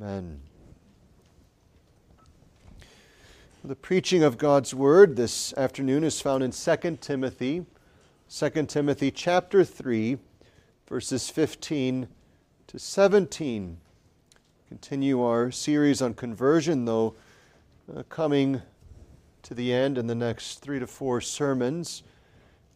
Amen. 0.00 0.40
The 3.62 3.76
preaching 3.76 4.22
of 4.22 4.38
God's 4.38 4.74
word 4.74 5.16
this 5.16 5.52
afternoon 5.58 6.04
is 6.04 6.22
found 6.22 6.42
in 6.42 6.52
2 6.52 6.98
Timothy, 7.02 7.66
2 8.30 8.50
Timothy 8.66 9.10
chapter 9.10 9.62
3, 9.62 10.16
verses 10.88 11.28
15 11.28 12.08
to 12.68 12.78
17. 12.78 13.76
Continue 14.68 15.22
our 15.22 15.50
series 15.50 16.00
on 16.00 16.14
conversion, 16.14 16.86
though 16.86 17.14
uh, 17.94 18.02
coming 18.04 18.62
to 19.42 19.52
the 19.52 19.70
end 19.70 19.98
in 19.98 20.06
the 20.06 20.14
next 20.14 20.62
three 20.62 20.78
to 20.78 20.86
four 20.86 21.20
sermons. 21.20 22.04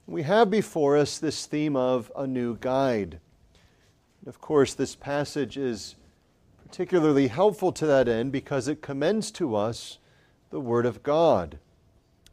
We 0.07 0.25
have 0.25 0.51
before 0.51 0.99
us 0.99 1.17
this 1.17 1.47
theme 1.47 1.75
of 1.75 2.13
a 2.15 2.27
new 2.27 2.59
guide. 2.59 3.19
And 4.21 4.29
of 4.29 4.43
course, 4.43 4.75
this 4.75 4.95
passage 4.95 5.57
is 5.57 5.95
particularly 6.67 7.29
helpful 7.29 7.73
to 7.73 7.87
that 7.87 8.09
end 8.09 8.33
because 8.33 8.69
it 8.69 8.83
commends 8.83 9.31
to 9.32 9.54
us 9.54 9.99
the 10.50 10.61
Word 10.61 10.87
of 10.87 11.03
God. 11.03 11.59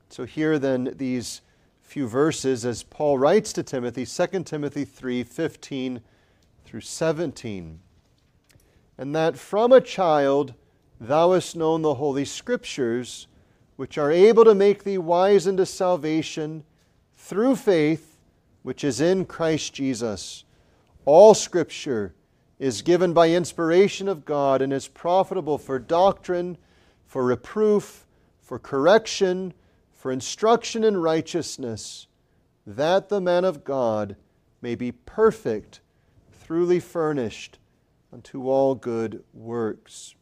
So, 0.09 0.25
here 0.25 0.59
then, 0.59 0.93
these 0.97 1.41
few 1.81 2.07
verses 2.07 2.65
as 2.65 2.83
Paul 2.83 3.17
writes 3.17 3.53
to 3.53 3.63
Timothy, 3.63 4.05
2 4.05 4.43
Timothy 4.43 4.85
3 4.85 5.23
15 5.23 6.01
through 6.65 6.81
17. 6.81 7.79
And 8.97 9.15
that 9.15 9.37
from 9.37 9.71
a 9.71 9.81
child 9.81 10.53
thou 10.99 11.33
hast 11.33 11.55
known 11.55 11.81
the 11.81 11.95
Holy 11.95 12.25
Scriptures, 12.25 13.27
which 13.75 13.97
are 13.97 14.11
able 14.11 14.45
to 14.45 14.55
make 14.55 14.83
thee 14.83 14.97
wise 14.97 15.47
unto 15.47 15.65
salvation 15.65 16.63
through 17.15 17.55
faith 17.55 18.11
which 18.63 18.83
is 18.83 19.01
in 19.01 19.25
Christ 19.25 19.73
Jesus. 19.73 20.43
All 21.05 21.33
Scripture 21.33 22.13
is 22.61 22.83
given 22.83 23.11
by 23.11 23.27
inspiration 23.31 24.07
of 24.07 24.23
God 24.23 24.61
and 24.61 24.71
is 24.71 24.87
profitable 24.87 25.57
for 25.57 25.79
doctrine, 25.79 26.55
for 27.07 27.25
reproof, 27.25 28.05
for 28.39 28.59
correction, 28.59 29.51
for 29.91 30.11
instruction 30.11 30.83
in 30.83 30.95
righteousness, 30.95 32.05
that 32.67 33.09
the 33.09 33.19
man 33.19 33.45
of 33.45 33.63
God 33.63 34.15
may 34.61 34.75
be 34.75 34.91
perfect, 34.91 35.81
truly 36.45 36.79
furnished 36.79 37.57
unto 38.13 38.47
all 38.47 38.75
good 38.75 39.23
works. 39.33 40.13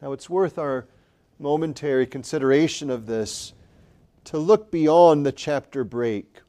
Now, 0.00 0.12
it's 0.12 0.30
worth 0.30 0.58
our 0.58 0.86
momentary 1.38 2.06
consideration 2.06 2.88
of 2.88 3.04
this 3.04 3.52
to 4.24 4.38
look 4.38 4.70
beyond 4.70 5.26
the 5.26 5.32
chapter 5.32 5.84
break, 5.84 6.40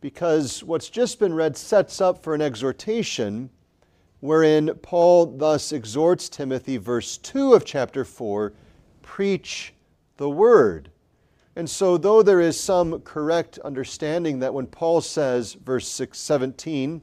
because 0.00 0.62
what's 0.62 0.88
just 0.88 1.18
been 1.18 1.34
read 1.34 1.56
sets 1.56 2.00
up 2.00 2.22
for 2.22 2.32
an 2.32 2.42
exhortation 2.42 3.50
wherein 4.24 4.74
Paul 4.80 5.26
thus 5.26 5.70
exhorts 5.70 6.30
Timothy, 6.30 6.78
verse 6.78 7.18
2 7.18 7.52
of 7.52 7.62
chapter 7.62 8.06
4 8.06 8.54
preach 9.02 9.74
the 10.16 10.30
word. 10.30 10.90
And 11.56 11.68
so, 11.68 11.98
though 11.98 12.22
there 12.22 12.40
is 12.40 12.58
some 12.58 13.02
correct 13.02 13.58
understanding 13.58 14.38
that 14.38 14.54
when 14.54 14.66
Paul 14.66 15.02
says, 15.02 15.52
verse 15.52 15.86
6, 15.88 16.18
17, 16.18 17.02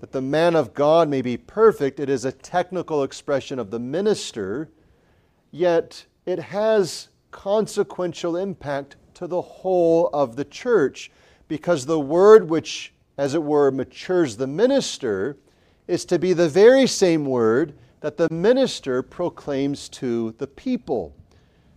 that 0.00 0.12
the 0.12 0.20
man 0.20 0.54
of 0.54 0.74
God 0.74 1.08
may 1.08 1.22
be 1.22 1.38
perfect, 1.38 2.00
it 2.00 2.10
is 2.10 2.26
a 2.26 2.32
technical 2.32 3.02
expression 3.02 3.58
of 3.58 3.70
the 3.70 3.80
minister, 3.80 4.68
yet 5.50 6.04
it 6.26 6.38
has 6.38 7.08
consequential 7.30 8.36
impact 8.36 8.96
to 9.14 9.26
the 9.26 9.40
whole 9.40 10.10
of 10.12 10.36
the 10.36 10.44
church 10.44 11.10
because 11.48 11.86
the 11.86 11.98
word 11.98 12.50
which, 12.50 12.92
as 13.16 13.32
it 13.32 13.42
were, 13.42 13.70
matures 13.70 14.36
the 14.36 14.46
minister 14.46 15.38
is 15.88 16.04
to 16.04 16.18
be 16.18 16.32
the 16.32 16.48
very 16.48 16.86
same 16.86 17.24
word 17.24 17.74
that 18.00 18.16
the 18.16 18.28
minister 18.30 19.02
proclaims 19.02 19.88
to 19.88 20.34
the 20.38 20.46
people. 20.46 21.16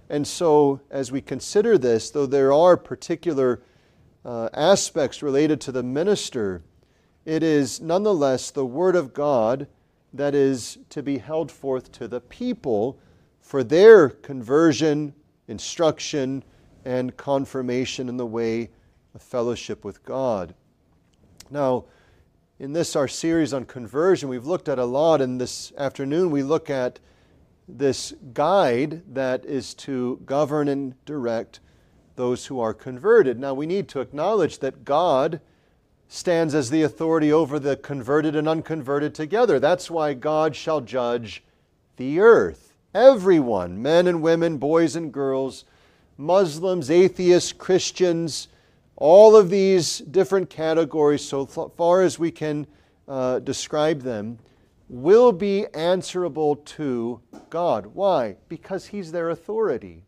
And 0.10 0.28
so, 0.28 0.82
as 0.92 1.12
we 1.12 1.22
consider 1.22 1.78
this, 1.78 2.12
though 2.12 2.26
there 2.26 2.52
are 2.52 2.76
particular 2.78 3.64
uh, 4.26 4.50
aspects 4.54 5.24
related 5.24 5.62
to 5.62 5.72
the 5.72 5.82
minister, 5.82 6.62
it 7.26 7.42
is 7.42 7.80
nonetheless 7.80 8.52
the 8.52 8.66
Word 8.66 8.96
of 8.96 9.14
God 9.14 9.68
that 10.14 10.36
is 10.36 10.78
to 10.90 11.02
be 11.02 11.18
held 11.18 11.50
forth 11.50 11.92
to 11.94 12.08
the 12.08 12.20
people 12.20 13.00
for 13.40 13.64
their 13.64 14.10
conversion, 14.10 15.14
instruction, 15.48 16.44
and 16.84 17.16
confirmation 17.16 18.10
in 18.10 18.18
the 18.18 18.26
way 18.26 18.70
of 19.16 19.22
fellowship 19.22 19.86
with 19.86 20.04
God. 20.04 20.54
Now, 21.50 21.86
in 22.62 22.74
this, 22.74 22.96
our 22.96 23.08
series 23.08 23.56
on 23.56 23.66
conversion, 23.66 24.30
we've 24.30 24.46
looked 24.46 24.70
at 24.70 24.78
a 24.78 24.86
lot, 24.86 25.20
and 25.20 25.42
this 25.42 25.74
afternoon 25.80 26.30
we 26.30 26.44
look 26.44 26.70
at 26.70 27.00
this 27.68 28.14
guide 28.36 29.02
that 29.16 29.44
is 29.46 29.74
to 29.74 30.22
govern 30.28 30.68
and 30.68 30.94
direct 31.06 31.60
those 32.18 32.46
who 32.46 32.60
are 32.60 32.76
converted. 32.76 33.40
Now, 33.40 33.56
we 33.56 33.66
need 33.66 33.88
to 33.90 34.00
acknowledge 34.00 34.60
that 34.60 34.86
God 34.86 35.42
stands 36.08 36.54
as 36.54 36.70
the 36.70 36.84
authority 36.84 37.34
over 37.34 37.58
the 37.58 37.78
converted 37.78 38.36
and 38.36 38.48
unconverted 38.48 39.16
together. 39.16 39.60
That's 39.60 39.90
why 39.90 40.14
God 40.14 40.56
shall 40.56 40.82
judge 40.82 41.44
the 41.98 42.20
earth. 42.20 42.76
Everyone, 42.94 43.82
men 43.82 44.06
and 44.06 44.22
women, 44.22 44.60
boys 44.60 44.96
and 44.96 45.12
girls, 45.12 45.66
Muslims, 46.16 46.92
atheists, 46.92 47.54
Christians, 47.54 48.50
all 49.02 49.36
of 49.36 49.50
these 49.50 49.98
different 49.98 50.48
categories, 50.48 51.24
so 51.24 51.44
far 51.48 52.04
as 52.04 52.20
we 52.20 52.30
can 52.30 52.68
uh, 53.08 53.40
describe 53.40 54.04
them, 54.04 54.38
will 54.90 55.32
be 55.32 55.66
answerable 55.74 56.58
to 56.58 57.20
God. 57.50 57.88
Why? 57.88 58.36
Because 58.48 58.86
He's 58.86 59.12
their 59.12 59.32
authority. 59.32 60.04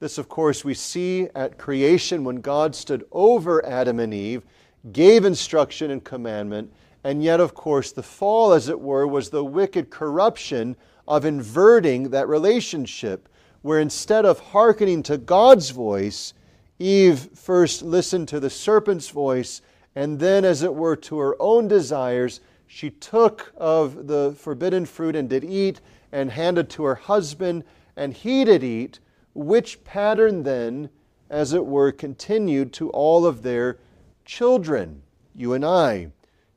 This, 0.00 0.18
of 0.18 0.28
course, 0.28 0.64
we 0.64 0.74
see 0.74 1.28
at 1.36 1.56
creation 1.56 2.24
when 2.24 2.40
God 2.40 2.74
stood 2.74 3.06
over 3.12 3.64
Adam 3.64 4.00
and 4.00 4.12
Eve, 4.12 4.42
gave 4.90 5.24
instruction 5.24 5.92
and 5.92 6.02
commandment, 6.02 6.72
and 7.04 7.22
yet, 7.22 7.38
of 7.38 7.54
course, 7.54 7.92
the 7.92 8.02
fall, 8.02 8.52
as 8.52 8.68
it 8.68 8.80
were, 8.80 9.06
was 9.06 9.30
the 9.30 9.44
wicked 9.44 9.88
corruption 9.88 10.74
of 11.06 11.24
inverting 11.24 12.10
that 12.10 12.26
relationship, 12.26 13.28
where 13.62 13.78
instead 13.78 14.26
of 14.26 14.40
hearkening 14.40 15.04
to 15.04 15.16
God's 15.16 15.70
voice, 15.70 16.34
Eve 16.78 17.30
first 17.34 17.82
listened 17.82 18.28
to 18.28 18.40
the 18.40 18.50
serpent's 18.50 19.08
voice, 19.08 19.62
and 19.94 20.18
then, 20.18 20.44
as 20.44 20.62
it 20.62 20.74
were, 20.74 20.96
to 20.96 21.18
her 21.18 21.34
own 21.40 21.66
desires 21.68 22.40
she 22.66 22.90
took 22.90 23.52
of 23.56 24.08
the 24.08 24.34
forbidden 24.36 24.84
fruit 24.84 25.16
and 25.16 25.30
did 25.30 25.44
eat, 25.44 25.80
and 26.12 26.30
handed 26.30 26.68
to 26.68 26.84
her 26.84 26.94
husband, 26.94 27.64
and 27.96 28.12
he 28.12 28.44
did 28.44 28.62
eat, 28.62 28.98
which 29.34 29.82
pattern 29.84 30.42
then, 30.42 30.90
as 31.30 31.52
it 31.52 31.64
were, 31.64 31.92
continued 31.92 32.72
to 32.72 32.90
all 32.90 33.24
of 33.26 33.42
their 33.42 33.78
children. 34.24 35.02
You 35.34 35.52
and 35.52 35.64
I 35.64 36.12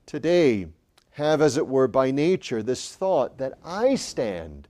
today 0.05 0.67
have, 1.11 1.41
as 1.41 1.57
it 1.57 1.67
were, 1.67 1.87
by 1.87 2.11
nature, 2.11 2.63
this 2.63 2.95
thought 2.95 3.37
that 3.37 3.57
I 3.63 3.95
stand 3.95 4.67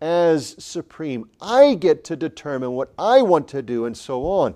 as 0.00 0.56
supreme. 0.62 1.28
I 1.40 1.74
get 1.74 2.04
to 2.04 2.16
determine 2.16 2.72
what 2.72 2.92
I 2.98 3.22
want 3.22 3.48
to 3.48 3.62
do, 3.62 3.84
and 3.84 3.96
so 3.96 4.24
on. 4.26 4.54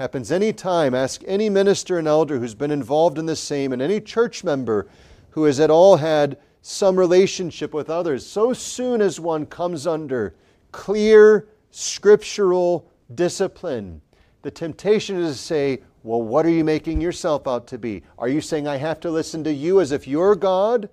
Happens 0.00 0.32
any 0.32 0.54
time. 0.54 0.94
Ask 0.94 1.22
any 1.26 1.50
minister 1.50 1.98
and 1.98 2.08
elder 2.08 2.38
who's 2.38 2.54
been 2.54 2.70
involved 2.70 3.18
in 3.18 3.26
the 3.26 3.36
same, 3.36 3.70
and 3.70 3.82
any 3.82 4.00
church 4.00 4.42
member 4.42 4.88
who 5.28 5.44
has 5.44 5.60
at 5.60 5.68
all 5.68 5.98
had 5.98 6.38
some 6.62 6.98
relationship 6.98 7.74
with 7.74 7.90
others. 7.90 8.24
So 8.24 8.54
soon 8.54 9.02
as 9.02 9.20
one 9.20 9.44
comes 9.44 9.86
under 9.86 10.34
clear 10.72 11.48
scriptural 11.70 12.90
discipline, 13.14 14.00
the 14.40 14.50
temptation 14.50 15.16
is 15.16 15.36
to 15.36 15.42
say, 15.42 15.82
Well, 16.02 16.22
what 16.22 16.46
are 16.46 16.50
you 16.50 16.64
making 16.64 17.02
yourself 17.02 17.46
out 17.46 17.66
to 17.66 17.76
be? 17.76 18.02
Are 18.16 18.28
you 18.28 18.40
saying 18.40 18.66
I 18.66 18.78
have 18.78 19.00
to 19.00 19.10
listen 19.10 19.44
to 19.44 19.52
you 19.52 19.82
as 19.82 19.92
if 19.92 20.08
you're 20.08 20.34
God? 20.34 20.88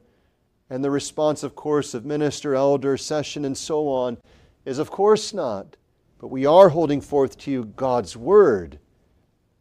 And 0.69 0.84
the 0.84 0.91
response, 0.91 1.44
of 1.44 1.56
course, 1.56 1.94
of 1.94 2.03
minister, 2.03 2.56
elder, 2.56 2.97
session, 2.97 3.45
and 3.45 3.57
so 3.57 3.88
on 3.88 4.18
is, 4.65 4.80
Of 4.80 4.92
course 4.92 5.33
not. 5.33 5.77
But 6.19 6.27
we 6.27 6.45
are 6.45 6.68
holding 6.68 7.00
forth 7.00 7.38
to 7.38 7.51
you 7.51 7.63
God's 7.77 8.18
Word. 8.18 8.80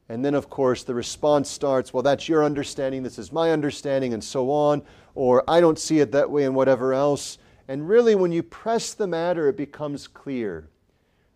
And 0.08 0.25
then, 0.25 0.35
of 0.35 0.49
course, 0.49 0.85
the 0.85 0.94
response 0.94 1.50
starts, 1.50 1.93
well, 1.93 2.03
that's 2.03 2.29
your 2.29 2.44
understanding, 2.44 3.03
this 3.03 3.19
is 3.19 3.32
my 3.32 3.50
understanding, 3.50 4.14
and 4.14 4.23
so 4.23 4.50
on, 4.50 4.82
or 5.14 5.43
I 5.49 5.61
don't 5.61 5.79
see 5.79 5.99
it 5.99 6.12
that 6.12 6.31
way, 6.31 6.44
and 6.44 6.55
whatever 6.55 6.94
else. 6.94 7.38
And 7.67 7.88
really, 7.88 8.14
when 8.14 8.31
you 8.31 8.43
press 8.43 8.94
the 8.94 9.08
matter, 9.08 9.49
it 9.49 9.56
becomes 9.56 10.06
clear 10.06 10.69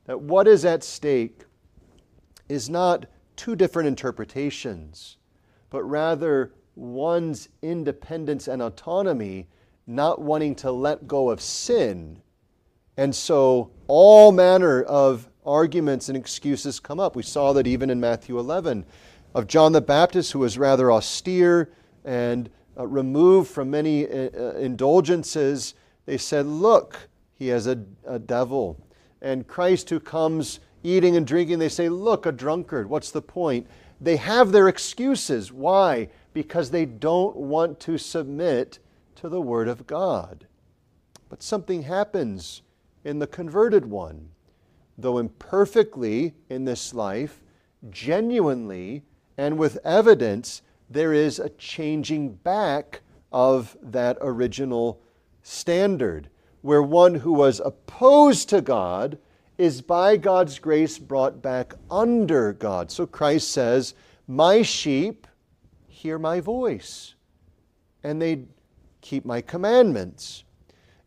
that 0.05 0.21
what 0.21 0.47
is 0.47 0.65
at 0.65 0.85
stake 0.85 1.43
is 2.49 2.71
not 2.71 3.07
two 3.35 3.57
different 3.57 3.89
interpretations, 3.89 5.17
but 5.71 5.83
rather 5.83 6.53
one's 6.77 7.49
independence 7.63 8.49
and 8.49 8.63
autonomy, 8.63 9.49
not 9.87 10.21
wanting 10.21 10.55
to 10.55 10.71
let 10.71 11.09
go 11.09 11.31
of 11.31 11.41
sin. 11.41 12.21
And 12.97 13.15
so, 13.15 13.71
all 13.89 14.31
manner 14.31 14.83
of 14.83 15.30
arguments 15.45 16.09
and 16.09 16.17
excuses 16.17 16.81
come 16.81 17.01
up. 17.01 17.17
We 17.17 17.23
saw 17.23 17.53
that 17.55 17.67
even 17.67 17.91
in 17.91 18.01
Matthew 18.01 18.39
11 18.39 18.85
of 19.35 19.47
John 19.47 19.73
the 19.73 19.81
Baptist, 19.81 20.33
who 20.33 20.41
was 20.41 20.59
rather 20.59 20.91
austere 20.93 21.71
and 22.05 22.51
uh, 22.79 22.87
removed 22.87 23.51
from 23.51 23.71
many 23.71 24.07
uh, 24.07 24.31
uh, 24.37 24.53
indulgences. 24.55 25.75
They 26.07 26.19
said, 26.19 26.47
Look, 26.47 27.09
he 27.39 27.49
has 27.49 27.67
a, 27.67 27.83
a 28.07 28.19
devil. 28.19 28.83
And 29.21 29.47
Christ, 29.47 29.91
who 29.91 30.01
comes 30.01 30.61
eating 30.83 31.17
and 31.17 31.27
drinking, 31.27 31.59
they 31.59 31.69
say, 31.69 31.89
Look, 31.89 32.27
a 32.27 32.33
drunkard. 32.33 32.89
What's 32.89 33.11
the 33.11 33.23
point? 33.23 33.67
They 34.01 34.17
have 34.17 34.53
their 34.53 34.69
excuses. 34.69 35.53
Why? 35.53 36.09
Because 36.33 36.71
they 36.71 36.87
don't 36.87 37.37
want 37.37 37.81
to 37.81 37.99
submit 37.99 38.79
to 39.17 39.29
the 39.29 39.41
Word 39.41 39.69
of 39.69 39.87
God. 39.87 40.47
But 41.29 41.43
something 41.43 41.83
happens 41.83 42.63
in 43.05 43.19
the 43.19 43.27
converted 43.27 43.87
one. 43.87 44.31
Though 45.01 45.19
imperfectly 45.19 46.35
in 46.49 46.65
this 46.65 46.93
life, 46.93 47.41
genuinely 47.89 49.03
and 49.39 49.57
with 49.57 49.79
evidence, 49.85 50.61
there 50.91 51.15
is 51.15 51.39
a 51.39 51.49
changing 51.51 52.35
back 52.35 53.01
of 53.33 53.77
that 53.81 54.19
original 54.21 55.01
standard, 55.43 56.29
where 56.61 56.83
one 56.83 57.15
who 57.15 57.33
was 57.33 57.61
opposed 57.61 58.51
to 58.51 58.61
God 58.61 59.19
is 59.57 59.81
by 59.81 60.19
God's 60.19 60.59
grace 60.59 60.99
brought 60.99 61.41
back 61.41 61.75
under 61.91 62.53
God. 62.53 62.91
So 62.91 63.07
Christ 63.07 63.51
says, 63.51 63.95
My 64.27 64.61
sheep 64.61 65.27
hear 65.87 66.19
my 66.19 66.41
voice, 66.41 67.15
and 68.03 68.21
they 68.21 68.45
keep 69.01 69.25
my 69.25 69.41
commandments. 69.41 70.45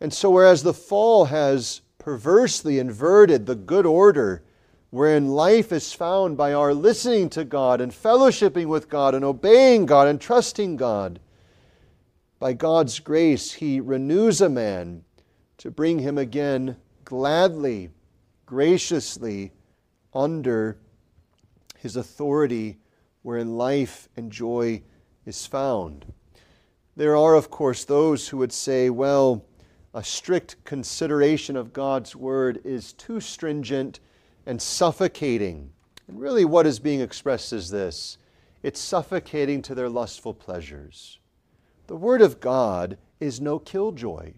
And 0.01 0.11
so, 0.11 0.31
whereas 0.31 0.63
the 0.63 0.73
fall 0.73 1.25
has 1.25 1.81
perversely 2.03 2.79
inverted 2.79 3.45
the 3.45 3.55
good 3.55 3.85
order 3.85 4.43
wherein 4.89 5.29
life 5.29 5.71
is 5.71 5.93
found 5.93 6.35
by 6.35 6.51
our 6.53 6.73
listening 6.73 7.29
to 7.29 7.45
God 7.45 7.79
and 7.79 7.93
fellowshipping 7.93 8.65
with 8.65 8.89
God 8.89 9.15
and 9.15 9.23
obeying 9.23 9.85
God 9.85 10.09
and 10.09 10.19
trusting 10.19 10.75
God. 10.75 11.21
By 12.39 12.51
God's 12.51 12.99
grace, 12.99 13.53
He 13.53 13.79
renews 13.79 14.41
a 14.41 14.49
man 14.49 15.05
to 15.59 15.71
bring 15.71 15.99
him 15.99 16.17
again 16.17 16.75
gladly, 17.05 17.89
graciously 18.45 19.53
under 20.13 20.77
His 21.77 21.95
authority 21.95 22.79
wherein 23.21 23.55
life 23.57 24.09
and 24.17 24.29
joy 24.29 24.83
is 25.25 25.45
found. 25.45 26.11
There 26.97 27.15
are, 27.15 27.35
of 27.35 27.49
course, 27.49 27.85
those 27.85 28.27
who 28.27 28.37
would 28.37 28.51
say, 28.51 28.89
well, 28.89 29.45
a 29.93 30.03
strict 30.03 30.55
consideration 30.63 31.55
of 31.55 31.73
God's 31.73 32.15
Word 32.15 32.59
is 32.63 32.93
too 32.93 33.19
stringent 33.19 33.99
and 34.45 34.61
suffocating. 34.61 35.71
And 36.07 36.19
really, 36.19 36.45
what 36.45 36.65
is 36.65 36.79
being 36.79 37.01
expressed 37.01 37.53
is 37.53 37.69
this 37.69 38.17
it's 38.63 38.79
suffocating 38.79 39.61
to 39.63 39.75
their 39.75 39.89
lustful 39.89 40.33
pleasures. 40.33 41.19
The 41.87 41.95
Word 41.95 42.21
of 42.21 42.39
God 42.39 42.97
is 43.19 43.41
no 43.41 43.59
killjoy. 43.59 44.33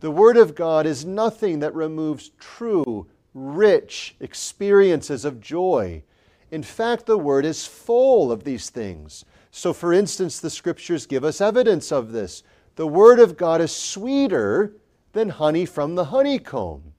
The 0.00 0.10
Word 0.10 0.36
of 0.36 0.54
God 0.54 0.86
is 0.86 1.04
nothing 1.04 1.60
that 1.60 1.74
removes 1.74 2.30
true, 2.38 3.06
rich 3.34 4.16
experiences 4.18 5.24
of 5.24 5.40
joy. 5.40 6.02
In 6.50 6.62
fact, 6.62 7.06
the 7.06 7.18
Word 7.18 7.44
is 7.44 7.66
full 7.66 8.32
of 8.32 8.44
these 8.44 8.70
things. 8.70 9.24
So, 9.50 9.72
for 9.72 9.92
instance, 9.92 10.40
the 10.40 10.50
Scriptures 10.50 11.06
give 11.06 11.22
us 11.22 11.40
evidence 11.40 11.92
of 11.92 12.12
this. 12.12 12.42
The 12.76 12.86
Word 12.86 13.20
of 13.20 13.36
God 13.36 13.60
is 13.60 13.74
sweeter 13.74 14.76
than 15.12 15.28
honey 15.28 15.66
from 15.66 15.94
the 15.94 16.06
honeycomb. 16.06 16.92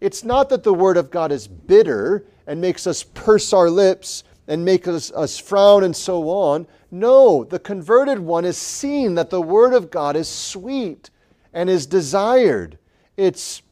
It's 0.00 0.24
not 0.24 0.48
that 0.50 0.62
the 0.62 0.74
Word 0.74 0.96
of 0.96 1.10
God 1.10 1.32
is 1.32 1.48
bitter 1.48 2.26
and 2.46 2.60
makes 2.60 2.86
us 2.86 3.02
purse 3.02 3.52
our 3.52 3.70
lips 3.70 4.24
and 4.48 4.64
make 4.64 4.86
us, 4.86 5.10
us 5.12 5.38
frown 5.38 5.84
and 5.84 5.96
so 5.96 6.28
on. 6.28 6.66
No, 6.90 7.44
the 7.44 7.58
converted 7.58 8.18
one 8.18 8.44
is 8.44 8.56
seen 8.56 9.14
that 9.14 9.30
the 9.30 9.40
Word 9.40 9.74
of 9.74 9.90
God 9.90 10.16
is 10.16 10.28
sweet 10.28 11.10
and 11.52 11.68
is 11.68 11.86
desired. 11.86 12.78
It's 13.16 13.62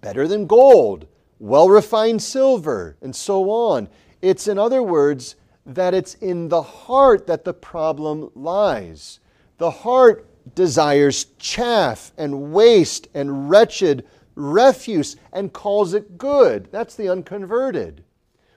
better 0.00 0.26
than 0.26 0.46
gold, 0.46 1.06
well 1.38 1.68
refined 1.68 2.22
silver, 2.22 2.96
and 3.00 3.14
so 3.14 3.50
on. 3.50 3.88
It's, 4.20 4.48
in 4.48 4.58
other 4.58 4.82
words, 4.82 5.36
that 5.66 5.94
it's 5.94 6.14
in 6.14 6.48
the 6.48 6.62
heart 6.62 7.26
that 7.26 7.44
the 7.44 7.54
problem 7.54 8.30
lies. 8.34 9.20
The 9.58 9.70
heart 9.70 10.27
desires 10.54 11.26
chaff 11.38 12.12
and 12.16 12.52
waste 12.52 13.08
and 13.14 13.50
wretched 13.50 14.04
refuse 14.34 15.16
and 15.32 15.52
calls 15.52 15.94
it 15.94 16.16
good. 16.16 16.68
That's 16.70 16.94
the 16.94 17.08
unconverted. 17.08 18.04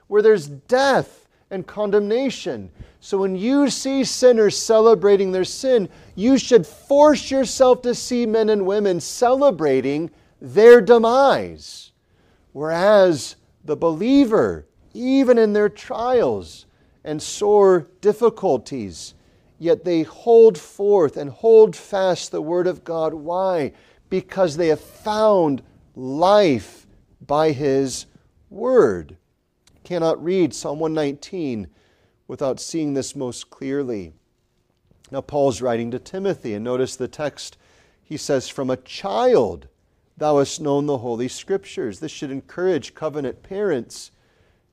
Where 0.06 0.22
there's 0.22 0.46
death 0.46 1.28
and 1.50 1.66
condemnation. 1.66 2.70
So 3.00 3.18
when 3.18 3.36
you 3.36 3.68
see 3.68 4.04
sinners 4.04 4.56
celebrating 4.56 5.32
their 5.32 5.44
sin, 5.44 5.88
you 6.14 6.38
should 6.38 6.66
force 6.66 7.30
yourself 7.30 7.82
to 7.82 7.94
see 7.94 8.26
men 8.26 8.48
and 8.48 8.64
women 8.64 9.00
celebrating 9.00 10.10
their 10.40 10.80
demise. 10.80 11.92
Whereas 12.52 13.36
the 13.64 13.76
believer, 13.76 14.66
even 14.94 15.38
in 15.38 15.52
their 15.52 15.68
trials 15.68 16.66
and 17.04 17.20
sore 17.20 17.88
difficulties, 18.00 19.14
yet 19.62 19.84
they 19.84 20.02
hold 20.02 20.58
forth 20.58 21.16
and 21.16 21.30
hold 21.30 21.76
fast 21.76 22.32
the 22.32 22.42
Word 22.42 22.66
of 22.66 22.82
God. 22.82 23.14
Why? 23.14 23.72
Because 24.10 24.56
they 24.56 24.68
have 24.68 24.80
found 24.80 25.62
life 25.94 26.86
by 27.24 27.52
His 27.52 28.06
Word. 28.50 29.16
Cannot 29.84 30.22
read 30.22 30.52
Psalm 30.52 30.80
119 30.80 31.68
without 32.26 32.58
seeing 32.58 32.94
this 32.94 33.14
most 33.14 33.50
clearly. 33.50 34.12
Now, 35.12 35.20
Paul's 35.20 35.62
writing 35.62 35.92
to 35.92 35.98
Timothy, 36.00 36.54
and 36.54 36.64
notice 36.64 36.96
the 36.96 37.06
text. 37.06 37.56
He 38.02 38.16
says, 38.16 38.48
From 38.48 38.68
a 38.68 38.76
child 38.76 39.68
thou 40.16 40.38
hast 40.38 40.60
known 40.60 40.86
the 40.86 40.98
Holy 40.98 41.28
Scriptures. 41.28 42.00
This 42.00 42.10
should 42.10 42.32
encourage 42.32 42.94
covenant 42.94 43.44
parents 43.44 44.10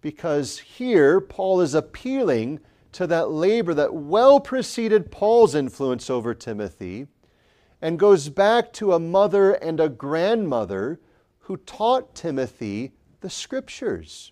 because 0.01 0.59
here 0.59 1.21
Paul 1.21 1.62
is 1.62 1.75
appealing 1.75 2.59
to 2.91 3.07
that 3.07 3.31
labor 3.31 3.74
that 3.74 3.94
well 3.94 4.39
preceded 4.39 5.12
Paul's 5.12 5.56
influence 5.56 6.09
over 6.09 6.33
Timothy 6.33 7.07
and 7.81 8.00
goes 8.00 8.30
back 8.30 8.74
to 8.74 8.94
a 8.94 9.00
mother 9.00 9.53
and 9.53 9.80
a 9.80 9.89
grandmother 9.89 11.00
who 11.39 11.57
taught 11.57 12.15
Timothy 12.15 12.91
the 13.21 13.30
scriptures. 13.30 14.31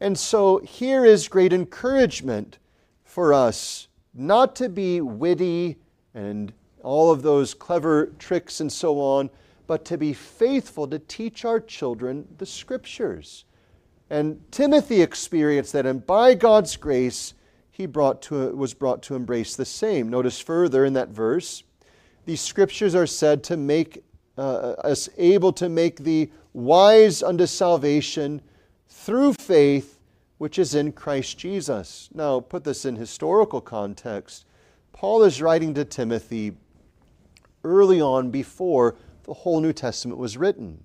And 0.00 0.18
so 0.18 0.58
here 0.58 1.04
is 1.04 1.28
great 1.28 1.52
encouragement 1.52 2.58
for 3.04 3.32
us 3.32 3.88
not 4.14 4.54
to 4.56 4.68
be 4.68 5.00
witty 5.00 5.76
and 6.14 6.52
all 6.82 7.10
of 7.10 7.22
those 7.22 7.54
clever 7.54 8.12
tricks 8.18 8.60
and 8.60 8.70
so 8.70 9.00
on, 9.00 9.30
but 9.66 9.84
to 9.86 9.98
be 9.98 10.12
faithful 10.12 10.86
to 10.86 10.98
teach 10.98 11.44
our 11.44 11.58
children 11.58 12.26
the 12.38 12.46
scriptures. 12.46 13.44
And 14.10 14.40
Timothy 14.52 15.00
experienced 15.00 15.72
that, 15.72 15.86
and 15.86 16.04
by 16.06 16.34
God's 16.34 16.76
grace, 16.76 17.34
he 17.74 17.86
brought 17.86 18.22
to, 18.22 18.54
was 18.54 18.72
brought 18.72 19.02
to 19.02 19.16
embrace 19.16 19.56
the 19.56 19.64
same. 19.64 20.08
Notice 20.08 20.38
further 20.38 20.84
in 20.84 20.92
that 20.92 21.08
verse, 21.08 21.64
these 22.24 22.40
scriptures 22.40 22.94
are 22.94 23.06
said 23.06 23.42
to 23.44 23.56
make 23.56 24.04
uh, 24.38 24.74
us 24.84 25.08
able 25.18 25.52
to 25.54 25.68
make 25.68 25.96
thee 25.96 26.30
wise 26.52 27.20
unto 27.20 27.46
salvation 27.46 28.40
through 28.88 29.32
faith 29.32 29.98
which 30.38 30.56
is 30.56 30.76
in 30.76 30.92
Christ 30.92 31.36
Jesus. 31.36 32.08
Now, 32.14 32.38
put 32.38 32.62
this 32.62 32.84
in 32.84 32.94
historical 32.94 33.60
context. 33.60 34.44
Paul 34.92 35.24
is 35.24 35.42
writing 35.42 35.74
to 35.74 35.84
Timothy 35.84 36.52
early 37.64 38.00
on 38.00 38.30
before 38.30 38.94
the 39.24 39.34
whole 39.34 39.60
New 39.60 39.72
Testament 39.72 40.20
was 40.20 40.36
written. 40.36 40.84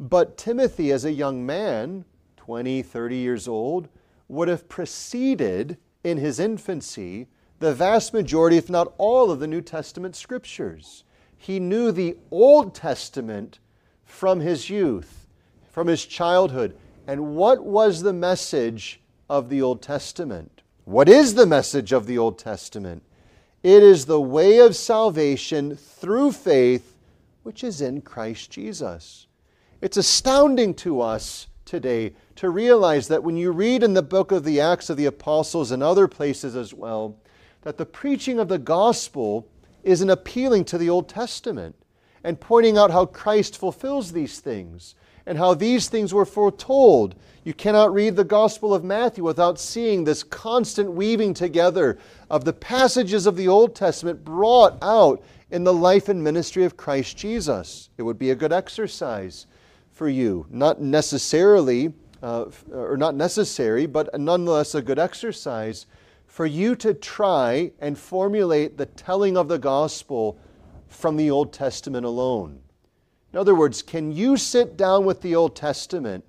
But 0.00 0.36
Timothy, 0.36 0.90
as 0.90 1.04
a 1.04 1.12
young 1.12 1.46
man, 1.46 2.04
20, 2.36 2.82
30 2.82 3.16
years 3.16 3.46
old, 3.46 3.88
would 4.26 4.48
have 4.48 4.68
preceded 4.68 5.78
in 6.06 6.18
his 6.18 6.38
infancy 6.38 7.26
the 7.58 7.74
vast 7.74 8.12
majority, 8.12 8.56
if 8.56 8.70
not 8.70 8.94
all, 8.96 9.30
of 9.30 9.40
the 9.40 9.46
New 9.46 9.60
Testament 9.60 10.14
scriptures. 10.14 11.04
He 11.36 11.58
knew 11.58 11.90
the 11.90 12.16
Old 12.30 12.74
Testament 12.74 13.58
from 14.04 14.40
his 14.40 14.70
youth, 14.70 15.26
from 15.70 15.86
his 15.88 16.04
childhood. 16.04 16.76
And 17.06 17.34
what 17.34 17.64
was 17.64 18.02
the 18.02 18.12
message 18.12 19.00
of 19.28 19.48
the 19.48 19.62
Old 19.62 19.82
Testament? 19.82 20.62
What 20.84 21.08
is 21.08 21.34
the 21.34 21.46
message 21.46 21.92
of 21.92 22.06
the 22.06 22.18
Old 22.18 22.38
Testament? 22.38 23.02
It 23.62 23.82
is 23.82 24.06
the 24.06 24.20
way 24.20 24.58
of 24.58 24.76
salvation 24.76 25.76
through 25.76 26.32
faith, 26.32 26.96
which 27.42 27.64
is 27.64 27.80
in 27.80 28.02
Christ 28.02 28.50
Jesus. 28.50 29.26
It's 29.80 29.96
astounding 29.96 30.74
to 30.74 31.00
us 31.00 31.48
today 31.66 32.14
to 32.36 32.48
realize 32.48 33.08
that 33.08 33.22
when 33.22 33.36
you 33.36 33.50
read 33.50 33.82
in 33.82 33.92
the 33.92 34.02
book 34.02 34.32
of 34.32 34.44
the 34.44 34.60
Acts 34.60 34.88
of 34.88 34.96
the 34.96 35.06
Apostles 35.06 35.70
and 35.70 35.82
other 35.82 36.08
places 36.08 36.56
as 36.56 36.72
well, 36.72 37.16
that 37.62 37.76
the 37.76 37.84
preaching 37.84 38.38
of 38.38 38.48
the 38.48 38.58
gospel 38.58 39.48
is 39.82 40.00
an 40.00 40.10
appealing 40.10 40.64
to 40.64 40.78
the 40.78 40.88
Old 40.88 41.08
Testament 41.08 41.74
and 42.24 42.40
pointing 42.40 42.78
out 42.78 42.90
how 42.90 43.06
Christ 43.06 43.58
fulfills 43.58 44.12
these 44.12 44.40
things 44.40 44.94
and 45.26 45.36
how 45.36 45.54
these 45.54 45.88
things 45.88 46.14
were 46.14 46.24
foretold. 46.24 47.16
You 47.44 47.52
cannot 47.52 47.92
read 47.92 48.16
the 48.16 48.24
Gospel 48.24 48.72
of 48.72 48.84
Matthew 48.84 49.24
without 49.24 49.58
seeing 49.58 50.04
this 50.04 50.22
constant 50.22 50.92
weaving 50.92 51.34
together 51.34 51.98
of 52.30 52.44
the 52.44 52.52
passages 52.52 53.26
of 53.26 53.36
the 53.36 53.48
Old 53.48 53.74
Testament 53.74 54.24
brought 54.24 54.78
out 54.82 55.22
in 55.50 55.64
the 55.64 55.72
life 55.72 56.08
and 56.08 56.22
ministry 56.22 56.64
of 56.64 56.76
Christ 56.76 57.16
Jesus. 57.16 57.90
It 57.98 58.02
would 58.02 58.18
be 58.18 58.30
a 58.30 58.36
good 58.36 58.52
exercise 58.52 59.46
for 59.96 60.10
you. 60.10 60.46
Not 60.50 60.78
necessarily, 60.78 61.94
uh, 62.22 62.44
or 62.70 62.98
not 62.98 63.14
necessary, 63.14 63.86
but 63.86 64.10
nonetheless 64.20 64.74
a 64.74 64.82
good 64.82 64.98
exercise 64.98 65.86
for 66.26 66.44
you 66.44 66.76
to 66.76 66.92
try 66.92 67.72
and 67.80 67.98
formulate 67.98 68.76
the 68.76 68.84
telling 68.84 69.38
of 69.38 69.48
the 69.48 69.58
gospel 69.58 70.38
from 70.86 71.16
the 71.16 71.30
Old 71.30 71.50
Testament 71.50 72.04
alone. 72.04 72.58
In 73.32 73.38
other 73.38 73.54
words, 73.54 73.80
can 73.80 74.12
you 74.12 74.36
sit 74.36 74.76
down 74.76 75.06
with 75.06 75.22
the 75.22 75.34
Old 75.34 75.56
Testament 75.56 76.26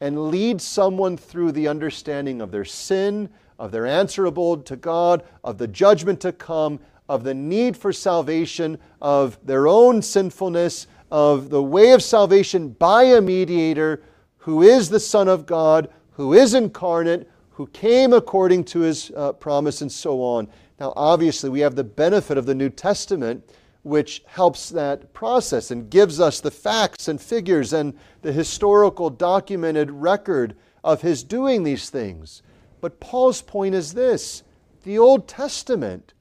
and 0.00 0.30
lead 0.30 0.60
someone 0.60 1.16
through 1.16 1.50
the 1.50 1.66
understanding 1.66 2.40
of 2.40 2.52
their 2.52 2.64
sin, 2.64 3.30
of 3.58 3.72
their 3.72 3.84
answerable 3.84 4.58
to 4.58 4.76
God, 4.76 5.24
of 5.42 5.58
the 5.58 5.66
judgment 5.66 6.20
to 6.20 6.30
come, 6.30 6.78
of 7.08 7.24
the 7.24 7.34
need 7.34 7.76
for 7.76 7.92
salvation, 7.92 8.78
of 9.02 9.44
their 9.44 9.66
own 9.66 10.02
sinfulness, 10.02 10.86
of 11.10 11.50
the 11.50 11.62
way 11.62 11.92
of 11.92 12.02
salvation 12.02 12.70
by 12.70 13.04
a 13.04 13.20
mediator 13.20 14.02
who 14.38 14.62
is 14.62 14.88
the 14.88 15.00
Son 15.00 15.28
of 15.28 15.46
God, 15.46 15.88
who 16.12 16.32
is 16.34 16.54
incarnate, 16.54 17.28
who 17.50 17.66
came 17.68 18.12
according 18.12 18.64
to 18.64 18.80
his 18.80 19.10
uh, 19.16 19.32
promise, 19.32 19.82
and 19.82 19.90
so 19.90 20.22
on. 20.22 20.48
Now, 20.78 20.92
obviously, 20.96 21.50
we 21.50 21.60
have 21.60 21.74
the 21.74 21.84
benefit 21.84 22.38
of 22.38 22.46
the 22.46 22.54
New 22.54 22.70
Testament, 22.70 23.44
which 23.82 24.22
helps 24.26 24.68
that 24.70 25.12
process 25.12 25.70
and 25.70 25.90
gives 25.90 26.20
us 26.20 26.40
the 26.40 26.50
facts 26.50 27.08
and 27.08 27.20
figures 27.20 27.72
and 27.72 27.94
the 28.22 28.32
historical 28.32 29.10
documented 29.10 29.90
record 29.90 30.56
of 30.84 31.02
his 31.02 31.22
doing 31.22 31.62
these 31.62 31.90
things. 31.90 32.42
But 32.80 33.00
Paul's 33.00 33.42
point 33.42 33.74
is 33.74 33.94
this 33.94 34.42
the 34.84 34.98
Old 34.98 35.26
Testament 35.26 36.14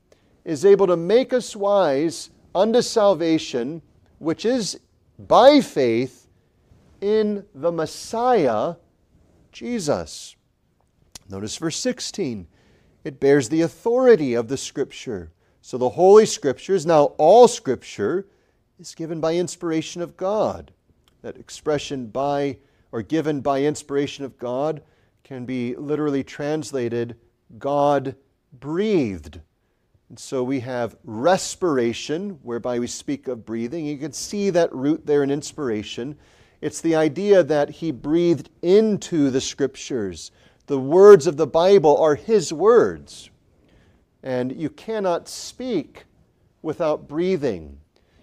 is 0.43 0.65
able 0.65 0.87
to 0.87 0.97
make 0.97 1.33
us 1.33 1.55
wise 1.55 2.29
unto 2.55 2.81
salvation, 2.81 3.81
which 4.19 4.45
is 4.45 4.79
by 5.19 5.61
faith 5.61 6.27
in 7.01 7.45
the 7.53 7.71
Messiah, 7.71 8.75
Jesus. 9.51 10.35
Notice 11.29 11.57
verse 11.57 11.77
16. 11.77 12.47
It 13.03 13.19
bears 13.19 13.49
the 13.49 13.61
authority 13.61 14.33
of 14.33 14.47
the 14.47 14.57
Scripture. 14.57 15.31
So 15.61 15.77
the 15.77 15.89
Holy 15.89 16.25
Scriptures, 16.25 16.85
now 16.85 17.05
all 17.17 17.47
Scripture, 17.47 18.27
is 18.79 18.95
given 18.95 19.19
by 19.19 19.35
inspiration 19.35 20.01
of 20.01 20.17
God. 20.17 20.71
That 21.21 21.37
expression 21.37 22.07
by 22.07 22.57
or 22.91 23.01
given 23.01 23.41
by 23.41 23.63
inspiration 23.63 24.23
of 24.23 24.37
God 24.37 24.81
can 25.23 25.45
be 25.45 25.75
literally 25.75 26.23
translated 26.23 27.17
God 27.57 28.15
breathed. 28.53 29.41
And 30.09 30.17
so 30.17 30.43
we 30.43 30.61
have 30.61 30.95
respiration, 31.03 32.39
whereby 32.43 32.79
we 32.79 32.87
speak 32.87 33.27
of 33.27 33.45
breathing. 33.45 33.85
You 33.85 33.97
can 33.97 34.13
see 34.13 34.49
that 34.51 34.73
root 34.73 35.05
there 35.05 35.23
in 35.23 35.31
inspiration. 35.31 36.17
It's 36.61 36.81
the 36.81 36.95
idea 36.95 37.43
that 37.43 37.69
he 37.69 37.91
breathed 37.91 38.49
into 38.61 39.29
the 39.29 39.41
scriptures 39.41 40.31
the 40.67 40.77
words 40.77 41.27
of 41.27 41.37
the 41.37 41.47
Bible 41.47 41.97
are 41.97 42.15
His 42.15 42.53
words. 42.53 43.29
And 44.21 44.51
you 44.51 44.69
cannot 44.69 45.29
speak 45.29 46.03
without 46.61 47.07
breathing. 47.07 47.79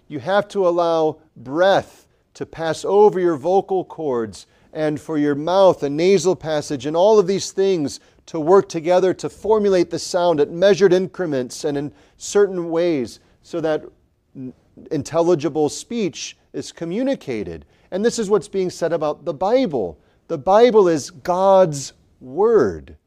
You 0.07 0.19
have 0.19 0.47
to 0.49 0.67
allow 0.67 1.21
breath 1.35 2.07
to 2.35 2.45
pass 2.45 2.85
over 2.85 3.19
your 3.19 3.37
vocal 3.37 3.83
cords 3.83 4.45
and 4.71 5.01
for 5.01 5.17
your 5.17 5.33
mouth 5.33 5.81
and 5.81 5.97
nasal 5.97 6.35
passage 6.35 6.85
and 6.85 6.95
all 6.95 7.17
of 7.17 7.27
these 7.27 7.51
things 7.51 7.99
to 8.27 8.39
work 8.39 8.67
together 8.69 9.13
to 9.13 9.29
formulate 9.29 9.89
the 9.89 9.99
sound 9.99 10.39
at 10.39 10.49
measured 10.49 10.93
increments 10.93 11.63
and 11.63 11.77
in 11.77 11.93
certain 12.17 12.69
ways 12.69 13.19
so 13.43 13.61
that 13.61 13.83
intelligible 14.91 15.69
speech 15.69 16.37
is 16.53 16.71
communicated. 16.71 17.65
And 17.91 18.03
this 18.03 18.19
is 18.19 18.29
what's 18.29 18.47
being 18.47 18.69
said 18.69 18.93
about 18.93 19.25
the 19.25 19.33
Bible. 19.33 19.99
The 20.27 20.37
Bible 20.37 20.87
is 20.87 21.11
God's 21.11 21.93
Word. 22.19 22.97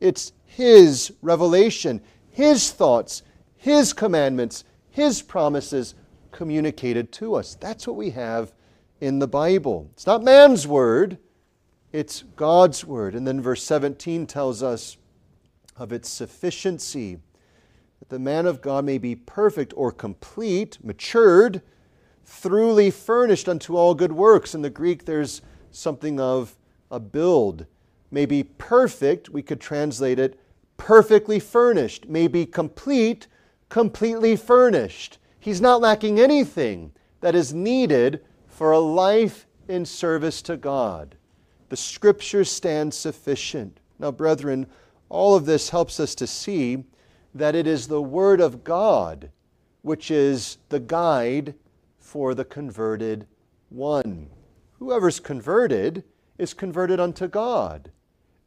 It's 0.00 0.32
His 0.44 1.12
revelation, 1.22 2.00
His 2.30 2.70
thoughts, 2.70 3.22
His 3.56 3.92
commandments, 3.92 4.64
His 4.90 5.22
promises 5.22 5.94
communicated 6.30 7.10
to 7.12 7.34
us. 7.34 7.54
That's 7.54 7.86
what 7.86 7.96
we 7.96 8.10
have 8.10 8.52
in 9.00 9.18
the 9.18 9.26
Bible. 9.26 9.88
It's 9.94 10.06
not 10.06 10.22
man's 10.22 10.66
Word, 10.66 11.18
it's 11.92 12.24
God's 12.36 12.84
Word. 12.84 13.14
And 13.14 13.26
then 13.26 13.40
verse 13.40 13.62
17 13.62 14.26
tells 14.26 14.62
us 14.62 14.96
of 15.76 15.92
its 15.92 16.08
sufficiency, 16.08 17.18
that 17.98 18.08
the 18.08 18.18
man 18.18 18.46
of 18.46 18.60
God 18.60 18.84
may 18.84 18.98
be 18.98 19.14
perfect 19.14 19.72
or 19.76 19.92
complete, 19.92 20.78
matured, 20.82 21.62
throughly 22.24 22.90
furnished 22.90 23.48
unto 23.48 23.76
all 23.76 23.94
good 23.94 24.12
works. 24.12 24.54
In 24.54 24.62
the 24.62 24.70
Greek, 24.70 25.04
there's 25.04 25.40
something 25.70 26.20
of 26.20 26.56
a 26.90 27.00
build 27.00 27.66
may 28.10 28.26
be 28.26 28.42
perfect, 28.42 29.28
we 29.28 29.42
could 29.42 29.60
translate 29.60 30.18
it 30.18 30.38
perfectly 30.76 31.40
furnished, 31.40 32.08
may 32.08 32.28
be 32.28 32.46
complete, 32.46 33.26
completely 33.68 34.36
furnished. 34.36 35.18
He's 35.38 35.60
not 35.60 35.80
lacking 35.80 36.18
anything 36.18 36.92
that 37.20 37.34
is 37.34 37.52
needed 37.52 38.24
for 38.46 38.72
a 38.72 38.78
life 38.78 39.46
in 39.66 39.84
service 39.84 40.40
to 40.42 40.56
God. 40.56 41.16
The 41.68 41.76
Scriptures 41.76 42.50
stand 42.50 42.94
sufficient. 42.94 43.80
Now, 43.98 44.10
brethren, 44.10 44.66
all 45.08 45.34
of 45.34 45.46
this 45.46 45.70
helps 45.70 46.00
us 46.00 46.14
to 46.16 46.26
see 46.26 46.84
that 47.34 47.54
it 47.54 47.66
is 47.66 47.88
the 47.88 48.02
Word 48.02 48.40
of 48.40 48.64
God 48.64 49.30
which 49.82 50.10
is 50.10 50.58
the 50.68 50.80
guide 50.80 51.54
for 51.98 52.34
the 52.34 52.44
converted 52.44 53.26
one. 53.70 54.28
Whoever's 54.78 55.20
converted 55.20 56.04
is 56.36 56.54
converted 56.54 57.00
unto 57.00 57.26
God. 57.26 57.90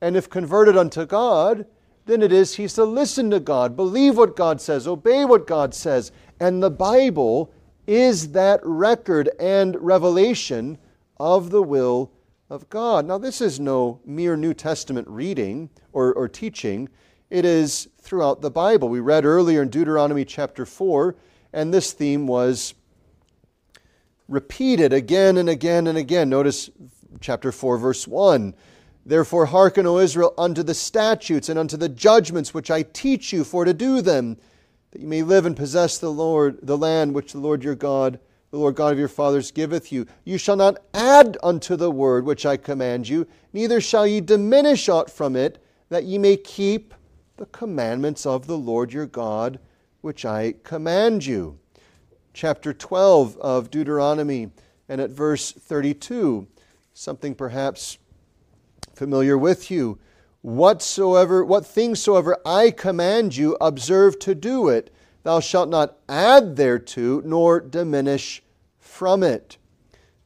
And 0.01 0.16
if 0.16 0.30
converted 0.30 0.78
unto 0.78 1.06
God, 1.06 1.66
then 2.06 2.22
it 2.22 2.32
is 2.32 2.56
he's 2.56 2.74
to 2.74 2.86
listen 2.86 3.30
to 3.32 3.40
God, 3.40 3.75
believe 3.75 4.18
what 4.18 4.36
God 4.36 4.60
says, 4.60 4.88
obey 4.88 5.25
what 5.25 5.48
God 5.48 5.74
says. 5.74 6.12
And 6.40 6.62
the 6.62 6.72
Bible 6.72 7.51
is 7.86 8.32
that 8.32 8.60
record 8.63 9.30
and 9.40 9.75
revelation 9.80 10.78
of 11.20 11.50
the 11.50 11.62
will 11.62 12.12
of 12.51 12.70
God. 12.70 13.05
Now, 13.05 13.17
this 13.17 13.39
is 13.39 13.62
no 13.62 14.01
mere 14.05 14.36
New 14.36 14.53
Testament 14.53 15.08
reading 15.08 15.70
or, 15.93 16.13
or 16.13 16.27
teaching, 16.27 16.89
it 17.29 17.46
is 17.46 17.88
throughout 18.01 18.41
the 18.41 18.51
Bible. 18.51 18.89
We 18.89 19.00
read 19.00 19.24
earlier 19.24 19.62
in 19.62 19.70
Deuteronomy 19.70 20.25
chapter 20.25 20.65
4, 20.65 21.15
and 21.53 21.74
this 21.74 21.93
theme 21.93 22.27
was 22.27 22.74
repeated 24.27 24.91
again 24.91 25.38
and 25.38 25.48
again 25.48 25.88
and 25.88 25.98
again. 25.98 26.27
Notice 26.27 26.70
chapter 27.22 27.53
4, 27.53 27.77
verse 27.77 28.05
1. 28.05 28.53
Therefore, 29.05 29.46
hearken, 29.46 29.88
O 29.88 29.98
Israel, 29.98 30.34
unto 30.38 30.62
the 30.62 30.74
statutes 30.74 31.48
and 31.48 31.58
unto 31.58 31.77
the 31.77 31.89
judgments 31.89 32.53
which 32.53 32.70
I 32.70 32.81
teach 32.81 33.31
you 33.31 33.46
for 33.46 33.63
to 33.63 33.74
do 33.74 34.01
them, 34.01 34.36
that 34.91 35.01
you 35.01 35.08
may 35.08 35.24
live 35.24 35.46
and 35.46 35.55
possess 35.55 35.98
the 35.98 36.12
Lord, 36.12 36.60
the 36.62 36.77
land 36.77 37.13
which 37.13 37.31
the 37.31 37.39
Lord 37.39 37.63
your 37.63 37.75
God, 37.75 38.20
the 38.51 38.58
Lord 38.58 38.75
God 38.75 38.93
of 38.93 39.00
your 39.00 39.08
fathers, 39.08 39.50
giveth 39.51 39.91
you. 39.91 40.05
You 40.25 40.38
shall 40.38 40.58
not 40.58 40.77
add 40.93 41.38
unto 41.41 41.75
the 41.75 41.89
word 41.89 42.25
which 42.25 42.46
I 42.46 42.58
command 42.58 43.08
you, 43.08 43.25
neither 43.53 43.79
shall 43.79 44.05
ye 44.05 44.22
diminish 44.22 44.89
aught 44.89 45.10
from 45.10 45.36
it, 45.36 45.63
that 45.89 46.03
ye 46.03 46.17
may 46.17 46.38
keep 46.38 46.93
the 47.38 47.46
commandments 47.48 48.25
of 48.25 48.48
the 48.48 48.58
Lord 48.58 48.93
your 48.93 49.05
God, 49.05 49.60
which 50.01 50.25
I 50.25 50.55
command 50.63 51.25
you. 51.25 51.58
Chapter 52.34 52.74
12 52.74 53.38
of 53.38 53.72
Deuteronomy, 53.72 54.51
and 54.88 55.00
at 55.00 55.10
verse 55.10 55.51
32, 55.51 56.48
something 56.93 57.34
perhaps 57.34 57.98
familiar 58.93 59.38
with 59.38 59.72
you. 59.72 59.98
Whatsoever, 60.41 61.46
what 61.46 61.65
things 61.65 62.01
soever 62.01 62.38
I 62.46 62.72
command 62.72 63.36
you, 63.38 63.55
observe 63.62 64.20
to 64.20 64.36
do 64.36 64.70
it. 64.70 64.93
Thou 65.24 65.40
shalt 65.40 65.70
not 65.70 65.98
add 66.10 66.56
thereto, 66.56 67.22
nor 67.22 67.60
diminish 67.60 68.44
from 68.80 69.24
it. 69.24 69.58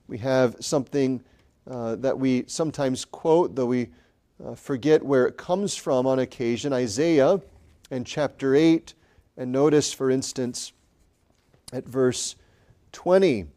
We 0.07 0.19
have 0.19 0.55
something 0.59 1.23
uh, 1.69 1.95
that 1.97 2.19
we 2.19 2.45
sometimes 2.47 3.05
quote, 3.05 3.55
though 3.55 3.65
we 3.65 3.89
uh, 4.43 4.55
forget 4.55 5.03
where 5.03 5.25
it 5.27 5.37
comes 5.37 5.75
from 5.75 6.05
on 6.05 6.19
occasion 6.19 6.73
Isaiah 6.73 7.41
and 7.91 8.05
chapter 8.05 8.55
8. 8.55 8.93
And 9.37 9.51
notice, 9.51 9.91
for 9.91 10.09
instance, 10.09 10.71
at 11.73 11.85
verse 11.85 12.35
20 12.93 13.47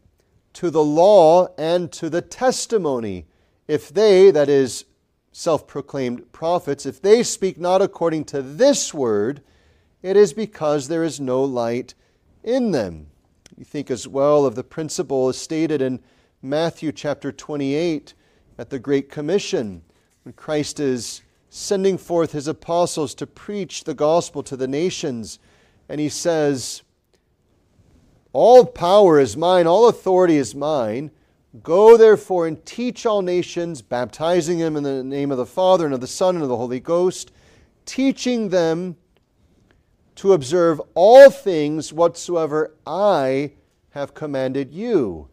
to 0.53 0.69
the 0.69 0.83
law 0.83 1.47
and 1.57 1.91
to 1.93 2.09
the 2.09 2.21
testimony. 2.21 3.25
If 3.67 3.89
they, 3.89 4.31
that 4.31 4.49
is, 4.49 4.85
self 5.31 5.67
proclaimed 5.67 6.31
prophets, 6.33 6.85
if 6.85 7.01
they 7.01 7.23
speak 7.23 7.57
not 7.57 7.81
according 7.81 8.25
to 8.25 8.41
this 8.41 8.93
word, 8.93 9.41
it 10.01 10.15
is 10.15 10.33
because 10.33 10.87
there 10.87 11.03
is 11.03 11.19
no 11.19 11.43
light 11.43 11.93
in 12.43 12.71
them. 12.71 13.07
You 13.57 13.65
think 13.65 13.91
as 13.91 14.07
well 14.07 14.45
of 14.45 14.55
the 14.55 14.63
principle 14.63 15.27
as 15.27 15.37
stated 15.37 15.81
in 15.81 15.99
Matthew 16.41 16.91
chapter 16.91 17.31
28 17.31 18.13
at 18.57 18.69
the 18.69 18.79
Great 18.79 19.09
Commission, 19.09 19.81
when 20.23 20.33
Christ 20.33 20.79
is 20.79 21.21
sending 21.49 21.97
forth 21.97 22.31
his 22.31 22.47
apostles 22.47 23.13
to 23.15 23.27
preach 23.27 23.83
the 23.83 23.93
gospel 23.93 24.43
to 24.43 24.55
the 24.55 24.67
nations, 24.67 25.39
and 25.89 25.99
he 25.99 26.07
says, 26.07 26.83
All 28.31 28.65
power 28.65 29.19
is 29.19 29.35
mine, 29.35 29.67
all 29.67 29.89
authority 29.89 30.37
is 30.37 30.55
mine. 30.55 31.11
Go 31.63 31.97
therefore 31.97 32.47
and 32.47 32.63
teach 32.65 33.05
all 33.05 33.21
nations, 33.23 33.81
baptizing 33.81 34.59
them 34.59 34.77
in 34.77 34.83
the 34.83 35.03
name 35.03 35.31
of 35.31 35.37
the 35.37 35.45
Father 35.45 35.85
and 35.85 35.93
of 35.93 36.01
the 36.01 36.07
Son 36.07 36.35
and 36.35 36.43
of 36.43 36.49
the 36.49 36.57
Holy 36.57 36.79
Ghost, 36.79 37.31
teaching 37.85 38.49
them 38.49 38.95
to 40.19 40.33
observe 40.33 40.81
all 40.95 41.29
things 41.29 41.93
whatsoever 41.93 42.75
I 42.85 43.53
have 43.91 44.13
commanded 44.13 44.73
you. 44.73 45.29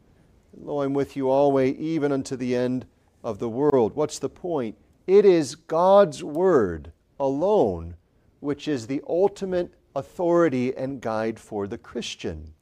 Lo, 0.56 0.80
I'm 0.80 0.94
with 0.94 1.16
you 1.16 1.28
always, 1.28 1.76
even 1.76 2.12
unto 2.12 2.36
the 2.36 2.54
end 2.54 2.86
of 3.24 3.38
the 3.38 3.48
world. 3.48 3.96
What's 3.96 4.20
the 4.20 4.28
point? 4.28 4.76
It 5.06 5.24
is 5.24 5.56
God's 5.56 6.22
Word 6.22 6.92
alone 7.18 7.96
which 8.38 8.68
is 8.68 8.86
the 8.86 9.02
ultimate 9.08 9.74
authority 9.96 10.72
and 10.76 11.00
guide 11.00 11.40
for 11.40 11.66
the 11.66 11.78
Christian. 11.78 12.54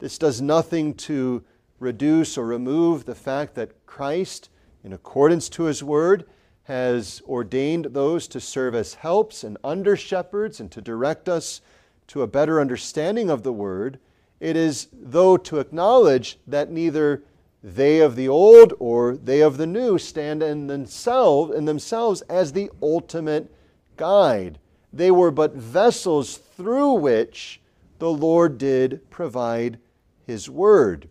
This 0.00 0.18
does 0.18 0.40
nothing 0.40 0.94
to 0.94 1.44
reduce 1.78 2.36
or 2.36 2.44
remove 2.44 3.04
the 3.04 3.14
fact 3.14 3.54
that 3.54 3.86
Christ, 3.86 4.50
in 4.82 4.92
accordance 4.92 5.48
to 5.50 5.64
his 5.64 5.84
word, 5.84 6.24
has 6.68 7.22
ordained 7.26 7.86
those 7.86 8.28
to 8.28 8.38
serve 8.38 8.74
as 8.74 8.92
helps 8.92 9.42
and 9.42 9.56
under 9.64 9.96
shepherds 9.96 10.60
and 10.60 10.70
to 10.70 10.82
direct 10.82 11.26
us 11.26 11.62
to 12.06 12.20
a 12.20 12.26
better 12.26 12.60
understanding 12.60 13.30
of 13.30 13.42
the 13.42 13.52
word. 13.54 13.98
It 14.38 14.54
is, 14.54 14.88
though, 14.92 15.38
to 15.38 15.60
acknowledge 15.60 16.38
that 16.46 16.70
neither 16.70 17.22
they 17.64 18.00
of 18.00 18.16
the 18.16 18.28
old 18.28 18.74
or 18.78 19.16
they 19.16 19.40
of 19.40 19.56
the 19.56 19.66
new 19.66 19.96
stand 19.96 20.42
in 20.42 20.66
themselves, 20.66 21.54
in 21.54 21.64
themselves 21.64 22.20
as 22.22 22.52
the 22.52 22.70
ultimate 22.82 23.50
guide. 23.96 24.58
They 24.92 25.10
were 25.10 25.30
but 25.30 25.54
vessels 25.54 26.36
through 26.36 26.92
which 26.94 27.62
the 27.98 28.12
Lord 28.12 28.58
did 28.58 29.08
provide 29.08 29.78
his 30.26 30.50
word. 30.50 31.08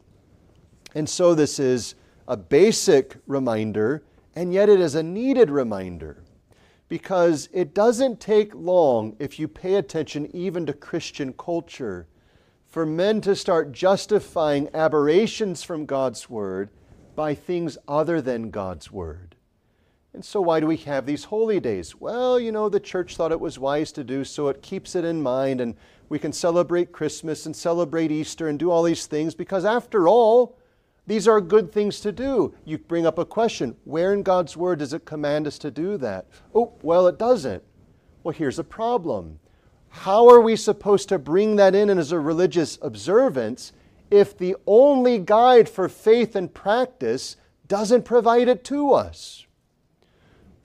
And 0.94 1.10
so 1.10 1.34
this 1.34 1.60
is 1.60 1.96
a 2.28 2.38
basic 2.38 3.16
reminder, 3.26 4.04
and 4.38 4.54
yet 4.54 4.70
it 4.70 4.80
is 4.80 4.94
a 4.94 5.02
needed 5.02 5.50
reminder 5.50 6.22
because 6.90 7.50
it 7.54 7.74
doesn't 7.74 8.20
take 8.20 8.54
long 8.54 9.16
if 9.18 9.40
you 9.40 9.48
pay 9.48 9.74
attention 9.74 10.30
even 10.32 10.64
to 10.64 10.74
Christian 10.74 11.34
culture 11.34 12.06
for 12.68 12.86
men 12.86 13.20
to 13.22 13.36
start 13.36 13.72
justifying 13.72 14.70
aberrations 14.76 15.64
from 15.64 15.88
God's 15.88 16.30
word 16.30 16.70
by 17.16 17.34
things 17.34 17.80
other 17.88 18.22
than 18.22 18.52
God's 18.52 18.92
word. 18.92 19.36
And 20.14 20.24
so, 20.24 20.40
why 20.40 20.60
do 20.60 20.68
we 20.68 20.78
have 20.78 21.08
these 21.08 21.24
holy 21.24 21.60
days? 21.60 21.96
Well, 21.96 22.40
you 22.40 22.52
know, 22.52 22.70
the 22.70 22.80
church 22.80 23.16
thought 23.16 23.32
it 23.32 23.40
was 23.40 23.58
wise 23.58 23.92
to 23.94 24.04
do 24.04 24.24
so. 24.24 24.50
It 24.50 24.62
keeps 24.62 24.96
it 24.96 25.04
in 25.04 25.20
mind, 25.20 25.62
and 25.62 25.74
we 26.10 26.20
can 26.20 26.32
celebrate 26.32 26.92
Christmas 26.92 27.48
and 27.48 27.56
celebrate 27.56 28.12
Easter 28.12 28.48
and 28.48 28.60
do 28.60 28.70
all 28.70 28.84
these 28.84 29.08
things 29.08 29.34
because, 29.34 29.66
after 29.66 30.08
all, 30.08 30.60
these 31.08 31.28
are 31.28 31.40
good 31.40 31.72
things 31.72 32.02
to 32.02 32.12
do. 32.12 32.54
You 32.66 32.78
bring 32.78 33.08
up 33.08 33.18
a 33.18 33.26
question 33.26 33.76
where 33.86 34.14
in 34.14 34.24
God's 34.24 34.58
Word 34.58 34.80
does 34.80 34.94
it 34.94 35.06
command 35.06 35.48
us 35.48 35.58
to 35.60 35.72
do 35.72 35.98
that? 35.98 36.28
Oh, 36.54 36.74
well, 36.82 37.08
it 37.08 37.18
doesn't. 37.18 37.64
Well, 38.24 38.34
here's 38.34 38.60
a 38.60 38.64
problem. 38.64 39.40
How 39.90 40.30
are 40.30 40.42
we 40.42 40.58
supposed 40.58 41.08
to 41.10 41.18
bring 41.18 41.56
that 41.56 41.74
in 41.74 41.90
as 41.90 42.12
a 42.12 42.20
religious 42.20 42.78
observance 42.82 43.72
if 44.12 44.38
the 44.38 44.56
only 44.68 45.18
guide 45.18 45.70
for 45.70 45.88
faith 45.88 46.36
and 46.36 46.54
practice 46.54 47.38
doesn't 47.68 48.04
provide 48.04 48.50
it 48.50 48.66
to 48.66 48.92
us? 48.92 49.46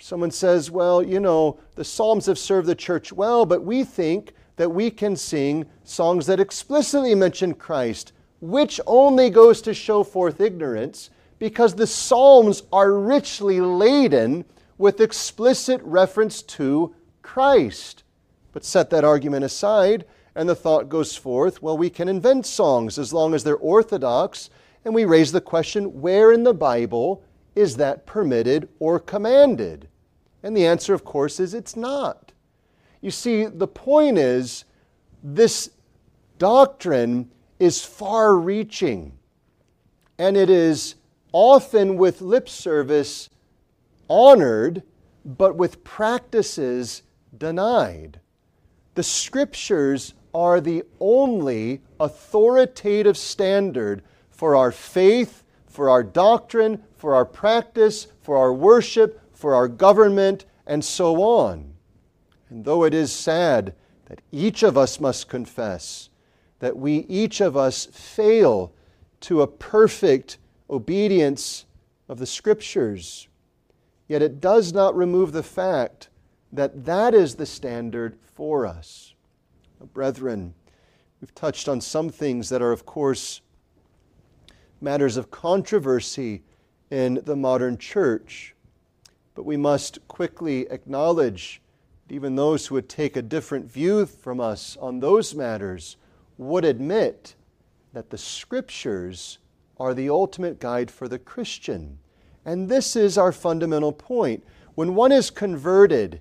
Someone 0.01 0.33
says, 0.33 0.73
well, 0.73 1.01
you 1.01 1.21
know, 1.21 1.61
the 1.77 1.85
Psalms 1.85 2.27
have 2.27 2.39
served 2.39 2.67
the 2.67 2.75
church 2.75 3.13
well, 3.13 3.47
but 3.47 3.63
we 3.63 3.85
think 3.85 4.33
that 4.57 4.71
we 4.71 4.91
can 4.91 5.15
sing 5.15 5.67
songs 5.85 6.27
that 6.27 6.41
explicitly 6.41 7.15
mention 7.15 7.55
Christ, 7.55 8.13
which 8.43 8.81
only 8.89 9.31
goes 9.31 9.63
to 9.63 9.73
show 9.73 10.03
forth 10.03 10.41
ignorance 10.41 11.11
because 11.39 11.75
the 11.75 11.87
Psalms 11.87 12.65
are 12.73 12.93
richly 12.93 13.61
laden 13.61 14.45
with 14.79 15.01
explicit 15.01 15.81
reference 15.85 16.43
to 16.43 16.93
Christ. 17.23 18.03
But 18.53 18.65
set 18.65 18.91
that 18.91 19.05
argument 19.05 19.45
aside, 19.45 20.05
and 20.35 20.49
the 20.49 20.57
thought 20.57 20.89
goes 20.89 21.17
forth 21.17 21.63
well, 21.63 21.79
we 21.79 21.89
can 21.89 22.09
invent 22.09 22.45
songs 22.45 22.99
as 22.99 23.13
long 23.13 23.33
as 23.33 23.45
they're 23.45 23.57
orthodox, 23.57 24.51
and 24.85 24.93
we 24.93 25.05
raise 25.05 25.31
the 25.31 25.41
question 25.41 26.01
where 26.01 26.33
in 26.33 26.43
the 26.43 26.53
Bible 26.53 27.23
is 27.55 27.77
that 27.77 28.07
permitted 28.07 28.69
or 28.81 28.99
commanded? 28.99 29.87
And 30.43 30.57
the 30.57 30.67
answer, 30.67 30.95
of 30.95 31.05
course, 31.05 31.39
is 31.39 31.55
it's 31.55 31.77
not. 31.77 32.33
You 33.01 33.13
see, 33.13 33.47
the 33.47 33.69
point 33.69 34.19
is 34.19 34.65
this 35.23 35.71
doctrine 36.39 37.31
is 37.63 37.85
far 37.85 38.35
reaching, 38.35 39.13
and 40.19 40.37
it 40.37 40.51
is 40.51 40.97
often 41.31 41.97
with 41.97 42.21
lip 42.21 42.49
service 42.49 43.31
honored, 44.11 44.83
but 45.25 45.55
with 45.55 45.85
practices 45.85 47.05
denied. 47.39 48.19
The 48.97 49.05
scriptures 49.05 50.15
are 50.35 50.61
the 50.61 50.83
only 50.99 51.83
authoritative 52.01 53.17
standard 53.17 54.03
for 54.33 54.57
our 54.57 54.73
faith, 54.73 55.45
for 55.69 55.89
our 55.89 56.03
doctrine, 56.03 56.83
for 56.97 57.15
our 57.15 57.25
practice, 57.25 58.09
for 58.23 58.37
our 58.37 58.53
worship, 58.53 59.21
for 59.33 59.55
our 59.55 59.69
government, 59.69 60.47
and 60.67 60.85
so 60.85 61.23
on. 61.23 61.75
And 62.51 62.65
though 62.65 62.83
it 62.83 62.93
is 62.93 63.13
sad 63.13 63.73
that 64.07 64.21
each 64.33 64.65
of 64.65 64.77
us 64.77 64.99
must 64.99 65.29
confess 65.29 66.09
that 66.63 66.77
we 66.77 66.99
each 67.09 67.41
of 67.41 67.57
us 67.57 67.87
fail 67.87 68.73
to 69.19 69.43
a 69.43 69.49
perfect 69.49 70.39
obedience 70.71 71.67
of 72.09 72.21
the 72.21 72.27
Scriptures, 72.27 73.27
yet 74.07 74.23
it 74.23 74.41
does 74.41 74.73
not 74.73 74.97
remove 74.97 75.33
the 75.33 75.43
fact 75.43 76.09
that 76.53 76.85
that 76.85 77.15
is 77.15 77.35
the 77.35 77.47
standard 77.47 78.17
for 78.37 78.65
us. 78.65 79.13
Brethren, 79.93 80.55
we've 81.21 81.35
touched 81.35 81.69
on 81.69 81.81
some 81.81 82.09
things 82.09 82.49
that 82.51 82.63
are, 82.63 82.71
of 82.71 82.87
course, 82.87 83.41
matters 84.81 85.17
of 85.17 85.33
controversy 85.33 86.45
in 86.93 87.21
the 87.25 87.35
modern 87.35 87.77
church. 87.77 88.55
But 89.35 89.47
we 89.47 89.57
must 89.57 89.99
quickly 90.07 90.71
acknowledge 90.71 91.61
that 92.07 92.15
even 92.15 92.37
those 92.37 92.69
who 92.69 92.77
would 92.77 92.89
take 92.89 93.17
a 93.17 93.23
different 93.23 93.69
view 93.69 94.07
from 94.07 94.39
us 94.39 94.77
on 94.81 95.01
those 95.01 95.35
matters 95.35 95.97
would 96.49 96.65
admit 96.65 97.35
that 97.93 98.11
the 98.11 98.19
Scriptures 98.19 99.39
are 99.79 99.95
the 99.95 100.11
ultimate 100.11 100.61
guide 100.61 100.91
for 100.91 101.09
the 101.09 101.19
Christian. 101.19 101.99
And 102.45 102.69
this 102.69 102.97
is 102.97 103.19
our 103.19 103.33
fundamental 103.33 103.93
point. 103.93 104.45
When 104.75 104.95
one 104.95 105.13
is 105.13 105.31
converted, 105.31 106.21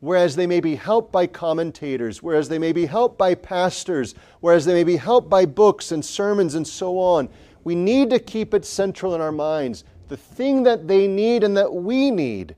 whereas 0.00 0.36
they 0.36 0.46
may 0.46 0.60
be 0.60 0.74
helped 0.74 1.12
by 1.12 1.26
commentators, 1.26 2.22
whereas 2.22 2.48
they 2.48 2.58
may 2.58 2.72
be 2.72 2.86
helped 2.86 3.18
by 3.18 3.34
pastors, 3.34 4.14
whereas 4.40 4.64
they 4.64 4.74
may 4.74 4.84
be 4.84 4.96
helped 4.96 5.28
by 5.28 5.46
books 5.46 5.92
and 5.92 6.04
sermons 6.04 6.54
and 6.54 6.66
so 6.66 6.98
on, 6.98 7.28
we 7.64 7.74
need 7.74 8.10
to 8.10 8.18
keep 8.18 8.54
it 8.54 8.64
central 8.64 9.14
in 9.14 9.20
our 9.20 9.32
minds 9.32 9.84
the 10.12 10.16
thing 10.18 10.64
that 10.64 10.86
they 10.88 11.08
need 11.08 11.42
and 11.42 11.56
that 11.56 11.72
we 11.72 12.10
need 12.10 12.54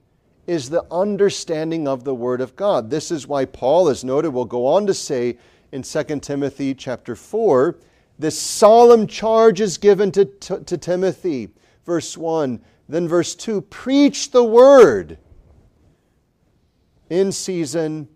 is 0.48 0.68
the 0.68 0.84
understanding 0.90 1.86
of 1.86 2.02
the 2.02 2.12
Word 2.12 2.40
of 2.40 2.56
God. 2.56 2.90
This 2.90 3.12
is 3.12 3.28
why 3.28 3.44
Paul, 3.44 3.88
as 3.88 4.02
noted, 4.02 4.30
will 4.30 4.44
go 4.44 4.66
on 4.66 4.88
to 4.88 4.92
say 4.92 5.38
in 5.74 5.82
2 5.82 6.20
Timothy 6.20 6.72
chapter 6.72 7.16
4, 7.16 7.76
this 8.16 8.40
solemn 8.40 9.08
charge 9.08 9.60
is 9.60 9.76
given 9.76 10.12
to, 10.12 10.24
to, 10.24 10.60
to 10.60 10.78
Timothy. 10.78 11.48
Verse 11.84 12.16
1. 12.16 12.60
Then 12.88 13.08
verse 13.08 13.34
2 13.34 13.60
preach 13.60 14.30
the 14.30 14.44
Word 14.44 15.18
in 17.10 17.32
season, 17.32 18.08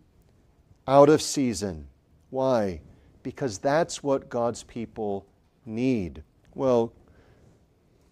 out 0.87 1.09
of 1.09 1.21
season. 1.21 1.88
Why? 2.31 2.81
Because 3.25 3.59
that's 3.59 4.05
what 4.05 4.29
God's 4.29 4.62
people 4.62 5.27
need. 5.66 6.23
Well, 6.55 6.92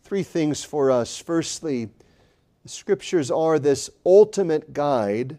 three 0.03 0.25
things 0.25 0.65
for 0.65 0.91
us. 0.91 1.19
Firstly, 1.19 1.89
the 2.65 2.69
scriptures 2.69 3.31
are 3.31 3.61
this 3.61 3.91
ultimate 4.05 4.73
guide. 4.73 5.39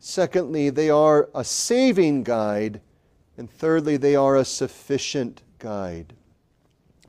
Secondly, 0.00 0.70
they 0.70 0.90
are 0.90 1.30
a 1.36 1.44
saving 1.44 2.24
guide. 2.24 2.80
And 3.38 3.48
thirdly, 3.48 3.96
they 3.96 4.16
are 4.16 4.36
a 4.36 4.44
sufficient 4.44 5.42
guide. 5.60 6.12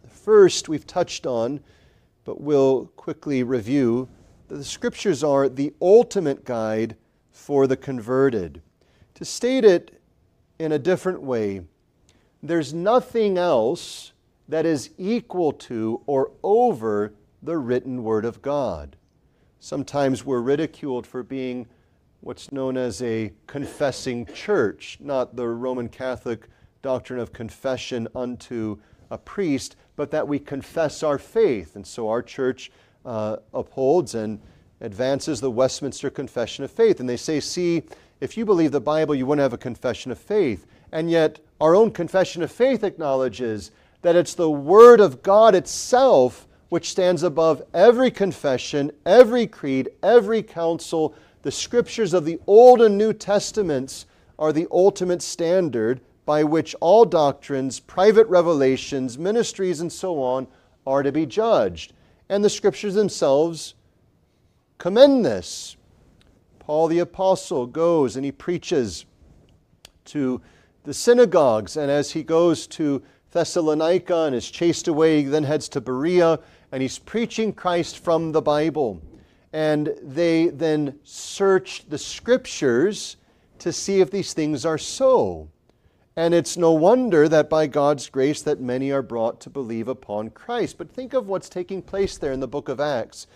The 0.04 0.10
First, 0.10 0.70
we've 0.70 0.86
touched 0.86 1.26
on, 1.26 1.60
but 2.24 2.40
we'll 2.40 2.86
quickly 2.96 3.42
review, 3.42 4.08
that 4.48 4.56
the 4.56 4.64
scriptures 4.64 5.24
are 5.24 5.50
the 5.50 5.74
ultimate 5.82 6.46
guide 6.46 6.96
for 7.32 7.66
the 7.66 7.76
converted. 7.76 8.62
To 9.16 9.26
state 9.26 9.66
it 9.66 10.00
in 10.60 10.72
a 10.72 10.80
different 10.80 11.22
way, 11.22 11.62
there's 12.44 12.74
nothing 12.74 13.38
else 13.38 14.14
that 14.48 14.66
is 14.66 14.92
equal 14.98 15.52
to 15.54 16.02
or 16.06 16.32
over 16.44 17.14
the 17.42 17.58
written 17.58 18.04
Word 18.04 18.24
of 18.26 18.42
God. 18.42 18.96
Sometimes 19.60 20.24
we're 20.24 20.42
ridiculed 20.42 21.08
for 21.08 21.24
being 21.24 21.68
what's 22.22 22.52
known 22.52 22.78
as 22.78 23.02
a 23.02 23.32
confessing 23.48 24.26
church, 24.28 24.98
not 25.00 25.36
the 25.36 25.48
Roman 25.48 25.90
Catholic 25.90 26.48
doctrine 26.82 27.20
of 27.20 27.34
confession 27.34 28.08
unto 28.16 28.78
a 29.12 29.18
priest, 29.18 29.76
but 29.96 30.12
that 30.12 30.28
we 30.28 30.40
confess 30.40 31.04
our 31.04 31.18
faith. 31.18 31.76
And 31.76 31.86
so 31.86 32.10
our 32.10 32.22
church 32.22 32.72
uh, 33.06 33.38
upholds 33.54 34.16
and 34.16 34.40
advances 34.82 35.42
the 35.42 35.52
Westminster 35.52 36.10
Confession 36.10 36.64
of 36.64 36.72
Faith. 36.72 37.00
And 37.00 37.10
they 37.10 37.18
say, 37.18 37.40
see, 37.40 37.84
if 38.22 38.38
you 38.38 38.46
believe 38.46 38.72
the 38.72 38.82
Bible, 38.82 39.16
you 39.16 39.26
wouldn't 39.26 39.44
have 39.44 39.54
a 39.54 39.58
confession 39.58 40.12
of 40.12 40.18
faith. 40.18 40.66
And 40.92 41.10
yet, 41.10 41.40
our 41.62 41.76
own 41.76 41.92
confession 41.92 42.44
of 42.44 42.52
faith 42.52 42.84
acknowledges 42.84 43.72
that 44.02 44.16
it's 44.16 44.34
the 44.34 44.50
Word 44.50 45.00
of 45.00 45.22
God 45.22 45.56
itself 45.56 46.48
which 46.70 46.92
stands 46.92 47.24
above 47.24 47.64
every 47.74 48.12
confession, 48.12 48.92
every 49.06 49.48
creed, 49.48 49.90
every 50.04 50.44
council. 50.44 51.16
The 51.42 51.52
scriptures 51.52 52.14
of 52.14 52.26
the 52.26 52.40
Old 52.48 52.82
and 52.82 52.98
New 52.98 53.14
Testaments 53.14 54.06
are 54.38 54.52
the 54.52 54.68
ultimate 54.72 55.22
standard 55.22 56.02
by 56.26 56.44
which 56.44 56.76
all 56.82 57.06
doctrines, 57.06 57.80
private 57.80 58.28
revelations, 58.28 59.18
ministries, 59.18 59.80
and 59.80 59.92
so 59.92 60.22
on 60.22 60.48
are 60.86 61.02
to 61.02 61.12
be 61.12 61.26
judged. 61.26 61.94
And 62.28 62.44
the 62.44 62.50
scriptures 62.50 62.94
themselves 62.94 63.74
commend 64.78 65.26
this. 65.26 65.78
Paul 66.60 66.88
the 66.88 67.00
Apostle 67.00 67.66
goes 67.66 68.16
and 68.16 68.24
he 68.24 68.32
preaches 68.32 69.06
to 70.06 70.42
the 70.84 70.94
synagogues, 70.94 71.78
and 71.78 71.90
as 71.90 72.12
he 72.12 72.24
goes 72.24 72.68
to 72.68 73.02
Thessalonica 73.32 74.24
and 74.24 74.36
is 74.36 74.50
chased 74.50 74.88
away, 74.88 75.22
he 75.22 75.28
then 75.28 75.44
heads 75.44 75.70
to 75.70 75.82
Berea, 75.82 76.40
and 76.72 76.82
he's 76.82 77.00
preaching 77.00 77.54
Christ 77.54 78.00
from 78.04 78.32
the 78.32 78.42
Bible. 78.42 79.02
And 79.52 79.94
they 80.02 80.48
then 80.48 81.00
search 81.04 81.90
the 81.90 81.98
scriptures 81.98 83.18
to 83.60 83.74
see 83.74 84.00
if 84.02 84.12
these 84.12 84.34
things 84.34 84.66
are 84.66 84.78
so. 84.78 85.50
And 86.16 86.34
it's 86.34 86.58
no 86.58 86.72
wonder 86.72 87.30
that 87.30 87.50
by 87.50 87.68
God's 87.68 88.10
grace 88.10 88.42
that 88.42 88.60
many 88.60 88.92
are 88.92 89.02
brought 89.02 89.40
to 89.42 89.50
believe 89.50 89.88
upon 89.88 90.32
Christ. 90.32 90.78
But 90.78 90.92
think 90.92 91.14
of 91.14 91.28
what's 91.28 91.50
taking 91.50 91.82
place 91.82 92.18
there 92.18 92.34
in 92.34 92.42
the 92.42 92.48
book 92.48 92.68
of 92.68 92.80
Acts. 92.80 93.28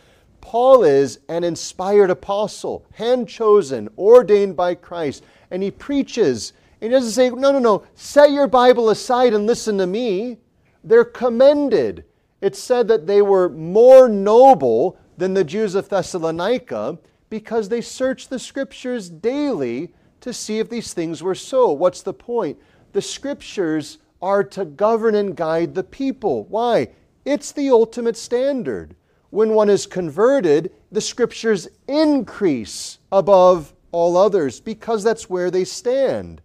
Paul 0.41 0.83
is 0.83 1.19
an 1.29 1.45
inspired 1.45 2.09
apostle, 2.09 2.85
hand 2.91 3.29
chosen, 3.29 3.87
ordained 3.97 4.57
by 4.57 4.75
Christ, 4.75 5.23
and 5.49 5.63
he 5.63 5.71
preaches. 5.71 6.51
And 6.81 6.91
he 6.91 6.97
doesn't 6.97 7.11
say, 7.11 7.29
no, 7.29 7.53
no, 7.53 7.59
no, 7.59 7.85
set 7.95 8.31
your 8.31 8.47
Bible 8.47 8.89
aside 8.89 9.33
and 9.33 9.47
listen 9.47 9.77
to 9.77 9.87
me. 9.87 10.39
They're 10.83 11.05
commended. 11.05 12.03
It's 12.41 12.59
said 12.59 12.89
that 12.89 13.07
they 13.07 13.21
were 13.21 13.47
more 13.47 14.09
noble 14.09 14.99
than 15.17 15.33
the 15.33 15.43
Jews 15.43 15.75
of 15.75 15.89
Thessalonica 15.89 16.97
because 17.29 17.69
they 17.69 17.81
searched 17.81 18.29
the 18.29 18.39
scriptures 18.39 19.09
daily 19.09 19.93
to 20.21 20.33
see 20.33 20.59
if 20.59 20.69
these 20.69 20.93
things 20.93 21.21
were 21.21 21.35
so. 21.35 21.71
What's 21.71 22.01
the 22.01 22.13
point? 22.13 22.57
The 22.93 23.01
scriptures 23.01 23.97
are 24.21 24.43
to 24.43 24.65
govern 24.65 25.15
and 25.15 25.35
guide 25.35 25.75
the 25.75 25.83
people. 25.83 26.45
Why? 26.45 26.89
It's 27.25 27.51
the 27.51 27.69
ultimate 27.69 28.17
standard 28.17 28.95
when 29.33 29.55
one 29.55 29.67
is 29.67 29.87
converted, 29.87 30.71
the 30.91 31.01
scriptures 31.01 31.67
increase 31.87 32.99
above 33.11 33.73
all 33.91 34.15
others 34.15 34.59
because 34.59 35.03
that's 35.03 35.27
where 35.27 35.49
they 35.49 35.63
stand. 35.63 36.39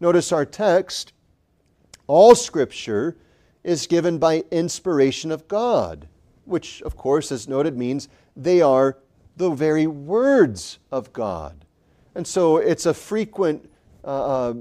Notice 0.00 0.32
our 0.32 0.46
text 0.46 1.12
all 2.06 2.34
scripture 2.34 3.18
is 3.62 3.86
given 3.86 4.16
by 4.16 4.42
inspiration 4.50 5.30
of 5.30 5.48
God, 5.48 6.08
which, 6.50 6.82
of 6.82 6.96
course, 6.96 7.32
as 7.32 7.48
noted, 7.48 7.78
means 7.78 8.08
they 8.36 8.60
are 8.60 8.98
the 9.36 9.50
very 9.50 9.86
words 9.86 10.78
of 10.90 11.12
God. 11.12 11.64
And 12.14 12.26
so 12.26 12.58
it's 12.58 12.86
a 12.86 12.94
frequent 12.94 13.70
uh, 14.04 14.08
uh 14.08 14.54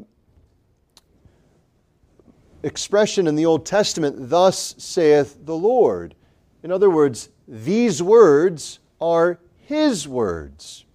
expression 2.63 3.27
in 3.27 3.35
the 3.35 3.45
Old 3.45 3.65
Testament, 3.65 4.15
thus 4.29 4.75
saith 4.77 5.45
the 5.45 5.55
Lord. 5.55 6.15
In 6.63 6.71
other 6.71 6.89
words, 6.89 7.29
these 7.47 8.03
words 8.03 8.79
are 8.99 9.39
His 9.57 10.07
words. 10.07 10.85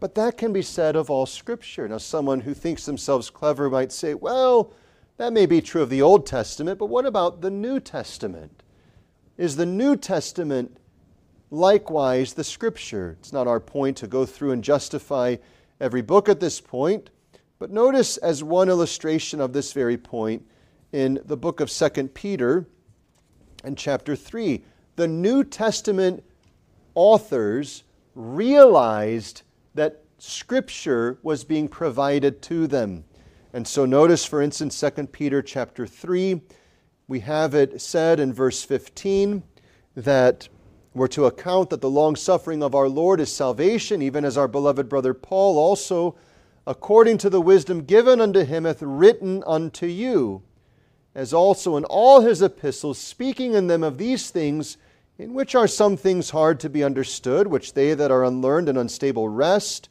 But 0.00 0.14
that 0.16 0.36
can 0.36 0.52
be 0.52 0.62
said 0.62 0.96
of 0.96 1.10
all 1.10 1.26
Scripture. 1.26 1.88
Now, 1.88 1.98
someone 1.98 2.40
who 2.40 2.54
thinks 2.54 2.84
themselves 2.84 3.30
clever 3.30 3.70
might 3.70 3.92
say, 3.92 4.14
well, 4.14 4.72
that 5.16 5.32
may 5.32 5.46
be 5.46 5.60
true 5.60 5.82
of 5.82 5.90
the 5.90 6.02
Old 6.02 6.26
Testament, 6.26 6.78
but 6.78 6.86
what 6.86 7.06
about 7.06 7.40
the 7.40 7.50
New 7.50 7.78
Testament? 7.78 8.61
Is 9.38 9.56
the 9.56 9.66
New 9.66 9.96
Testament 9.96 10.76
likewise 11.50 12.34
the 12.34 12.44
Scripture? 12.44 13.16
It's 13.20 13.32
not 13.32 13.46
our 13.46 13.60
point 13.60 13.96
to 13.98 14.06
go 14.06 14.26
through 14.26 14.50
and 14.52 14.62
justify 14.62 15.36
every 15.80 16.02
book 16.02 16.28
at 16.28 16.40
this 16.40 16.60
point, 16.60 17.10
but 17.58 17.70
notice 17.70 18.18
as 18.18 18.44
one 18.44 18.68
illustration 18.68 19.40
of 19.40 19.52
this 19.52 19.72
very 19.72 19.96
point 19.96 20.44
in 20.92 21.20
the 21.24 21.36
book 21.36 21.60
of 21.60 21.70
2 21.70 22.08
Peter 22.08 22.66
and 23.64 23.78
chapter 23.78 24.14
3 24.14 24.64
the 24.96 25.08
New 25.08 25.42
Testament 25.42 26.22
authors 26.94 27.84
realized 28.14 29.42
that 29.74 30.02
scripture 30.18 31.18
was 31.22 31.44
being 31.44 31.66
provided 31.66 32.42
to 32.42 32.66
them. 32.66 33.04
And 33.54 33.66
so 33.66 33.86
notice 33.86 34.24
for 34.24 34.42
instance 34.42 34.78
2 34.78 35.06
Peter 35.06 35.40
chapter 35.40 35.86
3 35.86 36.42
we 37.12 37.20
have 37.20 37.54
it 37.54 37.78
said 37.78 38.18
in 38.18 38.32
verse 38.32 38.62
15 38.62 39.42
that 39.94 40.48
we're 40.94 41.06
to 41.06 41.26
account 41.26 41.68
that 41.68 41.82
the 41.82 41.90
long 41.90 42.16
suffering 42.16 42.62
of 42.62 42.74
our 42.74 42.88
Lord 42.88 43.20
is 43.20 43.30
salvation 43.30 44.00
even 44.00 44.24
as 44.24 44.38
our 44.38 44.48
beloved 44.48 44.88
brother 44.88 45.12
Paul 45.12 45.58
also 45.58 46.16
according 46.66 47.18
to 47.18 47.28
the 47.28 47.42
wisdom 47.42 47.84
given 47.84 48.18
unto 48.18 48.46
him 48.46 48.64
hath 48.64 48.80
written 48.80 49.44
unto 49.46 49.84
you 49.84 50.42
as 51.14 51.34
also 51.34 51.76
in 51.76 51.84
all 51.84 52.22
his 52.22 52.40
epistles, 52.40 52.96
speaking 52.96 53.52
in 53.52 53.66
them 53.66 53.82
of 53.82 53.98
these 53.98 54.30
things, 54.30 54.78
in 55.18 55.34
which 55.34 55.54
are 55.54 55.68
some 55.68 55.98
things 55.98 56.30
hard 56.30 56.58
to 56.60 56.70
be 56.70 56.82
understood, 56.82 57.46
which 57.46 57.74
they 57.74 57.92
that 57.92 58.10
are 58.10 58.24
unlearned 58.24 58.70
and 58.70 58.78
unstable 58.78 59.28
wrest, 59.28 59.90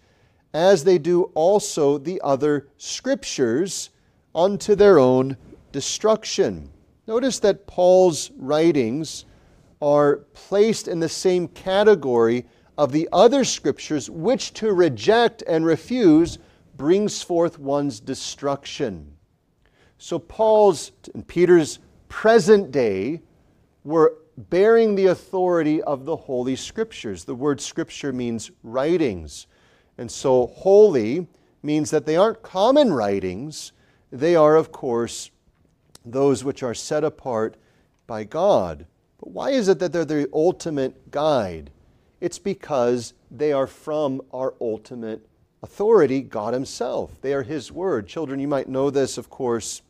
as 0.56 0.86
they 0.86 0.98
do 0.98 1.26
also 1.36 2.00
the 2.00 2.20
other 2.24 2.68
scriptures, 2.78 3.92
unto 4.34 4.74
their 4.74 4.98
own 4.98 5.38
destruction. 5.72 6.72
Notice 7.08 7.40
that 7.40 7.68
Paul's 7.68 8.32
writings 8.38 9.26
are 9.82 10.18
placed 10.34 10.88
in 10.88 11.00
the 11.00 11.10
same 11.10 11.48
category 11.48 12.46
of 12.78 12.92
the 12.92 13.10
other 13.12 13.44
scriptures, 13.44 14.10
which 14.10 14.54
to 14.54 14.74
reject 14.74 15.44
and 15.48 15.66
refuse 15.66 16.38
brings 16.78 17.22
forth 17.22 17.60
one's 17.60 18.00
destruction. 18.00 19.14
So 19.98 20.20
Paul's 20.20 20.92
and 21.14 21.28
Peter's 21.28 21.80
present 22.10 22.72
day 22.72 23.22
were 23.84 24.18
bearing 24.38 24.96
the 24.96 25.08
authority 25.08 25.82
of 25.84 26.06
the 26.06 26.16
Holy 26.16 26.56
Scriptures. 26.56 27.26
The 27.26 27.36
word 27.36 27.62
Scripture 27.62 28.14
means 28.14 28.52
writings. 28.64 29.48
And 29.98 30.10
so 30.10 30.48
holy 30.48 31.28
means 31.62 31.92
that 31.92 32.06
they 32.06 32.16
aren't 32.16 32.42
common 32.42 32.94
writings, 32.94 33.72
they 34.12 34.36
are, 34.36 34.56
of 34.56 34.72
course, 34.72 35.32
those 36.06 36.44
which 36.44 36.64
are 36.64 36.74
set 36.74 37.04
apart 37.04 37.56
by 38.08 38.24
God. 38.24 38.86
But 39.20 39.32
why 39.32 39.52
is 39.52 39.68
it 39.68 39.80
that 39.80 39.92
they're 39.92 40.06
the 40.06 40.30
ultimate 40.34 41.12
guide? 41.12 41.72
It's 42.20 42.40
because 42.40 43.14
they 43.30 43.52
are 43.52 43.68
from 43.68 44.22
our 44.34 44.54
ultimate 44.62 45.28
authority, 45.64 46.22
God 46.22 46.54
Himself. 46.54 47.20
They 47.22 47.34
are 47.34 47.44
His 47.44 47.72
Word. 47.72 48.08
Children, 48.08 48.40
you 48.40 48.48
might 48.48 48.70
know 48.70 48.90
this, 48.90 49.18
of 49.18 49.30
course 49.30 49.82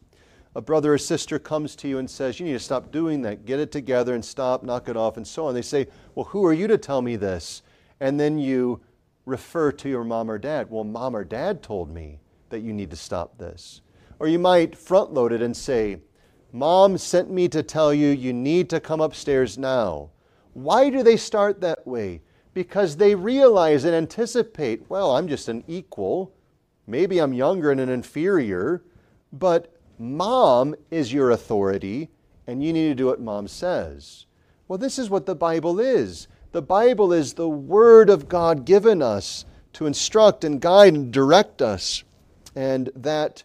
a 0.55 0.61
brother 0.61 0.93
or 0.93 0.97
sister 0.97 1.39
comes 1.39 1.75
to 1.77 1.87
you 1.87 1.97
and 1.97 2.09
says, 2.09 2.39
You 2.39 2.45
need 2.45 2.53
to 2.53 2.59
stop 2.59 2.91
doing 2.91 3.21
that, 3.21 3.45
get 3.45 3.59
it 3.59 3.71
together 3.71 4.13
and 4.13 4.23
stop, 4.23 4.63
knock 4.63 4.89
it 4.89 4.97
off, 4.97 5.17
and 5.17 5.25
so 5.25 5.45
on. 5.45 5.53
They 5.53 5.61
say, 5.61 5.87
Well, 6.13 6.25
who 6.25 6.45
are 6.45 6.53
you 6.53 6.67
to 6.67 6.77
tell 6.77 7.01
me 7.01 7.15
this? 7.15 7.61
And 7.99 8.19
then 8.19 8.37
you 8.37 8.81
refer 9.25 9.71
to 9.71 9.89
your 9.89 10.03
mom 10.03 10.29
or 10.29 10.37
dad. 10.37 10.69
Well, 10.69 10.83
mom 10.83 11.15
or 11.15 11.23
dad 11.23 11.63
told 11.63 11.93
me 11.93 12.19
that 12.49 12.61
you 12.61 12.73
need 12.73 12.89
to 12.89 12.97
stop 12.97 13.37
this. 13.37 13.81
Or 14.21 14.27
you 14.27 14.37
might 14.37 14.77
front 14.77 15.15
load 15.15 15.33
it 15.33 15.41
and 15.41 15.57
say, 15.57 15.97
Mom 16.51 16.99
sent 16.99 17.31
me 17.31 17.47
to 17.47 17.63
tell 17.63 17.91
you 17.91 18.09
you 18.09 18.33
need 18.33 18.69
to 18.69 18.79
come 18.79 19.01
upstairs 19.01 19.57
now. 19.57 20.11
Why 20.53 20.91
do 20.91 21.01
they 21.01 21.17
start 21.17 21.59
that 21.61 21.87
way? 21.87 22.21
Because 22.53 22.95
they 22.95 23.15
realize 23.15 23.83
and 23.83 23.95
anticipate, 23.95 24.87
well, 24.87 25.15
I'm 25.15 25.27
just 25.27 25.47
an 25.47 25.63
equal. 25.67 26.35
Maybe 26.85 27.17
I'm 27.17 27.33
younger 27.33 27.71
and 27.71 27.81
an 27.81 27.89
inferior, 27.89 28.83
but 29.33 29.73
Mom 29.97 30.75
is 30.91 31.11
your 31.11 31.31
authority, 31.31 32.11
and 32.45 32.63
you 32.63 32.73
need 32.73 32.89
to 32.89 32.93
do 32.93 33.07
what 33.07 33.21
mom 33.21 33.47
says. 33.47 34.27
Well, 34.67 34.77
this 34.77 34.99
is 34.99 35.09
what 35.09 35.25
the 35.25 35.33
Bible 35.33 35.79
is. 35.79 36.27
The 36.51 36.61
Bible 36.61 37.11
is 37.11 37.33
the 37.33 37.49
Word 37.49 38.11
of 38.11 38.29
God 38.29 38.65
given 38.65 39.01
us 39.01 39.45
to 39.73 39.87
instruct 39.87 40.43
and 40.43 40.61
guide 40.61 40.93
and 40.93 41.11
direct 41.11 41.63
us. 41.63 42.03
And 42.55 42.91
that, 42.95 43.43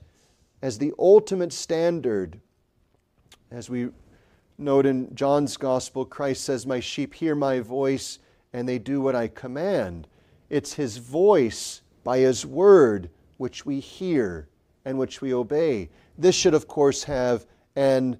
as 0.66 0.78
the 0.78 0.92
ultimate 0.98 1.52
standard, 1.52 2.40
as 3.52 3.70
we 3.70 3.88
note 4.58 4.84
in 4.84 5.14
John's 5.14 5.56
Gospel, 5.56 6.04
Christ 6.04 6.42
says, 6.42 6.66
My 6.66 6.80
sheep 6.80 7.14
hear 7.14 7.36
my 7.36 7.60
voice, 7.60 8.18
and 8.52 8.68
they 8.68 8.80
do 8.80 9.00
what 9.00 9.14
I 9.14 9.28
command. 9.28 10.08
It's 10.50 10.72
His 10.72 10.96
voice 10.96 11.82
by 12.02 12.18
His 12.18 12.44
Word 12.44 13.10
which 13.36 13.64
we 13.64 13.78
hear 13.78 14.48
and 14.84 14.98
which 14.98 15.20
we 15.20 15.32
obey. 15.32 15.88
This 16.18 16.34
should, 16.34 16.52
of 16.54 16.66
course, 16.66 17.04
have 17.04 17.46
an 17.76 18.18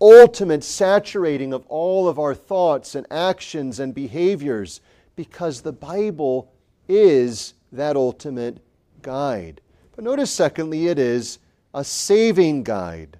ultimate 0.00 0.64
saturating 0.64 1.52
of 1.52 1.66
all 1.66 2.08
of 2.08 2.18
our 2.18 2.34
thoughts 2.34 2.94
and 2.94 3.06
actions 3.10 3.80
and 3.80 3.94
behaviors 3.94 4.80
because 5.14 5.60
the 5.60 5.74
Bible 5.74 6.50
is 6.88 7.52
that 7.70 7.96
ultimate 7.96 8.64
guide. 9.02 9.60
But 9.94 10.04
notice, 10.04 10.30
secondly, 10.30 10.86
it 10.86 10.98
is 10.98 11.38
a 11.74 11.84
saving 11.84 12.62
guide. 12.62 13.18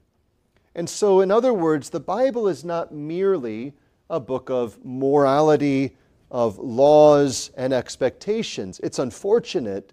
And 0.75 0.89
so, 0.89 1.21
in 1.21 1.31
other 1.31 1.53
words, 1.53 1.91
the 1.91 2.01
Bible 2.01 2.49
is 2.49 2.65
not 2.65 2.93
merely 2.93 3.75
a 4.09 4.21
book 4.21 4.51
of 4.51 4.83
morality, 4.85 5.97
of 6.31 6.59
laws, 6.59 7.51
and 7.57 7.73
expectations. 7.73 8.81
It's 8.83 8.99
unfortunate 8.99 9.93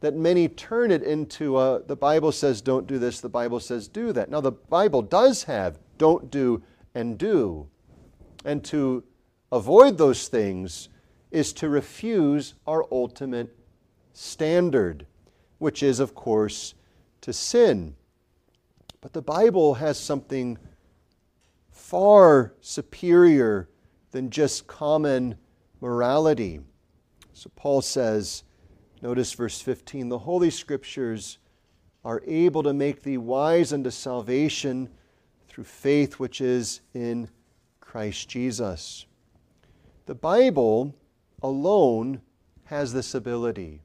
that 0.00 0.14
many 0.14 0.48
turn 0.48 0.90
it 0.90 1.02
into 1.02 1.58
a, 1.58 1.82
the 1.82 1.96
Bible 1.96 2.32
says 2.32 2.60
don't 2.60 2.86
do 2.86 2.98
this, 2.98 3.20
the 3.20 3.28
Bible 3.28 3.60
says 3.60 3.86
do 3.86 4.12
that. 4.12 4.30
Now, 4.30 4.40
the 4.40 4.52
Bible 4.52 5.02
does 5.02 5.44
have 5.44 5.78
don't 5.98 6.30
do 6.30 6.62
and 6.94 7.18
do. 7.18 7.68
And 8.44 8.64
to 8.64 9.04
avoid 9.52 9.98
those 9.98 10.28
things 10.28 10.88
is 11.30 11.52
to 11.54 11.68
refuse 11.68 12.54
our 12.66 12.86
ultimate 12.90 13.54
standard, 14.12 15.06
which 15.58 15.82
is, 15.82 16.00
of 16.00 16.14
course, 16.14 16.74
to 17.20 17.32
sin. 17.32 17.94
But 19.00 19.12
the 19.12 19.22
Bible 19.22 19.74
has 19.74 19.98
something 19.98 20.58
far 21.70 22.54
superior 22.60 23.68
than 24.10 24.30
just 24.30 24.66
common 24.66 25.36
morality. 25.80 26.60
So 27.32 27.50
Paul 27.56 27.80
says, 27.80 28.44
notice 29.00 29.32
verse 29.32 29.60
15 29.60 30.08
the 30.08 30.18
Holy 30.18 30.50
Scriptures 30.50 31.38
are 32.04 32.22
able 32.26 32.62
to 32.62 32.72
make 32.72 33.02
thee 33.02 33.18
wise 33.18 33.72
unto 33.72 33.90
salvation 33.90 34.88
through 35.48 35.64
faith 35.64 36.18
which 36.18 36.40
is 36.40 36.80
in 36.94 37.28
Christ 37.80 38.28
Jesus. 38.28 39.06
The 40.06 40.14
Bible 40.14 40.94
alone 41.42 42.20
has 42.64 42.92
this 42.92 43.14
ability. 43.14 43.82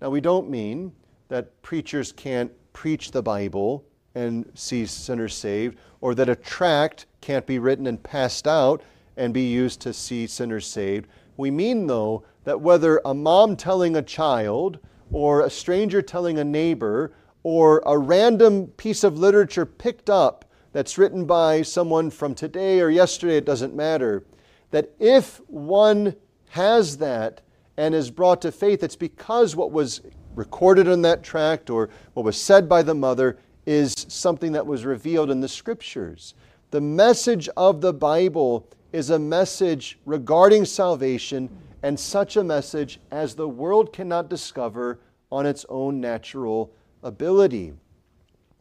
Now, 0.00 0.10
we 0.10 0.20
don't 0.20 0.50
mean 0.50 0.92
that 1.28 1.60
preachers 1.62 2.12
can't 2.12 2.52
preach 2.72 3.10
the 3.10 3.22
Bible 3.22 3.84
and 4.18 4.50
see 4.54 4.84
sinners 4.84 5.34
saved, 5.34 5.78
or 6.00 6.14
that 6.14 6.28
a 6.28 6.34
tract 6.34 7.06
can't 7.20 7.46
be 7.46 7.58
written 7.58 7.86
and 7.86 8.02
passed 8.02 8.48
out 8.48 8.82
and 9.16 9.32
be 9.32 9.48
used 9.48 9.80
to 9.80 9.92
see 9.92 10.26
sinners 10.26 10.66
saved. 10.66 11.08
We 11.36 11.50
mean, 11.50 11.86
though, 11.86 12.24
that 12.44 12.60
whether 12.60 13.00
a 13.04 13.14
mom 13.14 13.56
telling 13.56 13.96
a 13.96 14.02
child, 14.02 14.78
or 15.12 15.42
a 15.42 15.50
stranger 15.50 16.02
telling 16.02 16.38
a 16.38 16.44
neighbor, 16.44 17.12
or 17.42 17.82
a 17.86 17.96
random 17.96 18.66
piece 18.66 19.04
of 19.04 19.18
literature 19.18 19.64
picked 19.64 20.10
up 20.10 20.44
that's 20.72 20.98
written 20.98 21.24
by 21.24 21.62
someone 21.62 22.10
from 22.10 22.34
today 22.34 22.80
or 22.80 22.90
yesterday, 22.90 23.36
it 23.36 23.46
doesn't 23.46 23.74
matter, 23.74 24.24
that 24.70 24.90
if 24.98 25.40
one 25.46 26.14
has 26.50 26.98
that 26.98 27.40
and 27.76 27.94
is 27.94 28.10
brought 28.10 28.42
to 28.42 28.52
faith, 28.52 28.82
it's 28.82 28.96
because 28.96 29.54
what 29.54 29.70
was 29.70 30.00
recorded 30.34 30.88
on 30.88 31.02
that 31.02 31.22
tract 31.22 31.70
or 31.70 31.88
what 32.14 32.24
was 32.24 32.40
said 32.40 32.68
by 32.68 32.82
the 32.82 32.94
mother 32.94 33.38
is 33.68 34.06
something 34.08 34.52
that 34.52 34.66
was 34.66 34.86
revealed 34.86 35.30
in 35.30 35.42
the 35.42 35.48
scriptures. 35.48 36.32
The 36.70 36.80
message 36.80 37.50
of 37.54 37.82
the 37.82 37.92
Bible 37.92 38.66
is 38.94 39.10
a 39.10 39.18
message 39.18 39.98
regarding 40.06 40.64
salvation 40.64 41.50
and 41.82 42.00
such 42.00 42.38
a 42.38 42.42
message 42.42 42.98
as 43.10 43.34
the 43.34 43.46
world 43.46 43.92
cannot 43.92 44.30
discover 44.30 45.00
on 45.30 45.44
its 45.44 45.66
own 45.68 46.00
natural 46.00 46.72
ability. 47.02 47.74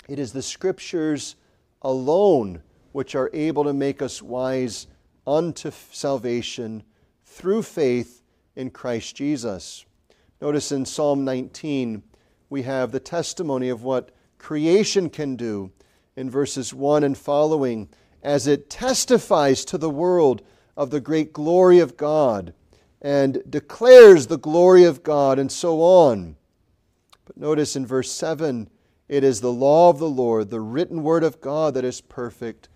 It 0.09 0.19
is 0.19 0.33
the 0.33 0.41
scriptures 0.41 1.37
alone 1.83 2.61
which 2.91 3.15
are 3.15 3.29
able 3.31 3.63
to 3.63 3.73
make 3.73 4.01
us 4.01 4.21
wise 4.21 4.87
unto 5.25 5.71
salvation 5.71 6.83
through 7.23 7.63
faith 7.63 8.23
in 8.57 8.71
Christ 8.71 9.15
Jesus. 9.15 9.85
Notice 10.41 10.73
in 10.73 10.83
Psalm 10.83 11.23
19, 11.23 12.03
we 12.49 12.63
have 12.63 12.91
the 12.91 12.99
testimony 12.99 13.69
of 13.69 13.83
what 13.83 14.11
creation 14.37 15.09
can 15.09 15.35
do 15.35 15.71
in 16.15 16.29
verses 16.29 16.73
1 16.73 17.03
and 17.03 17.17
following 17.17 17.89
as 18.23 18.47
it 18.47 18.69
testifies 18.69 19.63
to 19.65 19.77
the 19.77 19.89
world 19.89 20.41
of 20.75 20.89
the 20.89 20.99
great 20.99 21.33
glory 21.33 21.79
of 21.79 21.97
God 21.97 22.53
and 23.01 23.41
declares 23.49 24.27
the 24.27 24.37
glory 24.37 24.83
of 24.83 25.03
God 25.03 25.39
and 25.39 25.51
so 25.51 25.81
on. 25.81 26.35
But 27.25 27.37
notice 27.37 27.75
in 27.75 27.85
verse 27.85 28.11
7 28.11 28.69
it 29.07 29.23
is 29.23 29.39
the 29.39 29.53
law 29.53 29.89
of 29.89 29.99
the 29.99 30.09
Lord, 30.09 30.49
the 30.49 30.59
written 30.59 31.03
word 31.03 31.23
of 31.23 31.39
God 31.39 31.73
that 31.75 31.85
is 31.85 32.01
perfect, 32.01 32.67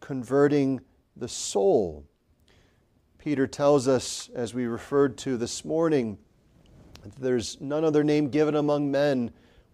converting 0.00 0.80
the 1.16 1.28
soul. 1.28 2.04
Peter 3.18 3.46
tells 3.46 3.88
us, 3.88 4.30
as 4.34 4.54
we 4.54 4.66
referred 4.66 5.18
to 5.18 5.36
this 5.36 5.64
morning, 5.64 6.16
there's 7.18 7.60
none 7.60 7.84
other 7.84 8.04
name 8.04 8.30
given 8.30 8.54
among 8.54 8.90
men 8.90 9.30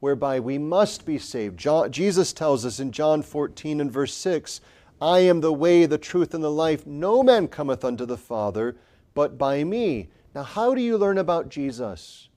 whereby 0.06 0.38
we 0.38 0.56
must 0.56 1.04
be 1.04 1.18
saved. 1.18 1.58
John, 1.58 1.90
Jesus 1.90 2.32
tells 2.32 2.64
us 2.64 2.78
in 2.78 2.92
John 2.92 3.22
14 3.22 3.80
and 3.80 3.90
verse 3.90 4.14
6 4.14 4.60
I 5.00 5.18
am 5.18 5.40
the 5.40 5.52
way, 5.52 5.84
the 5.84 5.98
truth, 5.98 6.32
and 6.32 6.44
the 6.44 6.48
life. 6.48 6.86
No 6.86 7.24
man 7.24 7.48
cometh 7.48 7.84
unto 7.84 8.06
the 8.06 8.16
Father 8.16 8.76
but 9.14 9.36
by 9.36 9.64
me. 9.64 10.10
Now, 10.32 10.44
how 10.44 10.76
do 10.76 10.80
you 10.80 10.96
learn 10.96 11.18
about 11.18 11.48
Jesus? 11.48 12.28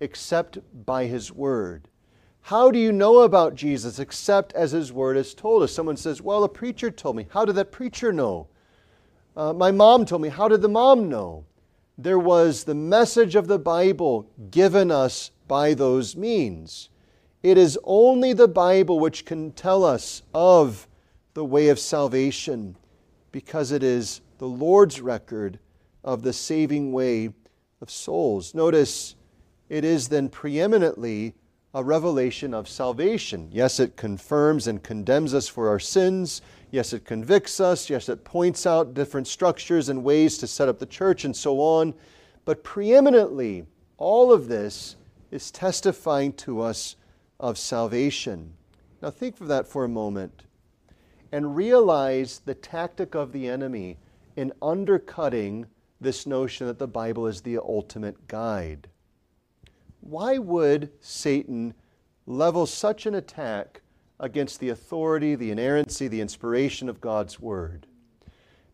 Except 0.00 0.58
by 0.84 1.04
his 1.04 1.30
word. 1.30 1.86
How 2.40 2.72
do 2.72 2.80
you 2.80 2.90
know 2.90 3.20
about 3.20 3.54
Jesus 3.54 4.00
except 4.00 4.52
as 4.54 4.72
his 4.72 4.92
word 4.92 5.16
has 5.16 5.34
told 5.34 5.62
us? 5.62 5.72
Someone 5.72 5.96
says, 5.96 6.20
Well, 6.20 6.42
a 6.42 6.48
preacher 6.48 6.90
told 6.90 7.14
me. 7.14 7.28
How 7.30 7.44
did 7.44 7.54
that 7.54 7.70
preacher 7.70 8.12
know? 8.12 8.48
Uh, 9.36 9.52
my 9.52 9.70
mom 9.70 10.04
told 10.04 10.22
me. 10.22 10.30
How 10.30 10.48
did 10.48 10.62
the 10.62 10.68
mom 10.68 11.08
know? 11.08 11.44
There 11.96 12.18
was 12.18 12.64
the 12.64 12.74
message 12.74 13.36
of 13.36 13.46
the 13.46 13.60
Bible 13.60 14.28
given 14.50 14.90
us 14.90 15.30
by 15.46 15.74
those 15.74 16.16
means. 16.16 16.88
It 17.44 17.58
is 17.58 17.78
only 17.84 18.32
the 18.32 18.48
Bible 18.48 18.98
which 18.98 19.26
can 19.26 19.52
tell 19.52 19.84
us 19.84 20.22
of 20.32 20.88
the 21.34 21.44
way 21.44 21.68
of 21.68 21.78
salvation 21.78 22.74
because 23.32 23.70
it 23.70 23.82
is 23.82 24.22
the 24.38 24.48
Lord's 24.48 25.02
record 25.02 25.58
of 26.02 26.22
the 26.22 26.32
saving 26.32 26.90
way 26.90 27.34
of 27.82 27.90
souls. 27.90 28.54
Notice 28.54 29.16
it 29.68 29.84
is 29.84 30.08
then 30.08 30.30
preeminently 30.30 31.34
a 31.74 31.84
revelation 31.84 32.54
of 32.54 32.66
salvation. 32.66 33.50
Yes, 33.52 33.78
it 33.78 33.94
confirms 33.94 34.66
and 34.66 34.82
condemns 34.82 35.34
us 35.34 35.46
for 35.46 35.68
our 35.68 35.78
sins. 35.78 36.40
Yes, 36.70 36.94
it 36.94 37.04
convicts 37.04 37.60
us. 37.60 37.90
Yes, 37.90 38.08
it 38.08 38.24
points 38.24 38.64
out 38.64 38.94
different 38.94 39.26
structures 39.26 39.90
and 39.90 40.02
ways 40.02 40.38
to 40.38 40.46
set 40.46 40.70
up 40.70 40.78
the 40.78 40.86
church 40.86 41.26
and 41.26 41.36
so 41.36 41.60
on. 41.60 41.92
But 42.46 42.64
preeminently, 42.64 43.66
all 43.98 44.32
of 44.32 44.48
this 44.48 44.96
is 45.30 45.50
testifying 45.50 46.32
to 46.34 46.62
us 46.62 46.96
of 47.38 47.58
salvation. 47.58 48.54
Now, 49.02 49.10
think 49.10 49.40
of 49.40 49.48
that 49.48 49.66
for 49.66 49.84
a 49.84 49.88
moment 49.88 50.44
and 51.32 51.56
realize 51.56 52.40
the 52.44 52.54
tactic 52.54 53.14
of 53.14 53.32
the 53.32 53.48
enemy 53.48 53.98
in 54.36 54.52
undercutting 54.62 55.66
this 56.00 56.26
notion 56.26 56.66
that 56.66 56.78
the 56.78 56.86
Bible 56.88 57.26
is 57.26 57.42
the 57.42 57.58
ultimate 57.58 58.28
guide 58.28 58.88
why 60.04 60.36
would 60.36 60.90
Satan 61.00 61.74
level 62.26 62.66
such 62.66 63.06
an 63.06 63.14
attack 63.14 63.80
against 64.20 64.60
the 64.60 64.68
authority, 64.68 65.34
the 65.34 65.50
inerrancy, 65.50 66.08
the 66.08 66.20
inspiration 66.20 66.88
of 66.88 67.00
God's 67.00 67.40
Word? 67.40 67.86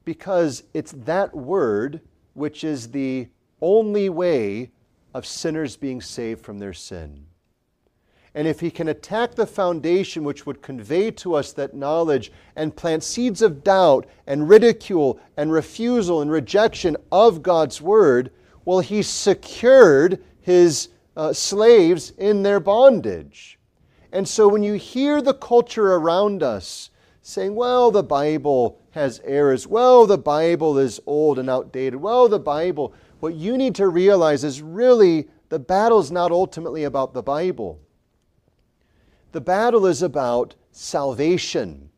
Because 0.05 0.65
it's 0.75 0.93
that 0.93 1.35
Word 1.35 2.01
which 2.35 2.65
is 2.65 2.91
the 2.91 3.29
only 3.61 4.09
way 4.09 4.71
of 5.15 5.27
sinners 5.27 5.77
being 5.77 6.01
saved 6.01 6.45
from 6.45 6.59
their 6.59 6.73
sin. 6.73 7.27
And 8.35 8.47
if 8.47 8.61
he 8.61 8.71
can 8.71 8.89
attack 8.89 9.35
the 9.35 9.47
foundation 9.47 10.23
which 10.23 10.47
would 10.47 10.63
convey 10.63 11.11
to 11.13 11.35
us 11.35 11.53
that 11.53 11.75
knowledge 11.75 12.31
and 12.55 12.77
plant 12.77 13.03
seeds 13.03 13.43
of 13.43 13.65
doubt 13.65 14.07
and 14.27 14.49
ridicule 14.49 15.19
and 15.37 15.51
refusal 15.51 16.23
and 16.23 16.31
rejection 16.31 16.97
of 17.11 17.43
God's 17.43 17.81
word, 17.81 18.31
well, 18.65 18.81
he 18.81 19.03
secured 19.03 20.23
his 20.41 20.91
uh, 21.17 21.33
slaves 21.33 22.13
in 22.19 22.43
their 22.43 22.61
bondage. 22.61 23.59
And 24.13 24.29
so 24.29 24.47
when 24.47 24.63
you 24.63 24.75
hear 24.75 25.21
the 25.21 25.35
culture 25.35 25.95
around 25.95 26.43
us 26.43 26.91
saying, 27.23 27.55
well, 27.55 27.91
the 27.91 28.03
Bible 28.03 28.81
has 28.93 29.21
errors, 29.25 29.67
well, 29.67 30.07
the 30.07 30.19
Bible 30.19 30.79
is 30.79 31.01
old 31.07 31.39
and 31.39 31.51
outdated, 31.51 32.01
well, 32.01 32.29
the 32.29 32.39
Bible, 32.39 32.95
what 33.19 33.35
you 33.35 33.57
need 33.57 33.75
to 33.77 33.89
realize 33.89 34.45
is 34.45 34.63
really 34.63 35.29
the 35.49 35.59
battle 35.59 35.99
is 35.99 36.13
not 36.13 36.31
ultimately 36.31 36.85
about 36.85 37.13
the 37.13 37.23
Bible. 37.23 37.81
The 39.33 39.41
battle 39.41 39.87
is 39.87 40.03
about 40.03 40.55
salvation. 40.73 41.91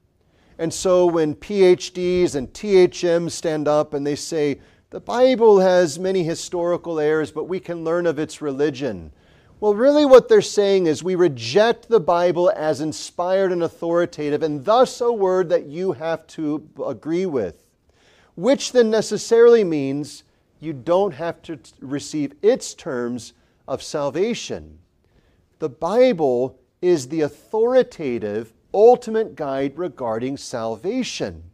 And 0.59 0.73
so 0.73 1.07
when 1.07 1.35
PhDs 1.35 2.35
and 2.35 2.53
THMs 2.53 3.31
stand 3.33 3.67
up 3.67 3.95
and 3.95 4.07
they 4.07 4.17
say, 4.17 4.61
the 4.91 5.01
Bible 5.01 5.61
has 5.61 5.99
many 5.99 6.23
historical 6.23 7.01
errors, 7.01 7.33
but 7.33 7.45
we 7.45 7.59
can 7.59 7.83
learn 7.83 8.07
of 8.07 8.19
its 8.19 8.43
religion. 8.43 9.11
Well, 9.59 9.75
really, 9.75 10.05
what 10.05 10.29
they're 10.29 10.43
saying 10.43 10.87
is 10.87 11.03
we 11.03 11.15
reject 11.15 11.89
the 11.89 12.01
Bible 12.01 12.53
as 12.55 12.81
inspired 12.81 13.53
and 13.53 13.63
authoritative, 13.63 14.43
and 14.43 14.65
thus 14.65 15.01
a 15.01 15.11
word 15.11 15.49
that 15.49 15.67
you 15.67 15.93
have 15.93 16.27
to 16.29 16.69
agree 16.85 17.25
with, 17.25 17.65
which 18.35 18.73
then 18.73 18.91
necessarily 18.91 19.65
means 19.65 20.25
you 20.61 20.73
don't 20.73 21.15
have 21.15 21.41
to 21.43 21.59
receive 21.81 22.35
its 22.43 22.75
terms 22.75 23.33
of 23.67 23.83
salvation. 23.83 24.79
The 25.61 25.71
Bible 25.71 26.59
is 26.83 27.09
the 27.09 27.23
authoritative, 27.23 28.53
ultimate 28.75 29.37
guide 29.37 29.79
regarding 29.79 30.37
salvation. 30.37 31.45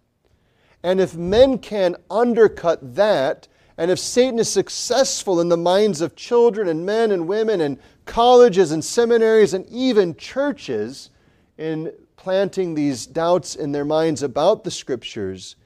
And 0.83 1.01
if 1.01 1.15
men 1.15 1.59
can 1.59 1.97
undercut 2.11 2.97
that, 2.97 3.47
and 3.77 3.91
if 3.91 3.99
Satan 3.99 4.39
is 4.39 4.51
successful 4.51 5.41
in 5.41 5.49
the 5.49 5.57
minds 5.57 6.01
of 6.01 6.17
children 6.17 6.67
and 6.67 6.85
men 6.85 7.13
and 7.13 7.29
women 7.29 7.61
and 7.61 7.79
colleges 8.07 8.73
and 8.73 8.85
seminaries 8.85 9.55
and 9.55 9.67
even 9.69 10.17
churches 10.17 11.11
in 11.59 11.93
planting 12.17 12.75
these 12.75 13.07
doubts 13.07 13.55
in 13.55 13.71
their 13.71 13.85
minds 13.85 14.23
about 14.23 14.65
the 14.65 14.71
scriptures, 14.71 15.57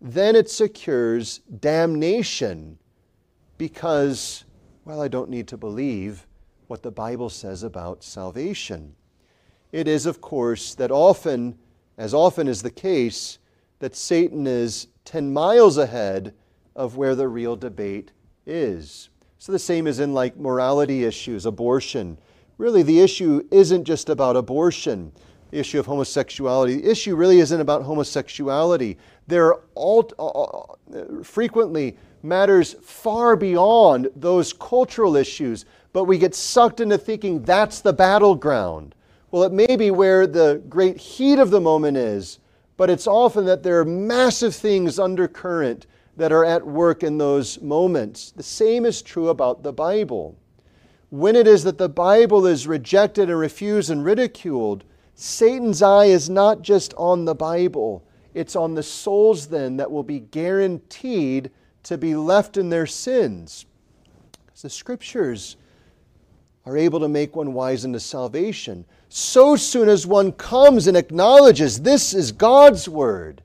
then 0.00 0.36
it 0.36 0.48
secures 0.48 1.38
damnation 1.60 2.78
because, 3.58 4.44
well, 4.84 5.02
I 5.02 5.08
don't 5.08 5.28
need 5.28 5.48
to 5.48 5.56
believe 5.56 6.26
what 6.68 6.82
the 6.82 6.90
Bible 6.90 7.28
says 7.28 7.62
about 7.62 8.04
salvation. 8.04 8.94
It 9.72 9.86
is, 9.86 10.06
of 10.06 10.20
course, 10.20 10.74
that 10.76 10.90
often, 10.90 11.58
as 11.96 12.14
often 12.14 12.48
is 12.48 12.62
the 12.62 12.70
case, 12.70 13.38
that 13.80 13.94
Satan 13.94 14.46
is 14.46 14.88
10 15.04 15.32
miles 15.32 15.76
ahead 15.78 16.34
of 16.74 16.96
where 16.96 17.14
the 17.14 17.28
real 17.28 17.56
debate 17.56 18.12
is. 18.46 19.10
So 19.38 19.52
the 19.52 19.58
same 19.58 19.86
is 19.86 20.00
in 20.00 20.14
like 20.14 20.36
morality 20.36 21.04
issues, 21.04 21.46
abortion. 21.46 22.18
Really, 22.56 22.82
the 22.82 23.00
issue 23.00 23.46
isn't 23.50 23.84
just 23.84 24.08
about 24.08 24.36
abortion, 24.36 25.12
the 25.50 25.58
issue 25.58 25.78
of 25.78 25.86
homosexuality. 25.86 26.80
The 26.80 26.90
issue 26.90 27.14
really 27.14 27.38
isn't 27.38 27.60
about 27.60 27.82
homosexuality. 27.82 28.96
There 29.26 29.46
are 29.46 29.60
all, 29.74 30.78
uh, 30.92 31.22
frequently 31.22 31.96
matters 32.22 32.74
far 32.82 33.36
beyond 33.36 34.08
those 34.16 34.52
cultural 34.52 35.14
issues, 35.14 35.66
but 35.92 36.04
we 36.04 36.18
get 36.18 36.34
sucked 36.34 36.80
into 36.80 36.98
thinking 36.98 37.42
that's 37.42 37.80
the 37.80 37.92
battleground. 37.92 38.94
Well, 39.30 39.42
it 39.42 39.52
may 39.52 39.76
be 39.76 39.90
where 39.90 40.26
the 40.26 40.62
great 40.68 40.96
heat 40.96 41.38
of 41.38 41.50
the 41.50 41.60
moment 41.60 41.98
is, 41.98 42.38
but 42.78 42.88
it's 42.88 43.06
often 43.06 43.44
that 43.44 43.62
there 43.62 43.78
are 43.80 43.84
massive 43.84 44.54
things 44.54 44.98
undercurrent 44.98 45.86
that 46.16 46.32
are 46.32 46.44
at 46.44 46.66
work 46.66 47.02
in 47.02 47.18
those 47.18 47.60
moments. 47.60 48.30
The 48.30 48.42
same 48.42 48.86
is 48.86 49.02
true 49.02 49.28
about 49.28 49.62
the 49.62 49.72
Bible. 49.72 50.36
When 51.10 51.36
it 51.36 51.46
is 51.46 51.64
that 51.64 51.78
the 51.78 51.88
Bible 51.88 52.46
is 52.46 52.66
rejected 52.66 53.28
and 53.28 53.38
refused 53.38 53.90
and 53.90 54.04
ridiculed, 54.04 54.84
Satan's 55.14 55.82
eye 55.82 56.06
is 56.06 56.30
not 56.30 56.62
just 56.62 56.94
on 56.96 57.24
the 57.24 57.34
Bible, 57.34 58.04
it's 58.34 58.56
on 58.56 58.74
the 58.74 58.82
souls 58.82 59.48
then 59.48 59.76
that 59.76 59.90
will 59.90 60.02
be 60.02 60.20
guaranteed 60.20 61.50
to 61.82 61.98
be 61.98 62.14
left 62.14 62.56
in 62.56 62.70
their 62.70 62.86
sins. 62.86 63.66
Because 64.46 64.62
the 64.62 64.70
scriptures 64.70 65.56
are 66.66 66.76
able 66.76 67.00
to 67.00 67.08
make 67.08 67.34
one 67.34 67.52
wise 67.52 67.84
unto 67.84 67.98
salvation. 67.98 68.84
So 69.08 69.56
soon 69.56 69.88
as 69.88 70.06
one 70.06 70.32
comes 70.32 70.86
and 70.86 70.96
acknowledges 70.96 71.80
this 71.80 72.12
is 72.12 72.32
God's 72.32 72.88
word, 72.88 73.42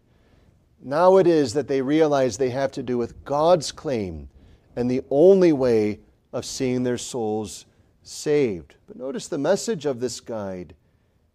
now 0.82 1.18
it 1.18 1.28
is 1.28 1.54
that 1.54 1.70
they 1.70 1.82
realize 1.82 2.38
they 2.38 2.50
have 2.50 2.72
to 2.74 2.84
do 2.84 2.98
with 2.98 3.24
God's 3.24 3.72
claim 3.72 4.30
and 4.76 4.92
the 4.92 5.04
only 5.10 5.54
way 5.54 6.00
of 6.34 6.46
seeing 6.46 6.84
their 6.84 6.98
souls 6.98 7.66
saved. 8.02 8.76
But 8.88 8.98
notice 8.98 9.28
the 9.28 9.38
message 9.38 9.86
of 9.86 10.02
this 10.02 10.20
guide 10.20 10.76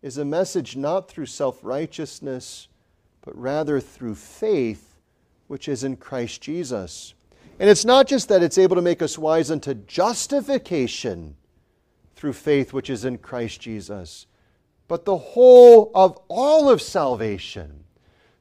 is 0.02 0.18
a 0.18 0.24
message 0.24 0.76
not 0.76 1.08
through 1.08 1.26
self 1.26 1.60
righteousness, 1.62 2.68
but 3.22 3.36
rather 3.36 3.80
through 3.80 4.16
faith, 4.16 4.98
which 5.46 5.68
is 5.68 5.84
in 5.84 5.96
Christ 5.96 6.42
Jesus. 6.42 7.14
And 7.58 7.68
it's 7.70 7.84
not 7.84 8.06
just 8.06 8.28
that 8.28 8.42
it's 8.42 8.58
able 8.58 8.76
to 8.76 8.82
make 8.82 9.02
us 9.02 9.18
wise 9.18 9.50
unto 9.50 9.74
justification 9.74 11.36
through 12.18 12.35
faith, 12.35 12.74
which 12.74 12.90
is 12.90 13.07
in 13.07 13.16
Christ 13.16 13.62
Jesus, 13.62 14.26
but 14.88 15.07
the 15.07 15.16
whole 15.16 15.90
of 15.94 16.18
all 16.28 16.68
of 16.68 16.83
salvation 16.83 17.85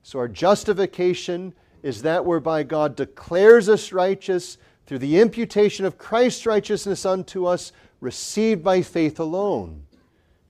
so, 0.08 0.20
our 0.20 0.30
justification 0.30 1.54
is 1.84 2.04
that 2.04 2.24
whereby 2.24 2.64
God 2.64 2.96
declares 2.96 3.68
us 3.68 3.92
righteous 3.92 4.58
through 4.86 5.00
the 5.00 5.20
imputation 5.20 5.84
of 5.84 5.98
Christ's 5.98 6.46
righteousness 6.46 7.06
unto 7.06 7.46
us, 7.46 7.74
received 8.00 8.64
by 8.64 8.84
faith 8.84 9.20
alone. 9.20 9.84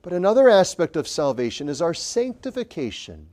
But 0.04 0.14
another 0.14 0.48
aspect 0.48 0.96
of 0.96 1.08
salvation 1.08 1.70
is 1.70 1.82
our 1.82 1.96
sanctification, 1.96 3.30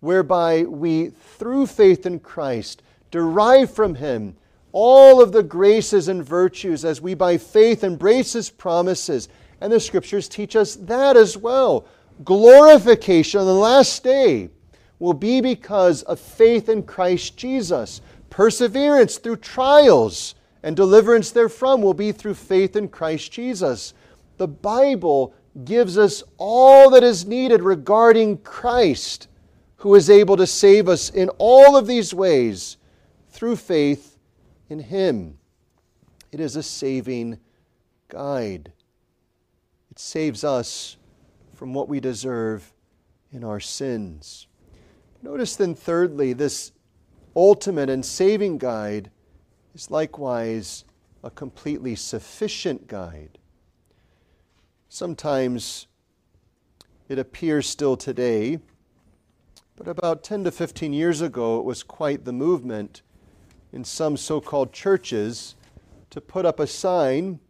whereby 0.00 0.62
we, 0.62 1.08
through 1.10 1.66
faith 1.66 2.06
in 2.06 2.20
Christ, 2.20 2.80
derive 3.10 3.70
from 3.70 3.96
Him 3.96 4.38
all 4.80 5.20
of 5.20 5.32
the 5.32 5.42
graces 5.42 6.06
and 6.06 6.24
virtues 6.24 6.84
as 6.84 7.00
we 7.00 7.12
by 7.12 7.36
faith 7.36 7.82
embrace 7.82 8.34
His 8.34 8.48
promises. 8.48 9.28
And 9.60 9.72
the 9.72 9.80
Scriptures 9.80 10.28
teach 10.28 10.54
us 10.54 10.76
that 10.76 11.16
as 11.16 11.36
well. 11.36 11.88
Glorification 12.22 13.40
on 13.40 13.46
the 13.48 13.54
last 13.54 14.04
day 14.04 14.50
will 15.00 15.14
be 15.14 15.40
because 15.40 16.04
of 16.04 16.20
faith 16.20 16.68
in 16.68 16.84
Christ 16.84 17.36
Jesus. 17.36 18.00
Perseverance 18.30 19.18
through 19.18 19.38
trials 19.38 20.36
and 20.62 20.76
deliverance 20.76 21.32
therefrom 21.32 21.82
will 21.82 21.92
be 21.92 22.12
through 22.12 22.34
faith 22.34 22.76
in 22.76 22.86
Christ 22.86 23.32
Jesus. 23.32 23.94
The 24.36 24.46
Bible 24.46 25.34
gives 25.64 25.98
us 25.98 26.22
all 26.36 26.90
that 26.90 27.02
is 27.02 27.26
needed 27.26 27.62
regarding 27.62 28.38
Christ, 28.38 29.26
who 29.78 29.96
is 29.96 30.08
able 30.08 30.36
to 30.36 30.46
save 30.46 30.88
us 30.88 31.10
in 31.10 31.30
all 31.38 31.76
of 31.76 31.88
these 31.88 32.14
ways 32.14 32.76
through 33.30 33.56
faith 33.56 34.17
in 34.68 34.80
Him. 34.80 35.38
It 36.32 36.40
is 36.40 36.56
a 36.56 36.62
saving 36.62 37.38
guide. 38.08 38.72
It 39.90 39.98
saves 39.98 40.44
us 40.44 40.96
from 41.54 41.74
what 41.74 41.88
we 41.88 42.00
deserve 42.00 42.72
in 43.32 43.44
our 43.44 43.60
sins. 43.60 44.46
Notice 45.22 45.56
then, 45.56 45.74
thirdly, 45.74 46.32
this 46.32 46.72
ultimate 47.34 47.90
and 47.90 48.04
saving 48.04 48.58
guide 48.58 49.10
is 49.74 49.90
likewise 49.90 50.84
a 51.24 51.30
completely 51.30 51.96
sufficient 51.96 52.86
guide. 52.86 53.38
Sometimes 54.88 55.86
it 57.08 57.18
appears 57.18 57.68
still 57.68 57.96
today, 57.96 58.60
but 59.76 59.88
about 59.88 60.22
10 60.22 60.44
to 60.44 60.50
15 60.50 60.92
years 60.92 61.20
ago, 61.20 61.58
it 61.58 61.64
was 61.64 61.82
quite 61.82 62.24
the 62.24 62.32
movement 62.32 63.02
in 63.72 63.84
some 63.84 64.16
so 64.16 64.40
called 64.40 64.72
churches 64.72 65.54
to 66.10 66.20
put 66.20 66.46
up 66.46 66.58
a 66.60 66.66
sign 66.66 67.40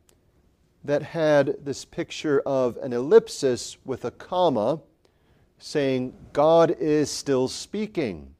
that 0.84 1.02
had 1.02 1.56
this 1.64 1.84
picture 1.84 2.40
of 2.40 2.76
an 2.78 2.92
ellipsis 2.92 3.76
with 3.84 4.04
a 4.04 4.10
comma 4.10 4.80
saying, 5.58 6.14
God 6.32 6.76
is 6.78 7.10
still 7.10 7.48
speaking. 7.48 8.34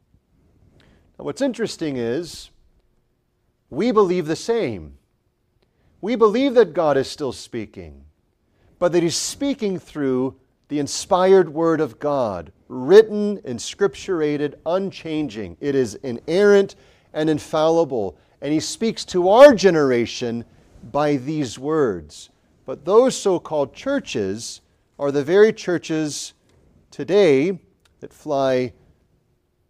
Now, 1.18 1.24
what's 1.24 1.42
interesting 1.42 1.96
is 1.96 2.50
we 3.70 3.90
believe 3.90 4.26
the 4.26 4.36
same. 4.36 4.98
We 6.00 6.14
believe 6.14 6.54
that 6.54 6.74
God 6.74 6.96
is 6.96 7.08
still 7.10 7.32
speaking, 7.32 8.04
but 8.78 8.92
that 8.92 9.02
He's 9.02 9.16
speaking 9.16 9.78
through 9.78 10.36
the 10.68 10.78
inspired 10.78 11.48
Word 11.48 11.80
of 11.80 11.98
God, 11.98 12.52
written, 12.68 13.38
inscripturated, 13.38 14.54
unchanging. 14.64 15.56
It 15.60 15.74
is 15.74 15.96
inerrant 15.96 16.76
and 17.12 17.30
infallible, 17.30 18.16
and 18.40 18.52
He 18.52 18.60
speaks 18.60 19.04
to 19.06 19.28
our 19.28 19.54
generation 19.54 20.44
by 20.92 21.16
these 21.16 21.58
words. 21.58 22.30
But 22.64 22.84
those 22.84 23.16
so 23.16 23.38
called 23.38 23.74
churches 23.74 24.60
are 24.98 25.10
the 25.10 25.24
very 25.24 25.52
churches 25.52 26.34
today 26.90 27.58
that 28.00 28.12
fly 28.12 28.72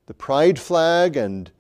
the 0.07 0.15
pride 0.15 0.59
flag 0.59 1.17
and 1.17 1.51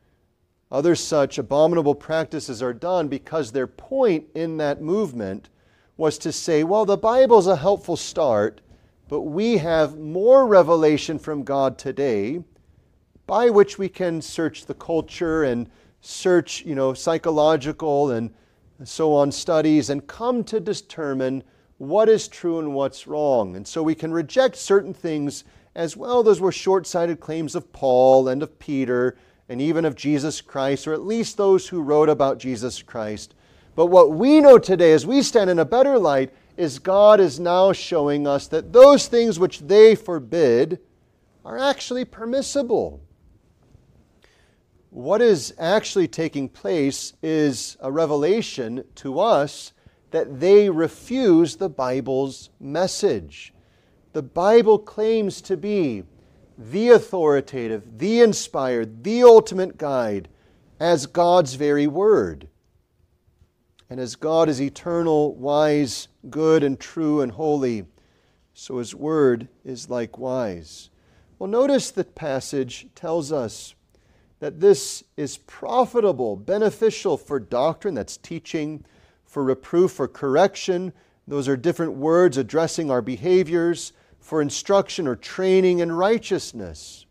other 0.70 0.95
such 0.95 1.39
abominable 1.39 1.95
practices 1.95 2.62
are 2.62 2.74
done 2.74 3.09
because 3.09 3.53
their 3.53 3.66
point 3.66 4.26
in 4.35 4.57
that 4.59 4.83
movement 4.83 5.49
was 5.97 6.18
to 6.18 6.33
say, 6.33 6.64
well, 6.64 6.85
the 6.85 6.97
Bible's 6.97 7.47
a 7.47 7.57
helpful 7.57 7.97
start, 7.97 8.61
but 9.09 9.22
we 9.22 9.59
have 9.59 9.99
more 9.99 10.47
revelation 10.47 11.18
from 11.18 11.43
God 11.43 11.79
today 11.79 12.43
by 13.29 13.51
which 13.51 13.79
we 13.79 13.91
can 13.91 14.22
search 14.22 14.64
the 14.64 14.74
culture 14.74 15.45
and 15.45 15.68
search, 16.01 16.64
you 16.64 16.74
know, 16.74 16.95
psychological 16.95 18.11
and 18.11 18.31
so 18.83 19.14
on 19.14 19.31
studies 19.31 19.91
and 19.91 20.07
come 20.07 20.43
to 20.43 20.59
determine 20.59 21.45
what 21.76 22.09
is 22.09 22.26
true 22.26 22.59
and 22.59 22.74
what's 22.74 23.07
wrong. 23.07 23.55
And 23.55 23.68
so 23.68 23.83
we 23.83 23.95
can 23.95 24.12
reject 24.12 24.57
certain 24.57 24.95
things 24.95 25.45
as 25.74 25.95
well. 25.95 26.22
Those 26.22 26.41
were 26.41 26.51
short 26.51 26.87
sighted 26.87 27.20
claims 27.20 27.55
of 27.55 27.70
Paul 27.70 28.29
and 28.29 28.43
of 28.43 28.59
Peter 28.59 29.18
and 29.51 29.61
even 29.61 29.85
of 29.85 29.95
Jesus 29.95 30.41
Christ, 30.41 30.87
or 30.87 30.95
at 30.95 31.05
least 31.05 31.37
those 31.37 31.68
who 31.68 31.83
wrote 31.83 32.09
about 32.09 32.39
Jesus 32.39 32.83
Christ. 32.83 33.35
But 33.76 33.87
what 33.87 34.11
we 34.11 34.41
know 34.41 34.59
today, 34.59 34.93
as 34.93 35.07
we 35.07 35.20
stand 35.20 35.51
in 35.51 35.59
a 35.59 35.66
better 35.66 35.99
light, 35.99 36.33
is 36.57 36.79
God 36.79 37.20
is 37.20 37.39
now 37.39 37.74
showing 37.74 38.26
us 38.26 38.49
that 38.49 38.72
those 38.72 39.07
things 39.07 39.39
which 39.39 39.61
they 39.61 39.95
forbid 39.95 40.81
are 41.45 41.59
actually 41.59 42.07
permissible. 42.07 43.03
What 44.91 45.20
is 45.20 45.55
actually 45.59 46.09
taking 46.09 46.49
place 46.49 47.12
is 47.22 47.76
a 47.80 47.93
revelation 47.93 48.84
to 48.97 49.20
us 49.20 49.72
that 50.11 50.41
they 50.41 50.70
refuse 50.70 51.57
the 51.57 51.68
Bible's 51.68 52.49
message. 52.59 53.53
The 54.14 54.22
Bible 54.22 54.78
claims 54.78 55.43
to 55.43 55.57
be 55.59 56.05
the 56.57 56.89
authoritative, 56.89 57.99
the 57.99 58.20
inspired, 58.20 59.05
the 59.05 59.22
ultimate 59.22 59.76
guide 59.76 60.28
as 60.80 61.07
God's 61.07 61.55
very 61.55 61.86
word. 61.86 62.49
And 63.91 64.01
as 64.01 64.16
God 64.16 64.49
is 64.49 64.61
eternal, 64.61 65.34
wise, 65.34 66.09
good, 66.30 66.64
and 66.64 66.80
true 66.80 67.20
and 67.20 67.32
holy, 67.32 67.84
so 68.55 68.78
his 68.78 68.95
word 68.95 69.49
is 69.64 69.91
likewise. 69.91 70.89
Well, 71.39 71.49
notice 71.49 71.91
the 71.91 72.05
passage 72.05 72.89
tells 72.95 73.30
us 73.30 73.74
that 74.41 74.61
this 74.61 75.03
is 75.16 75.39
profitable, 75.39 76.36
beneficial 76.36 77.16
for 77.16 77.41
doctrine, 77.41 77.95
that's 77.95 78.16
teaching, 78.16 78.84
for 79.24 79.43
reproof, 79.43 79.93
for 79.93 80.09
correction. 80.09 80.93
Those 81.26 81.49
are 81.49 81.57
different 81.57 81.95
words 81.95 82.36
addressing 82.36 82.91
our 82.91 83.03
behaviors, 83.03 83.93
for 84.20 84.43
instruction 84.43 85.07
or 85.07 85.16
training 85.16 85.78
in 85.78 85.93
righteousness. 85.93 87.07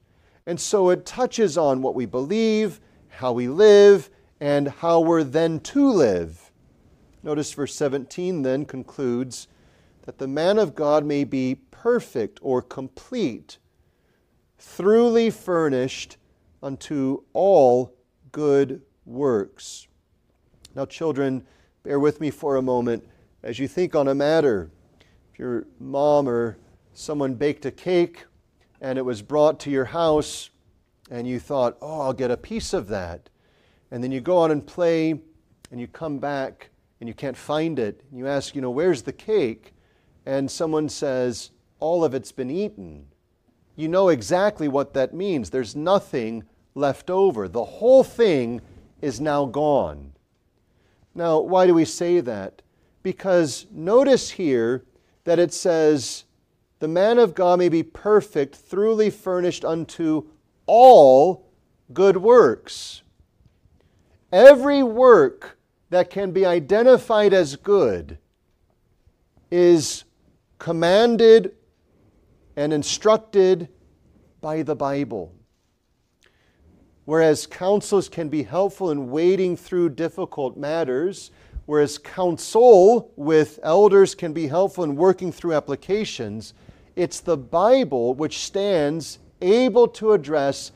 And 0.45 0.59
so 0.59 0.89
it 0.89 1.05
touches 1.05 1.57
on 1.57 1.81
what 1.81 1.95
we 1.95 2.05
believe, 2.05 2.79
how 3.09 3.33
we 3.33 3.47
live, 3.47 4.09
and 4.39 4.67
how 4.67 5.01
we're 5.01 5.23
then 5.23 5.59
to 5.61 5.91
live. 5.91 6.51
Notice 7.23 7.51
verse 7.51 7.75
17 7.75 8.43
then 8.43 8.65
concludes 8.65 9.47
that 10.03 10.19
the 10.19 10.27
man 10.27 10.57
of 10.57 10.75
God 10.75 11.03
may 11.05 11.23
be 11.23 11.55
perfect 11.71 12.39
or 12.41 12.61
complete, 12.61 13.57
throughly 14.57 15.29
furnished 15.29 16.17
unto 16.61 17.23
all 17.33 17.93
good 18.31 18.81
works. 19.05 19.87
Now, 20.75 20.85
children, 20.85 21.45
bear 21.83 21.99
with 21.99 22.19
me 22.21 22.29
for 22.29 22.55
a 22.55 22.61
moment 22.61 23.07
as 23.43 23.59
you 23.59 23.67
think 23.67 23.95
on 23.95 24.07
a 24.07 24.15
matter. 24.15 24.69
If 25.31 25.39
your 25.39 25.65
mom 25.79 26.27
or 26.27 26.57
someone 26.93 27.35
baked 27.35 27.65
a 27.65 27.71
cake 27.71 28.25
and 28.81 28.97
it 28.97 29.05
was 29.05 29.21
brought 29.21 29.59
to 29.61 29.71
your 29.71 29.85
house, 29.85 30.49
and 31.09 31.27
you 31.27 31.39
thought, 31.39 31.77
oh, 31.81 32.01
I'll 32.01 32.13
get 32.13 32.31
a 32.31 32.37
piece 32.37 32.73
of 32.73 32.89
that. 32.89 33.29
And 33.91 34.03
then 34.03 34.11
you 34.11 34.19
go 34.19 34.43
out 34.43 34.51
and 34.51 34.65
play, 34.65 35.11
and 35.71 35.79
you 35.79 35.87
come 35.87 36.19
back 36.19 36.69
and 36.99 37.07
you 37.07 37.13
can't 37.13 37.37
find 37.37 37.79
it. 37.79 38.03
And 38.09 38.19
you 38.19 38.27
ask, 38.27 38.55
you 38.55 38.61
know, 38.61 38.71
where's 38.71 39.03
the 39.03 39.13
cake? 39.13 39.73
And 40.25 40.49
someone 40.49 40.89
says, 40.89 41.51
all 41.79 42.03
of 42.03 42.13
it's 42.13 42.31
been 42.31 42.49
eaten. 42.49 43.07
You 43.77 43.87
know 43.87 44.09
exactly 44.09 44.67
what 44.67 44.95
that 44.95 45.13
means. 45.13 45.51
There's 45.51 45.75
nothing 45.75 46.43
left 46.73 47.11
over. 47.11 47.47
The 47.47 47.63
whole 47.63 48.03
thing 48.03 48.59
is 49.01 49.21
now 49.21 49.45
gone. 49.45 50.13
Now, 51.13 51.39
why 51.39 51.67
do 51.67 51.75
we 51.75 51.85
say 51.85 52.19
that? 52.21 52.63
Because 53.03 53.67
notice 53.71 54.31
here 54.31 54.83
that 55.25 55.37
it 55.37 55.53
says, 55.53 56.25
The 56.79 56.87
man 56.87 57.19
of 57.19 57.35
God 57.35 57.59
may 57.59 57.69
be 57.69 57.83
perfect, 57.83 58.55
throughly 58.55 59.11
furnished 59.11 59.63
unto 59.63 60.27
all 60.65 61.45
good 61.93 62.17
works. 62.17 63.03
Every 64.31 64.81
work 64.81 65.59
that 65.91 66.09
can 66.09 66.31
be 66.31 66.47
identified 66.47 67.31
as 67.31 67.55
good 67.55 68.17
is 69.51 70.03
commanded 70.57 71.53
and 72.57 72.73
instructed 72.73 73.69
by 74.41 74.63
the 74.63 74.75
Bible. 74.75 75.31
Whereas 77.05 77.45
counsels 77.45 78.09
can 78.09 78.27
be 78.27 78.43
helpful 78.43 78.91
in 78.91 79.11
wading 79.11 79.55
through 79.55 79.89
difficult 79.91 80.57
matters, 80.57 81.31
whereas 81.67 81.97
counsel 81.97 83.13
with 83.15 83.59
elders 83.63 84.15
can 84.15 84.33
be 84.33 84.47
helpful 84.47 84.83
in 84.83 84.95
working 84.95 85.31
through 85.31 85.53
applications, 85.53 86.53
it's 86.95 87.19
the 87.19 87.37
Bible 87.37 88.15
which 88.15 88.39
stands 88.39 89.19
able 89.41 89.87
to 89.89 90.13
address 90.13 90.71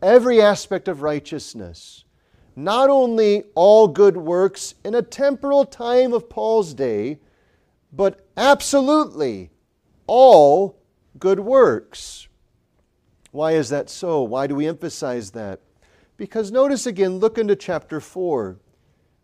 every 0.00 0.40
aspect 0.40 0.86
of 0.86 1.02
righteousness. 1.02 2.04
Not 2.54 2.88
only 2.88 3.42
all 3.56 3.88
good 3.88 4.16
works 4.16 4.76
in 4.84 4.94
a 4.94 5.02
temporal 5.02 5.64
time 5.64 6.12
of 6.12 6.30
Paul's 6.30 6.72
day, 6.72 7.18
but 7.92 8.24
absolutely 8.36 9.50
all 10.06 10.78
good 11.24 11.40
works. 11.40 12.28
Why 13.30 13.52
is 13.52 13.70
that 13.70 13.88
so? 13.88 14.22
Why 14.22 14.46
do 14.46 14.54
we 14.54 14.68
emphasize 14.68 15.30
that? 15.30 15.58
Because 16.18 16.52
notice 16.52 16.86
again, 16.86 17.16
look 17.16 17.38
into 17.38 17.56
chapter 17.56 17.98
4. 17.98 18.58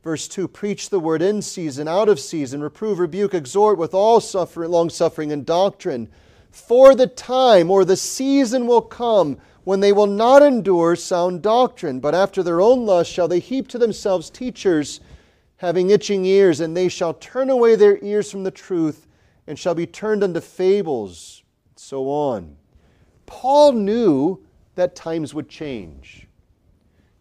Verse 0.03 0.27
2 0.27 0.49
Preach 0.49 0.89
the 0.89 0.99
word 0.99 1.21
in 1.21 1.43
season, 1.43 1.87
out 1.89 2.09
of 2.09 2.19
season, 2.19 2.63
reprove, 2.63 3.01
rebuke, 3.01 3.35
exhort 3.35 3.77
with 3.77 3.93
all 3.93 4.19
suffering, 4.19 4.71
long 4.71 4.89
suffering 4.89 5.31
and 5.31 5.45
doctrine. 5.45 6.09
For 6.51 6.95
the 6.95 7.07
time 7.07 7.71
or 7.71 7.85
the 7.85 7.99
season 7.99 8.67
will 8.67 8.81
come 8.81 9.37
when 9.65 9.81
they 9.81 9.93
will 9.93 10.07
not 10.07 10.43
endure 10.43 10.97
sound 10.97 11.43
doctrine, 11.43 12.01
but 12.01 12.15
after 12.15 12.43
their 12.43 12.63
own 12.63 12.87
lust 12.87 13.13
shall 13.13 13.29
they 13.29 13.41
heap 13.41 13.69
to 13.69 13.79
themselves 13.79 14.31
teachers 14.31 15.01
having 15.59 15.91
itching 15.91 16.25
ears, 16.25 16.61
and 16.61 16.75
they 16.75 16.89
shall 16.89 17.13
turn 17.13 17.51
away 17.51 17.77
their 17.77 18.03
ears 18.03 18.31
from 18.31 18.45
the 18.45 18.51
truth 18.51 19.07
and 19.47 19.59
shall 19.59 19.75
be 19.75 19.87
turned 19.87 20.25
unto 20.25 20.41
fables, 20.41 21.40
so 21.81 22.09
on. 22.11 22.57
Paul 23.27 23.73
knew 23.73 24.45
that 24.75 24.95
times 24.95 25.35
would 25.35 25.49
change. 25.49 26.27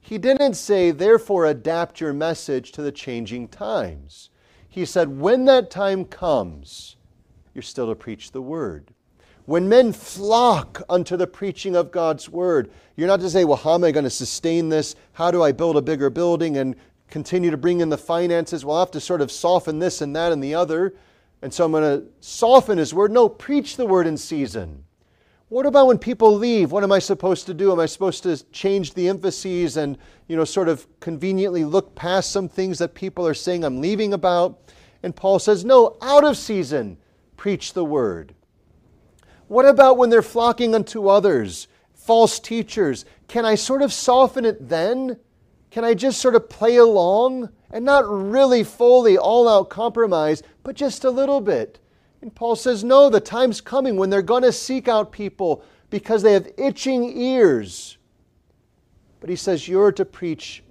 He 0.01 0.18
didn't 0.18 0.55
say, 0.55 0.91
therefore, 0.91 1.45
adapt 1.45 2.01
your 2.01 2.14
message 2.14 2.72
to 2.74 2.82
the 2.82 2.91
changing 2.91 3.47
times. 3.47 4.30
He 4.68 4.86
said, 4.86 5.20
when 5.20 5.45
that 5.45 5.72
time 5.72 6.05
comes, 6.05 6.97
you're 7.53 7.62
still 7.62 7.88
to 7.88 7.95
preach 7.95 8.32
the 8.32 8.41
word. 8.41 8.93
When 9.45 9.70
men 9.70 9.93
flock 9.93 10.84
unto 10.89 11.18
the 11.18 11.28
preaching 11.28 11.76
of 11.76 11.91
God's 11.91 12.30
word, 12.30 12.70
you're 12.95 13.07
not 13.07 13.20
to 13.22 13.30
say, 13.30 13.45
well, 13.45 13.57
how 13.57 13.76
am 13.76 13.84
I 13.84 13.91
going 13.91 14.03
to 14.03 14.10
sustain 14.10 14.70
this? 14.70 14.95
How 15.14 15.32
do 15.32 15.41
I 15.41 15.51
build 15.51 15.78
a 15.78 15.82
bigger 15.82 16.10
building 16.10 16.57
and 16.57 16.76
continue 17.10 17.49
to 17.49 17.57
bring 17.57 17.80
in 17.80 17.89
the 17.89 17.97
finances? 17.97 18.64
Well, 18.64 18.78
i 18.78 18.82
have 18.82 18.91
to 18.91 18.99
sort 18.99 19.22
of 19.22 19.32
soften 19.32 19.80
this 19.80 20.01
and 20.01 20.16
that 20.16 20.32
and 20.32 20.43
the 20.43 20.53
other. 20.53 20.93
And 21.42 21.54
so 21.54 21.66
I'm 21.66 21.72
going 21.72 21.84
to 21.84 22.06
soften 22.20 22.78
his 22.78 22.94
word. 22.94 23.12
No, 23.12 23.30
preach 23.30 23.78
the 23.78 23.86
word 23.86 24.08
in 24.08 24.18
season. 24.18 24.84
What 25.48 25.66
about 25.66 25.88
when 25.88 25.98
people 25.98 26.36
leave? 26.36 26.72
What 26.72 26.84
am 26.84 26.92
I 26.92 27.00
supposed 27.00 27.48
to 27.48 27.54
do? 27.54 27.72
Am 27.72 27.80
I 27.80 27.88
supposed 27.88 28.22
to 28.24 28.38
change 28.52 28.94
the 28.94 29.08
emphases 29.08 29.78
and, 29.78 29.98
you 30.28 30.36
know, 30.36 30.44
sort 30.44 30.70
of 30.70 30.86
conveniently 31.00 31.66
look 31.66 31.96
past 31.96 32.32
some 32.32 32.48
things 32.48 32.78
that 32.78 32.94
people 32.94 33.26
are 33.26 33.34
saying 33.34 33.64
I'm 33.64 33.82
leaving 33.82 34.14
about? 34.14 34.60
And 35.02 35.16
Paul 35.16 35.40
says, 35.40 35.66
no, 35.66 35.98
out 36.02 36.24
of 36.24 36.38
season, 36.38 36.98
preach 37.36 37.74
the 37.74 37.86
word. 37.86 38.36
What 39.48 39.66
about 39.66 39.98
when 39.98 40.12
they're 40.12 40.22
flocking 40.22 40.76
unto 40.76 41.08
others, 41.08 41.68
false 41.96 42.40
teachers? 42.40 43.06
Can 43.28 43.44
I 43.46 43.56
sort 43.56 43.82
of 43.82 43.92
soften 43.92 44.46
it 44.46 44.70
then? 44.70 45.18
Can 45.72 45.86
I 45.86 45.94
just 45.94 46.20
sort 46.20 46.36
of 46.36 46.50
play 46.50 46.78
along 46.78 47.50
and 47.72 47.86
not 47.86 48.06
really 48.08 48.64
fully 48.64 49.18
all 49.18 49.48
out 49.48 49.70
compromise, 49.70 50.42
but 50.64 50.76
just 50.76 51.04
a 51.04 51.12
little 51.12 51.42
bit? 51.42 51.80
And 52.22 52.34
Paul 52.34 52.56
says, 52.56 52.84
no, 52.84 53.10
the 53.10 53.20
time's 53.20 53.62
coming 53.62 53.96
when 53.96 54.10
they're 54.10 54.22
going 54.22 54.44
to 54.44 54.52
seek 54.52 54.88
out 54.88 55.12
people 55.12 55.64
because 55.90 56.22
they 56.22 56.34
have 56.34 56.52
itching 56.58 57.18
ears. 57.18 57.98
But 59.20 59.30
he 59.30 59.36
says, 59.36 59.68
you're 59.68 59.92
to 59.94 60.06
preach 60.06 60.64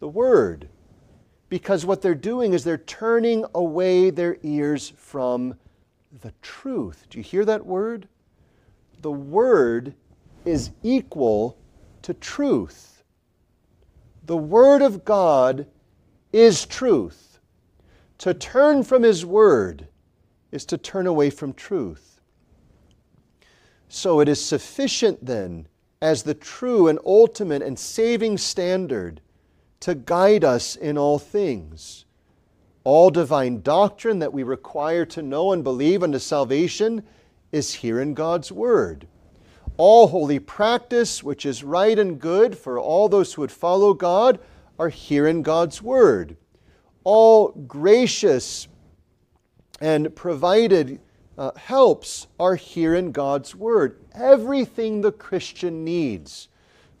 the 0.00 0.08
word 0.08 0.68
because 1.48 1.84
what 1.84 2.02
they're 2.02 2.14
doing 2.14 2.52
is 2.52 2.64
they're 2.64 2.78
turning 2.78 3.44
away 3.54 4.10
their 4.10 4.38
ears 4.42 4.92
from 4.96 5.54
the 6.20 6.32
truth. 6.42 7.06
Do 7.10 7.18
you 7.18 7.24
hear 7.24 7.44
that 7.44 7.66
word? 7.66 8.08
the 9.02 9.10
Word 9.10 9.94
is 10.44 10.70
equal 10.82 11.58
to 12.02 12.14
truth. 12.14 12.91
The 14.24 14.36
Word 14.36 14.82
of 14.82 15.04
God 15.04 15.66
is 16.32 16.64
truth. 16.66 17.40
To 18.18 18.32
turn 18.32 18.84
from 18.84 19.02
His 19.02 19.26
Word 19.26 19.88
is 20.52 20.64
to 20.66 20.78
turn 20.78 21.06
away 21.06 21.30
from 21.30 21.52
truth. 21.52 22.20
So 23.88 24.20
it 24.20 24.28
is 24.28 24.42
sufficient 24.42 25.24
then 25.24 25.66
as 26.00 26.22
the 26.22 26.34
true 26.34 26.88
and 26.88 26.98
ultimate 27.04 27.62
and 27.62 27.78
saving 27.78 28.38
standard 28.38 29.20
to 29.80 29.94
guide 29.94 30.44
us 30.44 30.76
in 30.76 30.96
all 30.96 31.18
things. 31.18 32.04
All 32.84 33.10
divine 33.10 33.62
doctrine 33.62 34.20
that 34.20 34.32
we 34.32 34.42
require 34.42 35.04
to 35.06 35.22
know 35.22 35.52
and 35.52 35.62
believe 35.62 36.02
unto 36.02 36.18
salvation 36.18 37.02
is 37.50 37.74
here 37.74 38.00
in 38.00 38.14
God's 38.14 38.50
Word. 38.50 39.06
All 39.76 40.08
holy 40.08 40.38
practice, 40.38 41.22
which 41.22 41.46
is 41.46 41.64
right 41.64 41.98
and 41.98 42.20
good 42.20 42.56
for 42.56 42.78
all 42.78 43.08
those 43.08 43.34
who 43.34 43.40
would 43.40 43.52
follow 43.52 43.94
God, 43.94 44.38
are 44.78 44.88
here 44.88 45.26
in 45.26 45.42
God's 45.42 45.82
Word. 45.82 46.36
All 47.04 47.48
gracious 47.48 48.68
and 49.80 50.14
provided 50.14 51.00
uh, 51.36 51.52
helps 51.56 52.26
are 52.38 52.56
here 52.56 52.94
in 52.94 53.12
God's 53.12 53.54
Word. 53.54 53.98
Everything 54.14 55.00
the 55.00 55.12
Christian 55.12 55.84
needs 55.84 56.48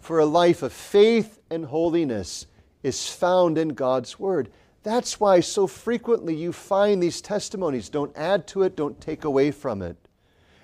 for 0.00 0.18
a 0.18 0.26
life 0.26 0.62
of 0.62 0.72
faith 0.72 1.38
and 1.50 1.66
holiness 1.66 2.46
is 2.82 3.08
found 3.08 3.58
in 3.58 3.68
God's 3.70 4.18
Word. 4.18 4.50
That's 4.82 5.20
why 5.20 5.40
so 5.40 5.66
frequently 5.66 6.34
you 6.34 6.52
find 6.52 7.00
these 7.00 7.20
testimonies. 7.20 7.88
Don't 7.88 8.16
add 8.16 8.48
to 8.48 8.62
it, 8.62 8.74
don't 8.74 9.00
take 9.00 9.24
away 9.24 9.52
from 9.52 9.80
it. 9.82 9.96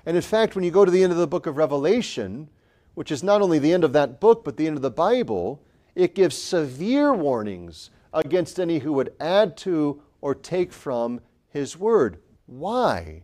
And 0.06 0.16
in 0.16 0.22
fact, 0.22 0.54
when 0.54 0.64
you 0.64 0.70
go 0.70 0.84
to 0.84 0.90
the 0.90 1.02
end 1.02 1.12
of 1.12 1.18
the 1.18 1.26
book 1.26 1.46
of 1.46 1.56
Revelation, 1.56 2.48
which 2.94 3.10
is 3.10 3.22
not 3.22 3.42
only 3.42 3.58
the 3.58 3.72
end 3.72 3.84
of 3.84 3.92
that 3.92 4.20
book, 4.20 4.44
but 4.44 4.56
the 4.56 4.66
end 4.66 4.76
of 4.76 4.82
the 4.82 4.90
Bible, 4.90 5.62
it 5.94 6.14
gives 6.14 6.36
severe 6.36 7.12
warnings 7.12 7.90
against 8.12 8.58
any 8.58 8.78
who 8.78 8.92
would 8.92 9.12
add 9.20 9.56
to 9.58 10.02
or 10.20 10.34
take 10.34 10.72
from 10.72 11.20
His 11.48 11.76
Word. 11.76 12.18
Why? 12.46 13.22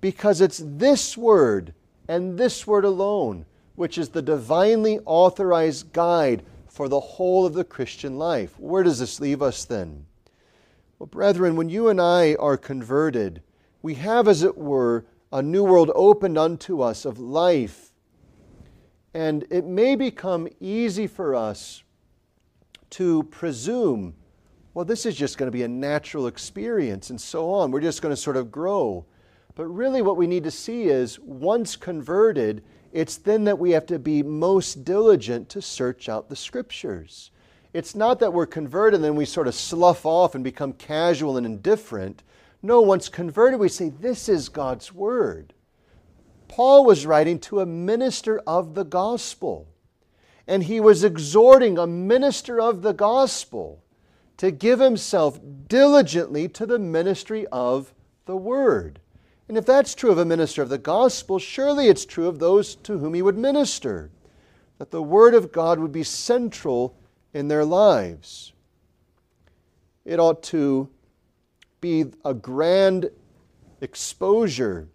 Because 0.00 0.40
it's 0.40 0.62
this 0.64 1.16
Word 1.16 1.74
and 2.08 2.38
this 2.38 2.66
Word 2.66 2.84
alone 2.84 3.44
which 3.80 3.96
is 3.96 4.10
the 4.10 4.20
divinely 4.20 4.98
authorized 5.06 5.90
guide 5.94 6.42
for 6.68 6.86
the 6.86 7.00
whole 7.00 7.46
of 7.46 7.54
the 7.54 7.64
Christian 7.64 8.18
life. 8.18 8.60
Where 8.60 8.82
does 8.82 8.98
this 8.98 9.20
leave 9.20 9.40
us 9.40 9.64
then? 9.64 10.04
Well, 10.98 11.06
brethren, 11.06 11.56
when 11.56 11.70
you 11.70 11.88
and 11.88 11.98
I 11.98 12.34
are 12.34 12.58
converted, 12.58 13.40
we 13.80 13.94
have, 13.94 14.28
as 14.28 14.42
it 14.42 14.58
were, 14.58 15.06
a 15.32 15.42
new 15.42 15.64
world 15.64 15.90
opened 15.94 16.36
unto 16.36 16.80
us 16.80 17.04
of 17.04 17.18
life. 17.18 17.92
And 19.14 19.44
it 19.50 19.64
may 19.64 19.96
become 19.96 20.48
easy 20.60 21.06
for 21.06 21.34
us 21.34 21.82
to 22.90 23.24
presume, 23.24 24.14
well, 24.74 24.84
this 24.84 25.06
is 25.06 25.16
just 25.16 25.38
going 25.38 25.48
to 25.48 25.56
be 25.56 25.62
a 25.62 25.68
natural 25.68 26.26
experience 26.26 27.10
and 27.10 27.20
so 27.20 27.50
on. 27.50 27.70
We're 27.70 27.80
just 27.80 28.02
going 28.02 28.14
to 28.14 28.20
sort 28.20 28.36
of 28.36 28.50
grow. 28.50 29.04
But 29.54 29.66
really, 29.66 30.02
what 30.02 30.16
we 30.16 30.26
need 30.26 30.44
to 30.44 30.50
see 30.50 30.84
is 30.84 31.18
once 31.20 31.76
converted, 31.76 32.62
it's 32.92 33.16
then 33.16 33.44
that 33.44 33.58
we 33.58 33.70
have 33.72 33.86
to 33.86 33.98
be 33.98 34.22
most 34.22 34.84
diligent 34.84 35.48
to 35.50 35.62
search 35.62 36.08
out 36.08 36.28
the 36.28 36.36
scriptures. 36.36 37.30
It's 37.72 37.94
not 37.94 38.18
that 38.18 38.32
we're 38.32 38.46
converted 38.46 38.96
and 38.96 39.04
then 39.04 39.14
we 39.14 39.24
sort 39.24 39.46
of 39.46 39.54
slough 39.54 40.04
off 40.04 40.34
and 40.34 40.42
become 40.42 40.72
casual 40.72 41.36
and 41.36 41.46
indifferent. 41.46 42.22
No, 42.62 42.80
once 42.80 43.08
converted, 43.08 43.58
we 43.58 43.68
say, 43.68 43.88
This 43.88 44.28
is 44.28 44.48
God's 44.48 44.92
Word. 44.92 45.54
Paul 46.48 46.84
was 46.84 47.06
writing 47.06 47.38
to 47.40 47.60
a 47.60 47.66
minister 47.66 48.40
of 48.46 48.74
the 48.74 48.84
gospel, 48.84 49.68
and 50.46 50.64
he 50.64 50.80
was 50.80 51.04
exhorting 51.04 51.78
a 51.78 51.86
minister 51.86 52.60
of 52.60 52.82
the 52.82 52.92
gospel 52.92 53.82
to 54.36 54.50
give 54.50 54.80
himself 54.80 55.38
diligently 55.68 56.48
to 56.48 56.66
the 56.66 56.78
ministry 56.78 57.46
of 57.52 57.94
the 58.26 58.36
Word. 58.36 59.00
And 59.48 59.56
if 59.56 59.66
that's 59.66 59.94
true 59.94 60.10
of 60.10 60.18
a 60.18 60.24
minister 60.24 60.62
of 60.62 60.68
the 60.68 60.78
gospel, 60.78 61.38
surely 61.38 61.88
it's 61.88 62.04
true 62.04 62.26
of 62.26 62.38
those 62.38 62.74
to 62.76 62.98
whom 62.98 63.14
he 63.14 63.22
would 63.22 63.38
minister, 63.38 64.10
that 64.78 64.90
the 64.90 65.02
Word 65.02 65.34
of 65.34 65.52
God 65.52 65.78
would 65.78 65.92
be 65.92 66.02
central 66.02 66.96
in 67.32 67.48
their 67.48 67.64
lives. 67.64 68.52
It 70.04 70.18
ought 70.18 70.42
to 70.44 70.88
be 71.80 72.04
a 72.24 72.34
grand 72.34 73.10
exposure 73.80 74.88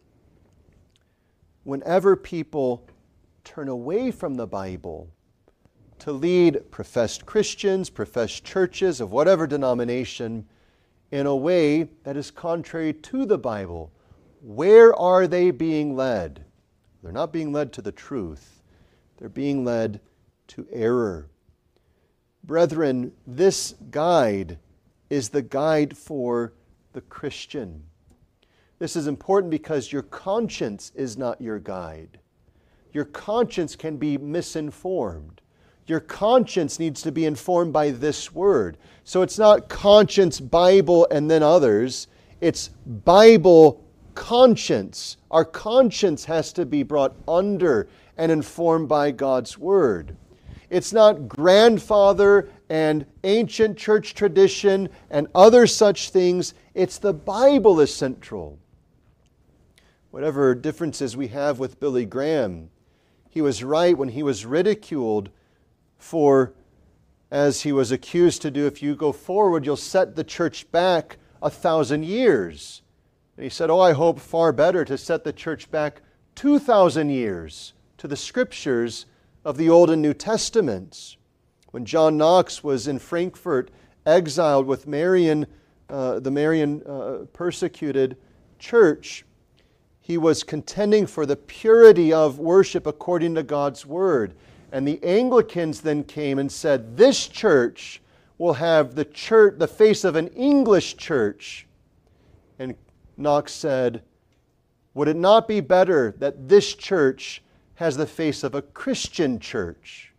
whenever 1.63 2.15
people 2.15 2.87
turn 3.43 3.67
away 3.67 4.11
from 4.11 4.35
the 4.35 4.47
Bible 4.47 5.09
to 5.99 6.11
lead 6.11 6.69
professed 6.71 7.25
Christians, 7.25 7.89
professed 7.89 8.43
churches 8.43 9.01
of 9.01 9.11
whatever 9.11 9.47
denomination 9.47 10.45
in 11.11 11.25
a 11.25 11.35
way 11.35 11.89
that 12.03 12.17
is 12.17 12.31
contrary 12.31 12.93
to 12.93 13.25
the 13.25 13.37
Bible 13.37 13.91
where 14.45 14.93
are 14.95 15.25
they 15.25 15.49
being 15.49 15.95
led? 15.95 16.45
They're 17.01 17.11
not 17.11 17.33
being 17.33 17.51
led 17.51 17.73
to 17.73 17.81
the 17.81 17.91
truth, 17.91 18.61
they're 19.17 19.27
being 19.27 19.65
led 19.65 19.99
to 20.49 20.67
error. 20.71 21.29
Brethren, 22.43 23.11
this 23.25 23.73
guide 23.89 24.59
is 25.09 25.29
the 25.29 25.41
guide 25.41 25.97
for 25.97 26.53
the 26.95 27.01
Christian. 27.01 27.83
This 28.79 28.95
is 28.95 29.05
important 29.05 29.51
because 29.51 29.91
your 29.91 30.01
conscience 30.01 30.91
is 30.95 31.17
not 31.17 31.39
your 31.39 31.59
guide. 31.59 32.19
Your 32.93 33.05
conscience 33.05 33.75
can 33.75 33.97
be 33.97 34.17
misinformed. 34.17 35.41
Your 35.87 35.99
conscience 35.99 36.79
needs 36.79 37.01
to 37.03 37.11
be 37.11 37.25
informed 37.25 37.73
by 37.73 37.91
this 37.91 38.33
word. 38.33 38.77
So 39.03 39.21
it's 39.21 39.37
not 39.37 39.69
conscience, 39.69 40.39
Bible, 40.39 41.05
and 41.11 41.29
then 41.29 41.43
others. 41.43 42.07
It's 42.41 42.69
Bible, 42.85 43.83
conscience. 44.15 45.17
Our 45.29 45.45
conscience 45.45 46.25
has 46.25 46.53
to 46.53 46.65
be 46.65 46.81
brought 46.81 47.13
under 47.27 47.89
and 48.17 48.31
informed 48.31 48.87
by 48.87 49.11
God's 49.11 49.57
Word. 49.57 50.15
It's 50.69 50.93
not 50.93 51.27
grandfather 51.27 52.49
and 52.69 53.05
ancient 53.23 53.77
church 53.77 54.13
tradition 54.13 54.89
and 55.09 55.27
other 55.35 55.67
such 55.67 56.09
things. 56.09 56.53
It's 56.73 56.97
the 56.97 57.13
Bible 57.13 57.79
is 57.79 57.93
central. 57.93 58.57
Whatever 60.11 60.55
differences 60.55 61.17
we 61.17 61.27
have 61.29 61.59
with 61.59 61.79
Billy 61.79 62.05
Graham, 62.05 62.69
he 63.29 63.41
was 63.41 63.63
right 63.63 63.97
when 63.97 64.09
he 64.09 64.23
was 64.23 64.45
ridiculed 64.45 65.29
for, 65.97 66.53
as 67.29 67.61
he 67.61 67.71
was 67.71 67.91
accused 67.91 68.41
to 68.43 68.51
do, 68.51 68.65
if 68.65 68.81
you 68.81 68.95
go 68.95 69.11
forward, 69.11 69.65
you'll 69.65 69.75
set 69.75 70.15
the 70.15 70.23
church 70.23 70.71
back 70.71 71.17
a 71.41 71.49
thousand 71.49 72.05
years. 72.05 72.81
And 73.35 73.43
he 73.43 73.49
said, 73.49 73.69
Oh, 73.69 73.79
I 73.79 73.91
hope 73.91 74.19
far 74.19 74.51
better 74.53 74.85
to 74.85 74.97
set 74.97 75.23
the 75.23 75.33
church 75.33 75.69
back 75.69 76.01
2,000 76.35 77.09
years 77.09 77.73
to 77.97 78.07
the 78.07 78.15
scriptures 78.15 79.05
of 79.43 79.57
the 79.57 79.69
Old 79.69 79.89
and 79.89 80.01
New 80.01 80.13
Testaments. 80.13 81.17
When 81.75 81.83
John 81.83 82.15
Knox 82.15 82.63
was 82.63 82.87
in 82.87 82.99
Frankfurt, 82.99 83.69
exiled 84.05 84.65
with 84.65 84.87
Marian, 84.87 85.45
uh, 85.89 86.21
the 86.21 86.31
Marian 86.31 86.81
uh, 86.87 87.25
persecuted 87.33 88.15
church, 88.59 89.25
he 89.99 90.17
was 90.17 90.41
contending 90.41 91.05
for 91.05 91.25
the 91.25 91.35
purity 91.35 92.13
of 92.13 92.39
worship 92.39 92.87
according 92.87 93.35
to 93.35 93.43
God's 93.43 93.85
word. 93.85 94.35
And 94.71 94.87
the 94.87 95.03
Anglicans 95.03 95.81
then 95.81 96.05
came 96.05 96.39
and 96.39 96.49
said, 96.49 96.95
This 96.95 97.27
church 97.27 98.01
will 98.37 98.53
have 98.53 98.95
the 98.95 99.03
church, 99.03 99.55
the 99.57 99.67
face 99.67 100.05
of 100.05 100.15
an 100.15 100.29
English 100.29 100.95
church. 100.95 101.67
And 102.57 102.75
Knox 103.17 103.51
said, 103.51 104.01
Would 104.93 105.09
it 105.09 105.17
not 105.17 105.45
be 105.45 105.59
better 105.59 106.15
that 106.19 106.47
this 106.47 106.73
church 106.73 107.43
has 107.73 107.97
the 107.97 108.07
face 108.07 108.45
of 108.45 108.55
a 108.55 108.61
Christian 108.61 109.41
church? 109.41 110.13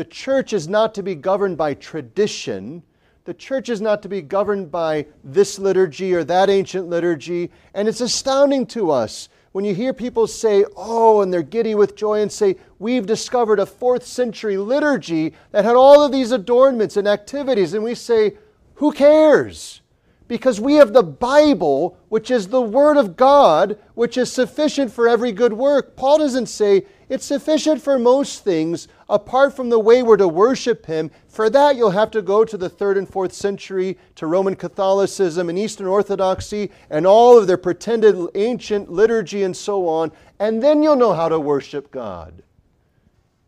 The 0.00 0.04
church 0.06 0.54
is 0.54 0.66
not 0.66 0.94
to 0.94 1.02
be 1.02 1.14
governed 1.14 1.58
by 1.58 1.74
tradition. 1.74 2.82
The 3.26 3.34
church 3.34 3.68
is 3.68 3.82
not 3.82 4.00
to 4.00 4.08
be 4.08 4.22
governed 4.22 4.70
by 4.70 5.04
this 5.22 5.58
liturgy 5.58 6.14
or 6.14 6.24
that 6.24 6.48
ancient 6.48 6.88
liturgy. 6.88 7.50
And 7.74 7.86
it's 7.86 8.00
astounding 8.00 8.64
to 8.68 8.90
us 8.90 9.28
when 9.52 9.66
you 9.66 9.74
hear 9.74 9.92
people 9.92 10.26
say, 10.26 10.64
oh, 10.74 11.20
and 11.20 11.30
they're 11.30 11.42
giddy 11.42 11.74
with 11.74 11.96
joy 11.96 12.22
and 12.22 12.32
say, 12.32 12.56
we've 12.78 13.04
discovered 13.04 13.60
a 13.60 13.66
fourth 13.66 14.06
century 14.06 14.56
liturgy 14.56 15.34
that 15.50 15.66
had 15.66 15.76
all 15.76 16.02
of 16.02 16.12
these 16.12 16.32
adornments 16.32 16.96
and 16.96 17.06
activities. 17.06 17.74
And 17.74 17.84
we 17.84 17.94
say, 17.94 18.38
who 18.76 18.92
cares? 18.92 19.82
because 20.30 20.60
we 20.60 20.74
have 20.74 20.92
the 20.92 21.02
Bible, 21.02 21.98
which 22.08 22.30
is 22.30 22.46
the 22.46 22.62
Word 22.62 22.96
of 22.96 23.16
God, 23.16 23.76
which 23.94 24.16
is 24.16 24.32
sufficient 24.32 24.92
for 24.92 25.08
every 25.08 25.32
good 25.32 25.52
work. 25.52 25.96
Paul 25.96 26.18
doesn't 26.18 26.46
say 26.46 26.86
it's 27.10 27.26
sufficient 27.26 27.82
for 27.82 27.98
most 27.98 28.44
things 28.44 28.86
apart 29.08 29.54
from 29.54 29.68
the 29.68 29.80
way 29.80 30.02
we're 30.02 30.16
to 30.16 30.28
worship 30.28 30.86
Him. 30.86 31.10
For 31.28 31.50
that, 31.50 31.76
you'll 31.76 31.90
have 31.90 32.12
to 32.12 32.22
go 32.22 32.44
to 32.44 32.56
the 32.56 32.68
third 32.68 32.96
and 32.96 33.06
fourth 33.06 33.32
century, 33.32 33.98
to 34.14 34.28
Roman 34.28 34.54
Catholicism 34.54 35.48
and 35.48 35.58
Eastern 35.58 35.88
Orthodoxy, 35.88 36.70
and 36.88 37.06
all 37.06 37.36
of 37.36 37.48
their 37.48 37.58
pretended 37.58 38.16
ancient 38.36 38.90
liturgy 38.90 39.42
and 39.42 39.56
so 39.56 39.88
on, 39.88 40.12
and 40.38 40.62
then 40.62 40.82
you'll 40.82 40.94
know 40.94 41.12
how 41.12 41.28
to 41.28 41.40
worship 41.40 41.90
God. 41.90 42.44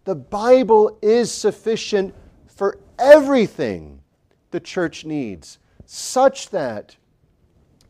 The 0.04 0.16
Bible 0.16 0.98
is 1.00 1.30
sufficient 1.30 2.14
for 2.48 2.80
everything 2.98 4.02
the 4.50 4.60
church 4.60 5.04
needs 5.04 5.58
such 5.86 6.50
that 6.50 6.96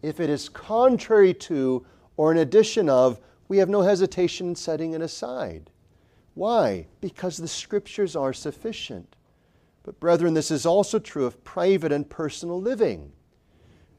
if 0.02 0.20
it 0.20 0.28
is 0.28 0.48
contrary 0.48 1.32
to 1.32 1.86
or 2.16 2.30
an 2.30 2.38
addition 2.38 2.88
of, 2.88 3.20
we 3.52 3.58
have 3.58 3.68
no 3.68 3.82
hesitation 3.82 4.48
in 4.48 4.54
setting 4.54 4.94
it 4.94 5.02
aside. 5.02 5.68
Why? 6.32 6.86
Because 7.02 7.36
the 7.36 7.46
scriptures 7.46 8.16
are 8.16 8.32
sufficient. 8.32 9.14
But, 9.82 10.00
brethren, 10.00 10.32
this 10.32 10.50
is 10.50 10.64
also 10.64 10.98
true 10.98 11.26
of 11.26 11.44
private 11.44 11.92
and 11.92 12.08
personal 12.08 12.58
living. 12.58 13.12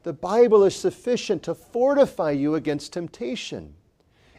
The 0.01 0.13
Bible 0.13 0.63
is 0.63 0.75
sufficient 0.75 1.43
to 1.43 1.53
fortify 1.53 2.31
you 2.31 2.55
against 2.55 2.93
temptation. 2.93 3.75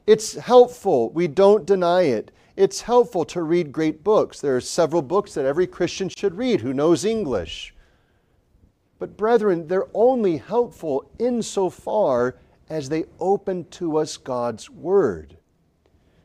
It's 0.05 0.35
helpful, 0.35 1.11
we 1.11 1.29
don't 1.29 1.65
deny 1.65 2.03
it. 2.03 2.33
It's 2.57 2.81
helpful 2.81 3.25
to 3.27 3.43
read 3.43 3.71
great 3.71 4.03
books. 4.03 4.41
There 4.41 4.57
are 4.57 4.61
several 4.61 5.01
books 5.01 5.33
that 5.35 5.47
every 5.47 5.69
Christian 5.69 6.09
should 6.09 6.35
read 6.35 6.61
who 6.61 6.75
knows 6.75 7.05
English. 7.05 7.73
But, 8.99 9.17
brethren, 9.17 9.69
they're 9.69 9.87
only 9.95 10.39
helpful 10.39 11.09
insofar 11.21 12.35
as 12.75 12.89
they 12.89 13.05
open 13.21 13.65
to 13.67 13.97
us 13.97 14.17
God's 14.17 14.69
Word. 14.69 15.37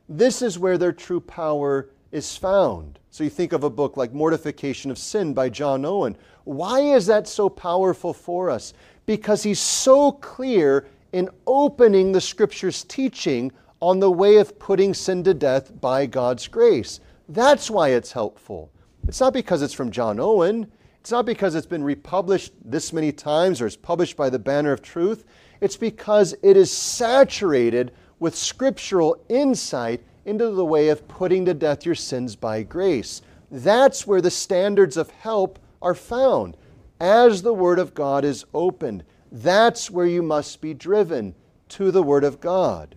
This 0.09 0.41
is 0.41 0.57
where 0.57 0.79
their 0.79 0.91
true 0.91 1.21
power 1.21 1.91
is 2.11 2.35
found. 2.35 2.97
So 3.11 3.23
you 3.23 3.29
think 3.29 3.53
of 3.53 3.63
a 3.63 3.69
book 3.69 3.97
like 3.97 4.13
Mortification 4.13 4.89
of 4.89 4.97
Sin 4.97 5.35
by 5.35 5.49
John 5.49 5.85
Owen. 5.85 6.17
Why 6.45 6.79
is 6.79 7.05
that 7.05 7.27
so 7.27 7.49
powerful 7.49 8.15
for 8.15 8.49
us? 8.49 8.73
Because 9.05 9.43
he's 9.43 9.59
so 9.59 10.11
clear 10.11 10.87
in 11.13 11.29
opening 11.45 12.11
the 12.11 12.21
Scripture's 12.21 12.83
teaching 12.83 13.51
on 13.79 13.99
the 13.99 14.09
way 14.09 14.37
of 14.37 14.57
putting 14.57 14.95
sin 14.95 15.23
to 15.25 15.35
death 15.35 15.79
by 15.79 16.07
God's 16.07 16.47
grace. 16.47 16.99
That's 17.27 17.69
why 17.69 17.89
it's 17.89 18.11
helpful. 18.11 18.71
It's 19.07 19.19
not 19.19 19.33
because 19.33 19.61
it's 19.61 19.75
from 19.75 19.91
John 19.91 20.19
Owen. 20.19 20.71
It's 20.99 21.11
not 21.11 21.27
because 21.27 21.53
it's 21.53 21.67
been 21.67 21.83
republished 21.83 22.53
this 22.65 22.91
many 22.91 23.11
times 23.11 23.61
or 23.61 23.67
it's 23.67 23.75
published 23.75 24.17
by 24.17 24.31
the 24.31 24.39
Banner 24.39 24.71
of 24.71 24.81
Truth. 24.81 25.25
It's 25.61 25.77
because 25.77 26.35
it 26.41 26.55
is 26.55 26.71
saturated 26.71 27.91
with 28.19 28.35
scriptural 28.35 29.23
insight 29.29 30.03
into 30.25 30.51
the 30.51 30.65
way 30.65 30.89
of 30.89 31.07
putting 31.07 31.45
to 31.45 31.53
death 31.53 31.85
your 31.85 31.95
sins 31.95 32.35
by 32.35 32.63
grace. 32.63 33.21
That's 33.51 34.05
where 34.05 34.21
the 34.21 34.31
standards 34.31 34.97
of 34.97 35.09
help 35.09 35.59
are 35.81 35.95
found. 35.95 36.55
As 36.99 37.41
the 37.41 37.53
Word 37.53 37.79
of 37.79 37.93
God 37.93 38.25
is 38.25 38.45
opened, 38.53 39.03
that's 39.31 39.89
where 39.89 40.05
you 40.05 40.21
must 40.21 40.61
be 40.61 40.73
driven 40.73 41.33
to 41.69 41.91
the 41.91 42.03
Word 42.03 42.23
of 42.23 42.39
God. 42.39 42.95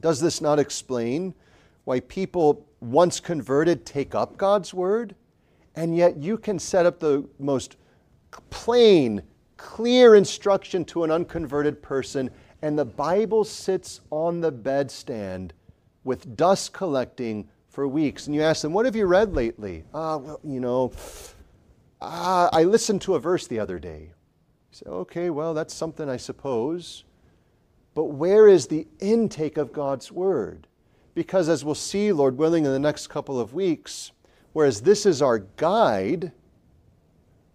Does 0.00 0.20
this 0.20 0.40
not 0.40 0.58
explain 0.58 1.34
why 1.84 2.00
people 2.00 2.66
once 2.80 3.20
converted 3.20 3.84
take 3.84 4.14
up 4.14 4.36
God's 4.36 4.72
Word? 4.72 5.14
And 5.74 5.96
yet 5.96 6.16
you 6.16 6.38
can 6.38 6.58
set 6.58 6.86
up 6.86 7.00
the 7.00 7.28
most 7.38 7.76
plain, 8.50 9.22
clear 9.60 10.14
instruction 10.14 10.86
to 10.86 11.04
an 11.04 11.10
unconverted 11.10 11.82
person, 11.82 12.30
and 12.62 12.78
the 12.78 12.84
Bible 12.84 13.44
sits 13.44 14.00
on 14.10 14.40
the 14.40 14.50
bedstand 14.50 15.50
with 16.02 16.34
dust 16.34 16.72
collecting 16.72 17.46
for 17.68 17.86
weeks. 17.86 18.26
And 18.26 18.34
you 18.34 18.42
ask 18.42 18.62
them, 18.62 18.72
What 18.72 18.86
have 18.86 18.96
you 18.96 19.04
read 19.06 19.34
lately? 19.34 19.84
Ah, 19.92 20.16
well, 20.16 20.40
you 20.42 20.60
know, 20.60 20.92
ah, 22.00 22.48
I 22.52 22.64
listened 22.64 23.02
to 23.02 23.14
a 23.14 23.20
verse 23.20 23.46
the 23.46 23.58
other 23.58 23.78
day. 23.78 24.00
You 24.00 24.72
say, 24.72 24.86
Okay, 24.86 25.30
well, 25.30 25.52
that's 25.52 25.74
something 25.74 26.08
I 26.08 26.16
suppose. 26.16 27.04
But 27.94 28.04
where 28.04 28.48
is 28.48 28.66
the 28.66 28.86
intake 28.98 29.58
of 29.58 29.72
God's 29.72 30.10
Word? 30.10 30.66
Because 31.14 31.48
as 31.50 31.64
we'll 31.64 31.74
see, 31.74 32.12
Lord 32.12 32.38
willing, 32.38 32.64
in 32.64 32.72
the 32.72 32.78
next 32.78 33.08
couple 33.08 33.38
of 33.38 33.52
weeks, 33.52 34.12
whereas 34.52 34.80
this 34.80 35.04
is 35.04 35.20
our 35.20 35.40
guide, 35.40 36.32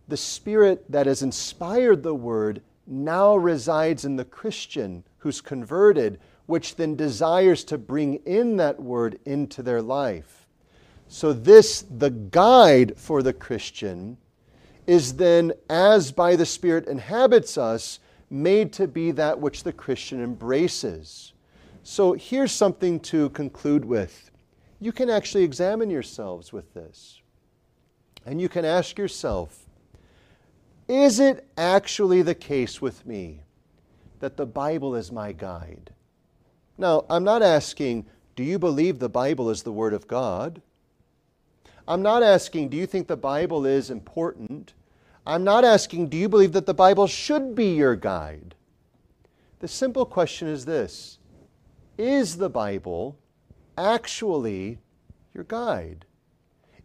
the 0.07 0.17
Spirit 0.17 0.89
that 0.91 1.05
has 1.05 1.21
inspired 1.21 2.03
the 2.03 2.15
Word 2.15 2.61
now 2.87 3.35
resides 3.35 4.05
in 4.05 4.15
the 4.15 4.25
Christian 4.25 5.03
who's 5.19 5.41
converted, 5.41 6.19
which 6.45 6.75
then 6.75 6.95
desires 6.95 7.63
to 7.65 7.77
bring 7.77 8.15
in 8.25 8.57
that 8.57 8.79
Word 8.79 9.19
into 9.25 9.63
their 9.63 9.81
life. 9.81 10.47
So, 11.07 11.33
this, 11.33 11.85
the 11.89 12.09
guide 12.09 12.97
for 12.97 13.23
the 13.23 13.33
Christian, 13.33 14.17
is 14.87 15.15
then, 15.15 15.53
as 15.69 16.11
by 16.11 16.35
the 16.35 16.45
Spirit 16.45 16.87
inhabits 16.87 17.57
us, 17.57 17.99
made 18.29 18.73
to 18.73 18.87
be 18.87 19.11
that 19.11 19.39
which 19.39 19.63
the 19.63 19.73
Christian 19.73 20.23
embraces. 20.23 21.33
So 21.83 22.13
here's 22.13 22.51
something 22.51 22.99
to 23.01 23.29
conclude 23.29 23.85
with. 23.85 24.31
You 24.79 24.91
can 24.91 25.09
actually 25.09 25.43
examine 25.43 25.89
yourselves 25.89 26.51
with 26.51 26.73
this. 26.73 27.21
And 28.25 28.41
you 28.41 28.49
can 28.49 28.65
ask 28.65 28.97
yourself 28.97 29.64
is 30.87 31.19
it 31.19 31.47
actually 31.57 32.21
the 32.21 32.35
case 32.35 32.81
with 32.81 33.05
me 33.05 33.41
that 34.19 34.37
the 34.37 34.45
Bible 34.45 34.95
is 34.95 35.11
my 35.11 35.31
guide? 35.31 35.91
Now, 36.77 37.05
I'm 37.09 37.23
not 37.23 37.41
asking, 37.41 38.05
do 38.35 38.43
you 38.43 38.59
believe 38.59 38.99
the 38.99 39.09
Bible 39.09 39.49
is 39.49 39.63
the 39.63 39.71
Word 39.71 39.93
of 39.93 40.07
God? 40.07 40.61
I'm 41.87 42.01
not 42.01 42.23
asking, 42.23 42.69
do 42.69 42.77
you 42.77 42.85
think 42.85 43.07
the 43.07 43.17
Bible 43.17 43.65
is 43.65 43.89
important? 43.89 44.73
I'm 45.25 45.43
not 45.43 45.63
asking, 45.63 46.09
do 46.09 46.17
you 46.17 46.29
believe 46.29 46.51
that 46.53 46.65
the 46.65 46.73
Bible 46.73 47.07
should 47.07 47.55
be 47.55 47.75
your 47.75 47.95
guide? 47.95 48.55
The 49.59 49.67
simple 49.67 50.05
question 50.05 50.47
is 50.47 50.65
this 50.65 51.17
Is 51.97 52.37
the 52.37 52.49
Bible 52.49 53.17
actually 53.77 54.79
your 55.33 55.43
guide? 55.43 56.05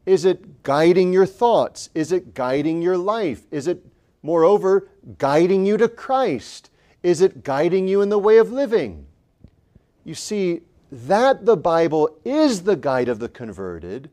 Is 0.06 0.24
it 0.24 0.62
guiding 0.62 1.12
your 1.12 1.26
thoughts? 1.26 1.90
Is 1.94 2.12
it 2.12 2.34
guiding 2.34 2.82
your 2.82 2.96
life? 2.96 3.46
Is 3.50 3.66
it, 3.66 3.84
moreover, 4.22 4.88
guiding 5.18 5.66
you 5.66 5.76
to 5.76 5.88
Christ? 5.88 6.70
Is 7.02 7.20
it 7.20 7.44
guiding 7.44 7.88
you 7.88 8.02
in 8.02 8.08
the 8.08 8.18
way 8.18 8.38
of 8.38 8.52
living? 8.52 9.06
You 10.04 10.14
see, 10.14 10.60
that 10.92 11.46
the 11.46 11.56
Bible 11.56 12.16
is 12.24 12.62
the 12.62 12.76
guide 12.76 13.08
of 13.08 13.18
the 13.18 13.28
converted 13.28 14.10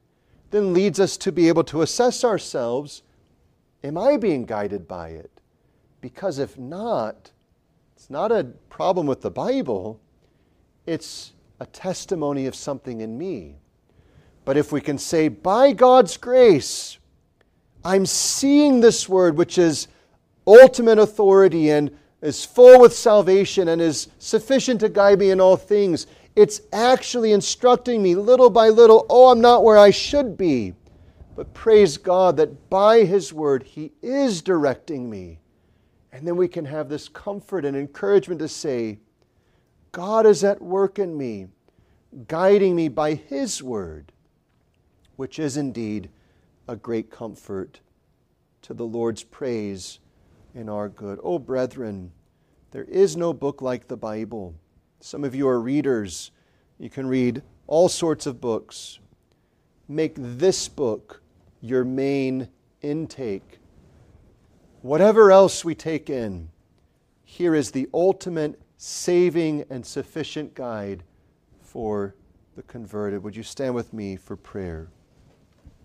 then 0.51 0.73
leads 0.73 0.99
us 0.99 1.17
to 1.17 1.31
be 1.31 1.47
able 1.47 1.63
to 1.65 1.81
assess 1.81 2.23
ourselves 2.23 3.03
Am 3.83 3.95
I 3.95 4.17
being 4.17 4.45
guided 4.45 4.87
by 4.87 5.09
it? 5.09 5.29
Because 6.01 6.39
if 6.39 6.57
not, 6.57 7.31
it's 7.95 8.09
not 8.09 8.31
a 8.31 8.45
problem 8.69 9.05
with 9.05 9.21
the 9.21 9.29
Bible, 9.29 10.01
it's 10.87 11.33
a 11.59 11.65
testimony 11.67 12.47
of 12.47 12.55
something 12.55 13.01
in 13.01 13.17
me. 13.17 13.55
But 14.45 14.57
if 14.57 14.71
we 14.71 14.81
can 14.81 14.97
say, 14.97 15.27
by 15.27 15.73
God's 15.73 16.17
grace, 16.17 16.97
I'm 17.85 18.07
seeing 18.07 18.81
this 18.81 19.07
word, 19.07 19.37
which 19.37 19.59
is 19.59 19.87
ultimate 20.47 20.97
authority 20.97 21.69
and 21.69 21.91
is 22.21 22.45
full 22.45 22.79
with 22.79 22.95
salvation 22.95 23.67
and 23.67 23.81
is 23.81 24.07
sufficient 24.17 24.79
to 24.79 24.89
guide 24.89 25.19
me 25.19 25.29
in 25.29 25.41
all 25.41 25.57
things. 25.57 26.07
It's 26.35 26.61
actually 26.71 27.33
instructing 27.33 28.01
me 28.01 28.15
little 28.15 28.49
by 28.49 28.69
little. 28.69 29.05
Oh, 29.09 29.29
I'm 29.29 29.41
not 29.41 29.63
where 29.63 29.77
I 29.77 29.91
should 29.91 30.37
be. 30.37 30.73
But 31.35 31.53
praise 31.53 31.97
God 31.97 32.37
that 32.37 32.69
by 32.69 33.03
His 33.03 33.31
Word, 33.31 33.61
He 33.61 33.91
is 34.01 34.41
directing 34.41 35.09
me. 35.09 35.39
And 36.11 36.27
then 36.27 36.35
we 36.35 36.47
can 36.47 36.65
have 36.65 36.89
this 36.89 37.07
comfort 37.07 37.63
and 37.63 37.77
encouragement 37.77 38.39
to 38.39 38.47
say, 38.47 38.99
God 39.91 40.25
is 40.25 40.43
at 40.43 40.61
work 40.61 40.97
in 40.97 41.15
me, 41.15 41.47
guiding 42.27 42.75
me 42.75 42.87
by 42.87 43.13
His 43.13 43.61
Word, 43.61 44.11
which 45.15 45.37
is 45.37 45.57
indeed 45.57 46.09
a 46.67 46.75
great 46.75 47.11
comfort 47.11 47.81
to 48.63 48.73
the 48.73 48.85
Lord's 48.85 49.23
praise 49.23 49.99
in 50.53 50.69
our 50.69 50.89
good. 50.89 51.19
Oh, 51.23 51.39
brethren, 51.39 52.11
there 52.71 52.85
is 52.85 53.15
no 53.15 53.33
book 53.33 53.61
like 53.61 53.87
the 53.87 53.97
Bible. 53.97 54.55
Some 54.99 55.23
of 55.23 55.35
you 55.35 55.47
are 55.47 55.59
readers. 55.59 56.31
You 56.79 56.89
can 56.89 57.07
read 57.07 57.41
all 57.67 57.89
sorts 57.89 58.25
of 58.25 58.41
books. 58.41 58.99
Make 59.87 60.15
this 60.17 60.67
book 60.67 61.21
your 61.61 61.83
main 61.83 62.49
intake. 62.81 63.59
Whatever 64.81 65.31
else 65.31 65.65
we 65.65 65.75
take 65.75 66.09
in, 66.09 66.49
here 67.23 67.55
is 67.55 67.71
the 67.71 67.89
ultimate 67.93 68.59
saving 68.77 69.65
and 69.69 69.85
sufficient 69.85 70.53
guide 70.53 71.03
for 71.61 72.15
the 72.55 72.63
converted. 72.63 73.23
Would 73.23 73.35
you 73.35 73.43
stand 73.43 73.75
with 73.75 73.93
me 73.93 74.15
for 74.15 74.35
prayer? 74.35 74.89